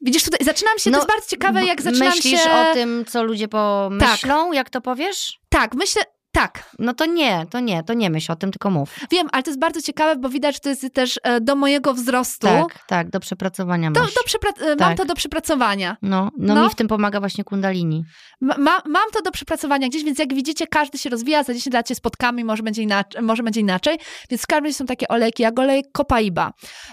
[0.00, 2.48] Widzisz, tutaj zaczynam się, no, to jest bardzo ciekawe, jak zaczynam myślisz się...
[2.48, 4.54] Myślisz o tym, co ludzie pomyślą, tak.
[4.54, 5.38] jak to powiesz?
[5.48, 6.02] Tak, myślę,
[6.32, 6.70] tak.
[6.78, 8.96] No to nie, to nie, to nie myśl o tym, tylko mów.
[9.10, 11.94] Wiem, ale to jest bardzo ciekawe, bo widać, że to jest też e, do mojego
[11.94, 12.46] wzrostu.
[12.46, 13.98] Tak, tak, do przepracowania masz.
[13.98, 14.80] Do, do przepra- tak.
[14.80, 15.96] Mam to do przepracowania.
[16.02, 18.04] No, no, no, mi w tym pomaga właśnie kundalini.
[18.40, 21.88] Ma, mam to do przepracowania gdzieś, więc jak widzicie, każdy się rozwija, za 10 lat
[21.88, 23.98] się spotkamy, może będzie inaczej, może będzie inaczej.
[24.30, 26.52] Więc w każdym są takie olejki, jak olejek kopaiba,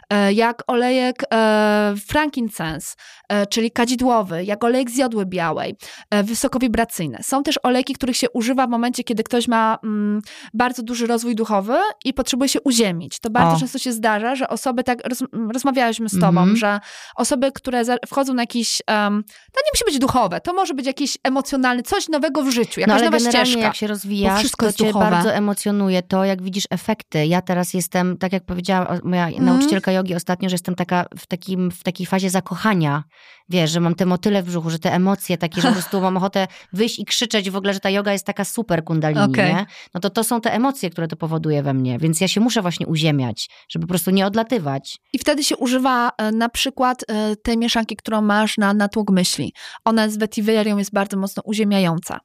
[0.10, 2.96] e, jak olejek e, frankincense,
[3.30, 5.76] e, czyli kadzidłowy, jak olejek z jodły białej,
[6.10, 7.24] e, wysokowibracyjne.
[7.24, 10.22] Są też olejki, których się używa w momencie, kiedy ktoś ma mm,
[10.54, 13.20] bardzo duży rozwój duchowy i potrzebuje się uziemić.
[13.20, 13.60] To bardzo O.
[13.60, 15.24] często się zdarza, że osoby, tak roz,
[15.54, 16.56] rozmawiałyśmy z tobą, Mhm.
[16.58, 16.80] że
[17.16, 20.86] osoby, które za, wchodzą na jakiś, um, to nie musi być duchowe, to może być
[20.86, 23.66] jakieś emocjonalne, coś nowego w życiu, No jakaś ale nowa generalnie ścieżka.
[23.68, 25.10] jak się rozwijasz, wszystko to cię duchowe.
[25.12, 27.26] bardzo emocjonuje to, jak widzisz efekty.
[27.26, 29.46] Ja teraz jestem, tak jak powiedziała moja Mhm.
[29.46, 33.04] nauczycielka jogi ostatnio, że jestem taka w, takim, w takiej fazie zakochania.
[33.50, 36.18] Wiesz, że mam te motyle w brzuchu, że te emocje takie, że po prostu mam
[36.18, 39.54] ochotę wyjść i krzyczeć w ogóle, że ta yoga jest taka super kundalini, Okej.
[39.56, 39.66] nie?
[39.94, 42.62] No to to są te emocje, które to powoduje we mnie, więc ja się muszę
[42.62, 44.98] właśnie uziemiać, żeby po prostu nie odlatywać.
[45.14, 49.54] I wtedy się używa e, na przykład e, tej mieszanki, którą masz na natłok myśli.
[49.86, 52.20] Ona z wetiverią jest bardzo mocno uziemiająca.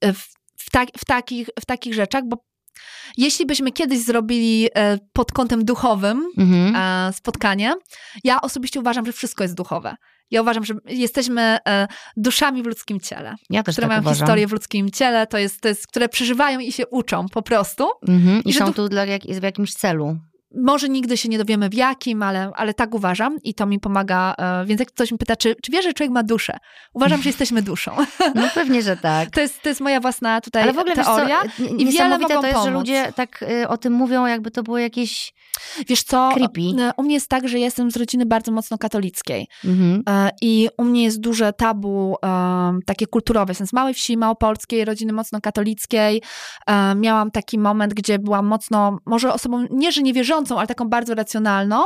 [0.00, 2.36] E, W, w, tak, w, takich, w takich rzeczach, bo
[3.16, 4.68] jeśli byśmy kiedyś zrobili
[5.12, 7.12] pod kątem duchowym Mhm.
[7.12, 7.74] spotkanie,
[8.24, 9.94] ja osobiście uważam, że wszystko jest duchowe.
[10.30, 14.26] Ja uważam, że jesteśmy e, duszami w ludzkim ciele, Ja też które tak mają uważam.
[14.26, 17.88] historię w ludzkim ciele, to jest, to jest, które przeżywają i się uczą po prostu.
[18.08, 18.42] Mhm.
[18.44, 20.16] I, I że są tu dla jak, w jakimś celu.
[20.58, 24.34] Może nigdy się nie dowiemy w jakim, ale, ale tak uważam i to mi pomaga.
[24.38, 26.58] e, Więc jak ktoś mi pyta, czy, czy wiesz, że człowiek ma duszę?
[26.94, 27.96] Uważam, że jesteśmy duszą.
[28.34, 29.30] No pewnie, że tak.
[29.30, 31.42] To jest, to jest moja własna tutaj Ale w ogóle teoria.
[31.42, 32.72] wiesz co, i wiele mogą to jest, że pomóc.
[32.74, 35.32] ludzie tak y, o tym mówią, jakby to było jakieś...
[35.88, 36.60] Wiesz co, Creepy.
[36.60, 40.02] e, u mnie jest tak, że jestem z rodziny bardzo mocno katolickiej Mhm.
[40.08, 43.50] e, i u mnie jest duże tabu e, takie kulturowe.
[43.50, 46.22] Jestem z małej wsi małopolskiej, rodziny mocno katolickiej.
[46.66, 51.14] E, Miałam taki moment, gdzie byłam mocno, może osobą, nie że niewierzącą, ale taką bardzo
[51.14, 51.84] racjonalną.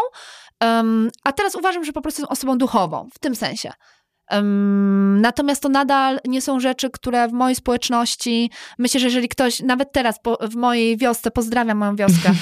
[0.60, 3.72] Em, a teraz uważam, że po prostu jestem osobą duchową, w tym sensie.
[5.20, 9.92] Natomiast to nadal nie są rzeczy, które w mojej społeczności, myślę, że jeżeli ktoś, nawet
[9.92, 12.32] teraz po, w mojej wiosce, pozdrawiam moją wioskę,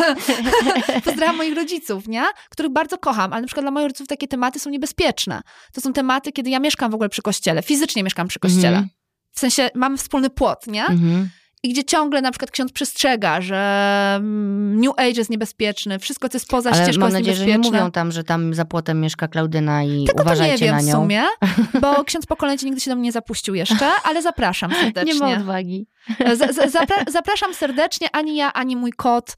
[1.04, 2.24] pozdrawiam moich rodziców, nie?
[2.50, 5.40] Których bardzo kocham, ale na przykład dla moich rodziców takie tematy są niebezpieczne.
[5.72, 8.68] To są tematy, kiedy ja mieszkam w ogóle przy kościele, fizycznie mieszkam przy kościele.
[8.68, 8.88] Mhm.
[9.32, 10.86] W sensie mamy wspólny płot, nie?
[10.86, 11.28] Mhm.
[11.62, 16.36] I gdzie ciągle na przykład ksiądz przestrzega, że mm, New Age jest niebezpieczny, wszystko, co
[16.36, 17.78] jest poza Ale ścieżką mam jest nadzieję, że nie niebezpieczne.
[17.78, 20.82] mówią tam, że tam za płotem mieszka Klaudyna i Tego to uważajcie nie wiem na
[20.82, 20.92] w nią.
[20.92, 21.24] sumie,
[21.82, 25.12] bo ksiądz Pokolęcie nigdy się do mnie nie zapuścił jeszcze, ale zapraszam serdecznie.
[25.14, 25.86] Nie ma odwagi.
[26.34, 29.36] Z, zapra zapraszam serdecznie, ani ja, ani mój kot.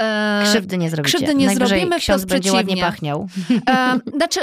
[0.00, 1.16] E, Krzywdy nie zrobicie.
[1.16, 3.28] krzywdy nie Najwyżej zrobimy, ksiądz będzie ładnie pachniał.
[3.70, 4.40] e, znaczy,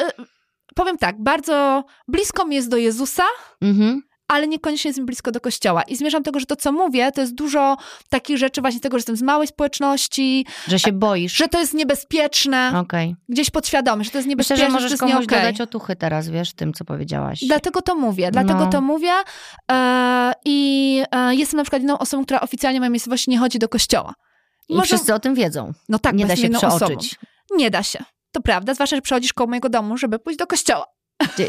[0.76, 3.24] powiem tak, bardzo blisko mi jest do Jezusa,
[3.62, 4.02] Mhm.
[4.30, 5.82] Ale niekoniecznie jest mi blisko do kościoła.
[5.82, 7.78] I zmierzam do tego, że to, co mówię, to jest dużo
[8.10, 11.34] takich rzeczy właśnie tego, że jestem z małej społeczności, Że się boisz.
[11.36, 13.16] że to jest niebezpieczne, Okej.
[13.30, 15.38] gdzieś podświadomie, że to jest Myślę, niebezpieczne, że możesz to jest komuś okej.
[15.40, 17.40] dodać otuchy teraz, wiesz, tym, co powiedziałaś.
[17.48, 18.68] Dlatego to mówię, dlatego No.
[18.70, 19.12] to mówię.
[19.72, 23.60] E, I e, jestem na przykład jedną osobą, która oficjalnie w mojej miejscowości nie chodzi
[23.60, 24.14] do kościoła.
[24.70, 25.72] I Może- wszyscy o tym wiedzą.
[25.90, 26.86] No tak, nie da się bezimienną osobą.
[26.86, 27.16] przeoczyć.
[27.56, 28.04] Nie da się.
[28.32, 30.86] To prawda, zwłaszcza, że przechodzisz koło mojego domu, żeby pójść do kościoła.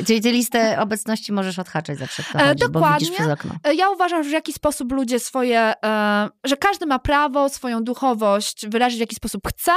[0.07, 3.11] Czyli ty listę obecności możesz odhaczać zawsze, kto E, chodzi, dokładnie.
[3.13, 3.55] przez okno.
[3.65, 7.85] E, Ja uważam, że w jakiś sposób ludzie swoje, e, że każdy ma prawo swoją
[7.85, 9.73] duchowość wyrazić w jaki sposób chce.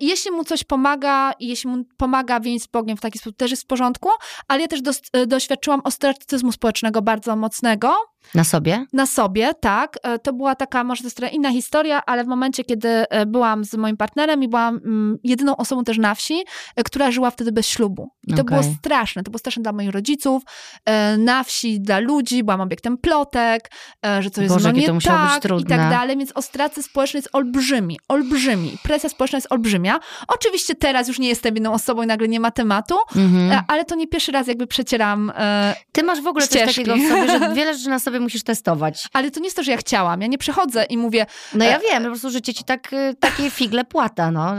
[0.00, 3.50] Jeśli mu coś pomaga, i jeśli mu pomaga więź z Bogiem w taki sposób, też
[3.50, 4.08] jest w porządku,
[4.48, 7.96] ale ja też dos- doświadczyłam ostracyzmu społecznego bardzo mocnego
[8.34, 8.86] Na sobie?
[8.92, 9.96] na sobie, tak.
[10.02, 13.26] E, To była taka, może to jest trochę inna historia, ale w momencie, kiedy e,
[13.26, 16.44] byłam z moim partnerem i byłam mm, jedyną osobą też na wsi,
[16.76, 18.10] e, która żyła wtedy bez ślubu.
[18.26, 18.58] I to Okej.
[18.60, 19.22] było straszne.
[19.22, 20.42] To było straszne dla moich rodziców,
[21.18, 22.44] na wsi, dla ludzi.
[22.44, 23.70] Byłam obiektem plotek,
[24.20, 26.16] że coś jest Boże, no jakie nie to musiało być tak i tak dalej.
[26.16, 28.78] Więc ostracy społeczny jest olbrzymi, olbrzymi.
[28.82, 30.00] Presja społeczna jest olbrzymia.
[30.28, 33.52] Oczywiście teraz już nie jestem jedną osobą i nagle nie ma tematu, Mhm.
[33.52, 36.84] e, ale to nie pierwszy raz jakby przecieram e, Ty masz w ogóle coś ścieżki.
[36.84, 39.08] takiego w sobie, że wiele rzeczy na sobie musisz testować.
[39.12, 40.20] ale to nie jest to, że ja chciałam.
[40.20, 43.14] Ja nie przychodzę i mówię, No ja E, wiem, po prostu życie ci tak, y,
[43.20, 44.54] takie figle płata, no.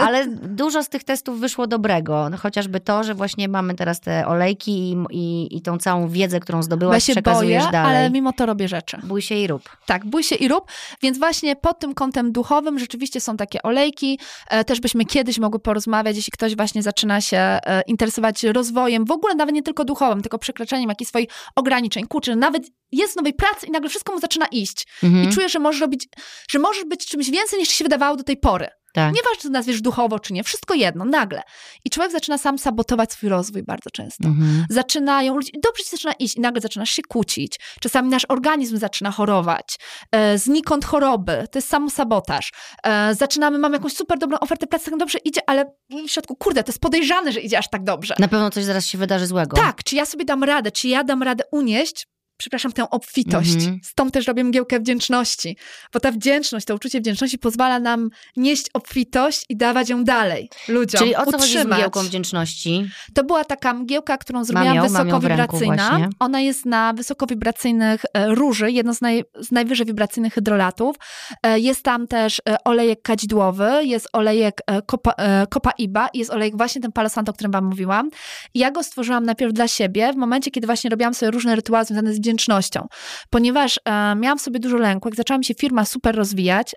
[0.00, 2.28] Ale dużo z tych testów wyszło dobrego.
[2.30, 6.40] No, chociażby to, że właśnie mamy teraz te olejki i, i, i tą całą wiedzę,
[6.40, 7.96] którą ja zdobyłaś, się przekazujesz boję, dalej.
[7.96, 8.98] ale mimo to robię rzeczy.
[9.04, 9.62] Bój się i rób.
[9.86, 10.70] Tak, bój się i rób.
[11.02, 14.18] Więc właśnie pod tym kątem duchowym rzeczywiście są takie olejki.
[14.48, 19.10] E, też byśmy kiedyś mogły porozmawiać, jeśli ktoś właśnie zaczyna się e, interesować rozwojem, w
[19.10, 22.06] ogóle nawet nie tylko duchowym, tylko przekraczaniem jakichś swoich ograniczeń.
[22.06, 22.57] Kurczę, nawet
[22.92, 24.86] jest w nowej pracy i nagle wszystko mu zaczyna iść.
[25.02, 25.24] Mhm.
[25.24, 26.08] I czuje, że możesz robić,
[26.50, 28.68] że możesz być czymś więcej niż się wydawało do tej pory.
[28.94, 29.14] tak.
[29.14, 31.42] Nieważne, czy nazwiesz duchowo, czy nie, wszystko jedno, nagle.
[31.84, 34.66] I człowiek zaczyna sam sabotować swój rozwój bardzo często Mhm.
[34.70, 37.60] zaczynają, ludzie, dobrze ci zaczyna iść i nagle zaczynasz się kłócić.
[37.80, 39.78] Czasami nasz organizm zaczyna chorować.
[40.12, 42.52] E, znikąd choroby, to jest samosabotaż.
[42.84, 45.64] E, zaczynamy, mamy jakąś super dobrą ofertę pracy, tak dobrze idzie, ale
[46.06, 48.14] w środku, kurde, to jest podejrzane, że idzie aż tak dobrze.
[48.18, 49.56] Na pewno coś zaraz się wydarzy złego.
[49.56, 52.06] Tak, czy ja sobie dam radę, czy ja dam radę unieść
[52.38, 53.54] przepraszam, tę obfitość.
[53.54, 53.80] Mhm.
[53.84, 55.56] Stąd też robię mgiełkę wdzięczności,
[55.92, 60.98] bo ta wdzięczność, to uczucie wdzięczności pozwala nam nieść obfitość i dawać ją dalej ludziom.
[60.98, 61.78] Czyli o co chodzi z utrzymać.
[61.78, 62.90] mgiełką wdzięczności?
[63.14, 66.08] To była taka mgiełka, którą zrobiłam mam ją wysokowibracyjna.
[66.18, 70.96] Ona jest na wysokowibracyjnych e, róży, jedno z, naj, z najwyżej wibracyjnych hydrolatów.
[71.42, 76.30] E, Jest tam też e, olejek kadzidłowy, jest olejek e, kopa, e, kopaiba i jest
[76.30, 78.10] olejek właśnie ten Palo Santo, o którym wam mówiłam.
[78.54, 82.14] Ja go stworzyłam najpierw dla siebie, w momencie, kiedy właśnie robiłam sobie różne rytuały związane
[82.14, 82.86] z wdzięcznością.
[83.30, 86.74] Ponieważ e, miałam w sobie dużo lęku, jak zaczęła mi się firma super rozwijać,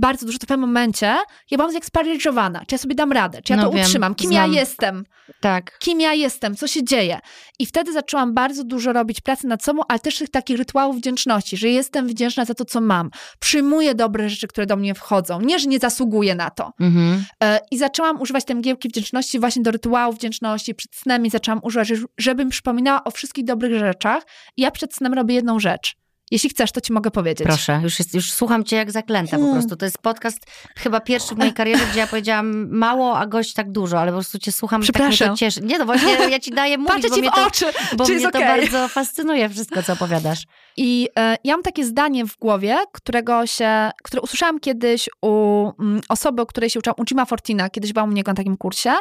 [0.00, 1.06] bardzo dużo, to w pewnym momencie
[1.50, 4.30] ja byłam zeksparyzowana, czy ja sobie dam radę, czy ja No to wiem, utrzymam, kim
[4.30, 4.52] znam.
[4.52, 5.04] ja jestem,
[5.40, 5.78] Tak.
[5.78, 7.18] kim ja jestem, co się dzieje.
[7.58, 11.56] I wtedy zaczęłam bardzo dużo robić pracy nad sobą, ale też tych takich rytuałów wdzięczności,
[11.56, 13.10] że jestem wdzięczna za to, co mam.
[13.38, 15.40] Przyjmuję dobre rzeczy, które do mnie wchodzą.
[15.40, 16.70] Nie, że nie zasługuję na to.
[16.80, 17.24] Mhm.
[17.44, 20.74] E, I zaczęłam używać tej mgiełki wdzięczności właśnie do rytuałów wdzięczności.
[20.74, 24.22] Przed snem i zaczęłam używać, że- żebym przypominała o wszystkich dobrych rzeczach.
[24.56, 25.96] I ja przed snem robię jedną rzecz.
[26.32, 27.46] Jeśli chcesz, to ci mogę powiedzieć.
[27.46, 29.54] Proszę, już, jest, już słucham cię jak zaklęta po Hmm.
[29.54, 29.76] prostu.
[29.76, 30.38] To jest podcast
[30.76, 34.16] chyba pierwszy w mojej karierze, gdzie ja powiedziałam mało, a gość tak dużo, ale po
[34.16, 35.36] prostu cię słucham i tak mnie to Przepraszam.
[35.36, 35.60] cieszy.
[35.60, 38.14] Nie, no właśnie ja ci daję mówić, Patrzę bo ci w to, oczy, bo mnie
[38.14, 40.42] jest to bardzo fascynuje wszystko, co opowiadasz.
[40.76, 46.00] I e, ja mam takie zdanie w głowie, którego się, które usłyszałam kiedyś u mm,
[46.08, 48.92] osoby, o której się uczyłam, u Jima Fortina, kiedyś byłam u niego na takim kursie.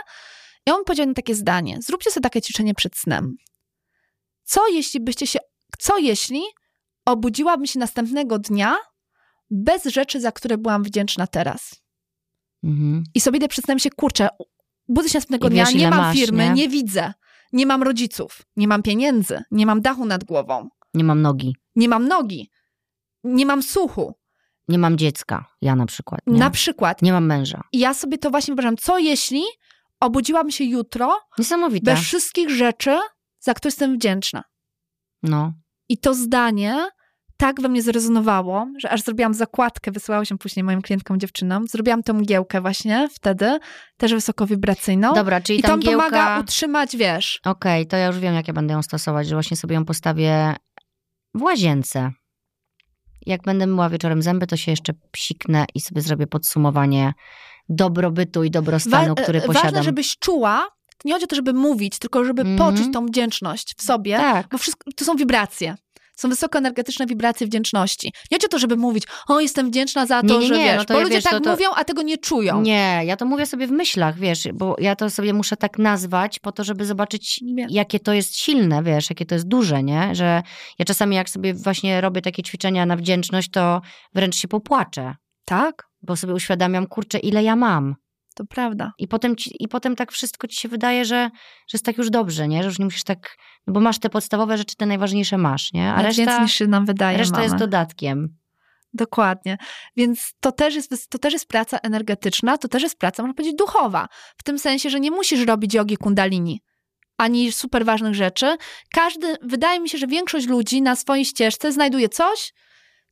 [0.67, 1.77] I on powiedział mi takie zdanie.
[1.81, 3.35] Zróbcie sobie takie ćwiczenie przed snem.
[4.43, 5.39] Co jeśli byście się,
[5.79, 6.41] co jeśli
[7.05, 8.75] obudziłabym się następnego dnia
[9.51, 11.81] bez rzeczy, za które byłam wdzięczna teraz?
[12.63, 13.03] Mhm.
[13.15, 14.29] I sobie idę przed snem się, kurczę,
[14.87, 16.53] budzę się następnego I dnia, wiesz, nie mam masz, firmy, nie?
[16.53, 17.13] nie widzę,
[17.53, 21.89] nie mam rodziców, nie mam pieniędzy, nie mam dachu nad głową, Nie mam nogi, nie
[21.89, 22.49] mam nogi,
[23.23, 24.13] nie mam słuchu.
[24.67, 26.21] nie mam dziecka, ja na przykład.
[26.27, 27.01] Nie, Na przykład.
[27.01, 27.61] nie mam męża.
[27.71, 29.43] I ja sobie to właśnie wyobrażam, co jeśli
[29.99, 31.91] obudziłam się jutro Niesamowite.
[31.91, 32.97] bez wszystkich rzeczy,
[33.39, 34.43] za które jestem wdzięczna.
[35.23, 35.53] No.
[35.91, 36.89] I to zdanie
[37.37, 41.67] tak we mnie zrezonowało, że aż zrobiłam zakładkę, wysyłało się później moim klientkom, dziewczynom.
[41.67, 43.59] Zrobiłam tą mgiełkę właśnie wtedy,
[43.97, 45.13] też wysokowibracyjną.
[45.13, 46.05] Dobra, czyli I to mgiełka...
[46.05, 49.57] pomaga utrzymać, wiesz, Okej, to ja już wiem, jak ja będę ją stosować, że właśnie
[49.57, 50.55] sobie ją postawię
[51.33, 52.11] w łazience.
[53.25, 57.13] Jak będę myła wieczorem zęby, to się jeszcze psiknę i sobie zrobię podsumowanie
[57.69, 59.63] dobrobytu i dobrostanu, Wa- który posiadam.
[59.63, 60.67] Ważne, żebyś czuła,
[61.05, 62.57] nie chodzi o to, żeby mówić, tylko żeby Mhm.
[62.57, 64.47] poczuć tą wdzięczność w sobie, Tak.
[64.51, 65.75] bo wszystko, to są wibracje.
[66.15, 68.13] Są wysokoenergetyczne wibracje wdzięczności.
[68.31, 70.63] Nie chodzi o to, żeby mówić, o jestem wdzięczna za to, Nie, nie, że nie,
[70.65, 72.61] wiesz, no to bo ludzie wiesz, tak to- to- mówią, a tego nie czują.
[72.61, 76.39] Nie, ja to mówię sobie w myślach, wiesz, bo ja to sobie muszę tak nazwać
[76.39, 77.67] po to, żeby zobaczyć, Nie.
[77.69, 80.15] jakie to jest silne, wiesz, jakie to jest duże, nie?
[80.15, 80.43] Że
[80.79, 83.81] ja czasami jak sobie właśnie robię takie ćwiczenia na wdzięczność, to
[84.15, 85.15] wręcz się popłaczę,
[85.45, 87.95] Tak, bo sobie uświadamiam, kurczę, ile ja mam.
[88.41, 88.91] To prawda.
[88.97, 91.29] I potem, ci, I potem tak wszystko ci się wydaje, że,
[91.67, 92.63] że jest tak już dobrze, nie?
[92.63, 93.37] Że już nie musisz tak,
[93.67, 95.89] no bo masz te podstawowe rzeczy, te najważniejsze masz, nie?
[95.89, 97.43] A Nawet reszta, więcej niż się nam wydaje, reszta mamy.
[97.43, 98.37] jest dodatkiem.
[98.93, 99.57] Dokładnie.
[99.95, 103.57] Więc to też, jest, to też jest praca energetyczna, to też jest praca, można powiedzieć,
[103.57, 104.07] duchowa.
[104.37, 106.61] W tym sensie, że nie musisz robić jogi kundalini
[107.17, 108.57] ani super ważnych rzeczy.
[108.93, 112.53] Każdy, wydaje mi się, że większość ludzi na swojej ścieżce znajduje coś,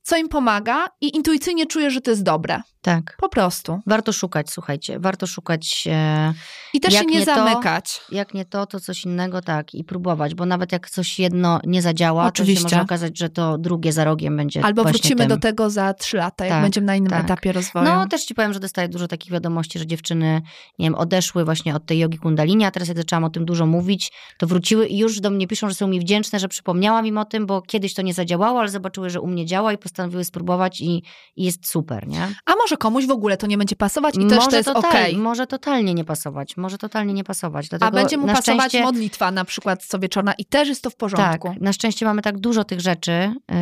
[0.02, 2.60] co im pomaga i intuicyjnie czuje, że to jest dobre.
[2.82, 3.16] Tak.
[3.20, 3.80] Po prostu.
[3.86, 6.32] Warto szukać, słuchajcie, warto szukać, e,
[6.74, 8.00] I też się nie, nie to, zamykać.
[8.12, 11.82] jak nie to, to coś innego, tak, i próbować, bo nawet jak coś jedno nie
[11.82, 12.68] zadziała, to Oczywiście.
[12.68, 15.28] się może okazać, że to drugie za rogiem będzie Albo wrócimy tym.
[15.28, 17.24] do tego za trzy lata, jak Tak, będziemy na innym tak.
[17.24, 17.84] etapie rozwoju.
[17.84, 20.42] No, też ci powiem, że dostaję dużo takich wiadomości, że dziewczyny,
[20.78, 23.66] nie wiem, odeszły właśnie od tej jogi kundalini, a teraz jak zaczęłam o tym dużo
[23.66, 27.18] mówić, to wróciły i już do mnie piszą, że są mi wdzięczne, że przypomniałam im
[27.18, 30.24] o tym, bo kiedyś to nie zadziałało, ale zobaczyły, że u mnie działa i postanowiły
[30.24, 31.02] spróbować i,
[31.36, 32.28] i jest super, nie?
[32.46, 34.90] A może komuś w ogóle to nie będzie pasować i też może to jest total-
[34.90, 35.16] okej.
[35.16, 37.68] Może totalnie nie pasować, może totalnie nie pasować.
[37.68, 40.90] Dlatego A będzie mu pasować szczęście, modlitwa na przykład co wieczorna i też jest to
[40.90, 41.48] w porządku.
[41.48, 43.12] Tak, na szczęście mamy tak dużo tych rzeczy,
[43.50, 43.56] yy,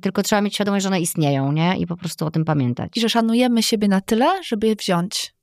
[0.00, 1.76] tylko trzeba mieć świadomość, że one istnieją, nie?
[1.78, 2.90] I po prostu o tym pamiętać.
[2.96, 5.34] I że szanujemy siebie na tyle, żeby je wziąć.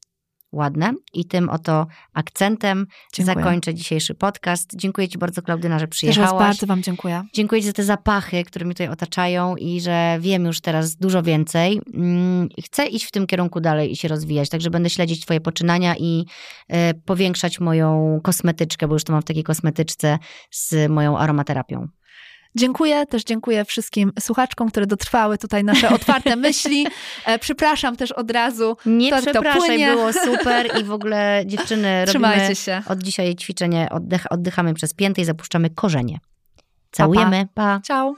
[0.52, 0.94] Ładne.
[1.14, 3.36] I tym oto akcentem Dziękuję.
[3.36, 4.76] zakończę dzisiejszy podcast.
[4.76, 6.32] Dziękuję Ci bardzo, Klaudyna, że Też przyjechałaś.
[6.48, 7.24] bardzo Wam dziękuję.
[7.34, 11.24] Dziękuję Ci za te zapachy, które mnie tutaj otaczają i że wiem już teraz dużo
[11.24, 11.82] więcej.
[11.94, 15.42] Mm, i Chcę iść w tym kierunku dalej i się rozwijać, także będę śledzić Twoje
[15.42, 16.26] poczynania i
[16.68, 20.20] e, powiększać moją kosmetyczkę, bo już to mam w takiej kosmetyczce
[20.52, 21.88] z moją aromaterapią.
[22.58, 26.88] Dziękuję, też dziękuję wszystkim słuchaczkom, które dotrwały tutaj nasze otwarte myśli.
[27.26, 28.78] E, przepraszam też od razu.
[28.86, 29.88] Nie To- to przepraszaj, płynie.
[29.92, 32.82] było super i w ogóle dziewczyny Trzymajcie robimy się.
[32.90, 36.20] od dzisiaj ćwiczenie, oddech, oddychamy przez pięty i zapuszczamy korzenie.
[36.92, 37.80] Całujemy, pa.
[37.84, 38.16] Ciao.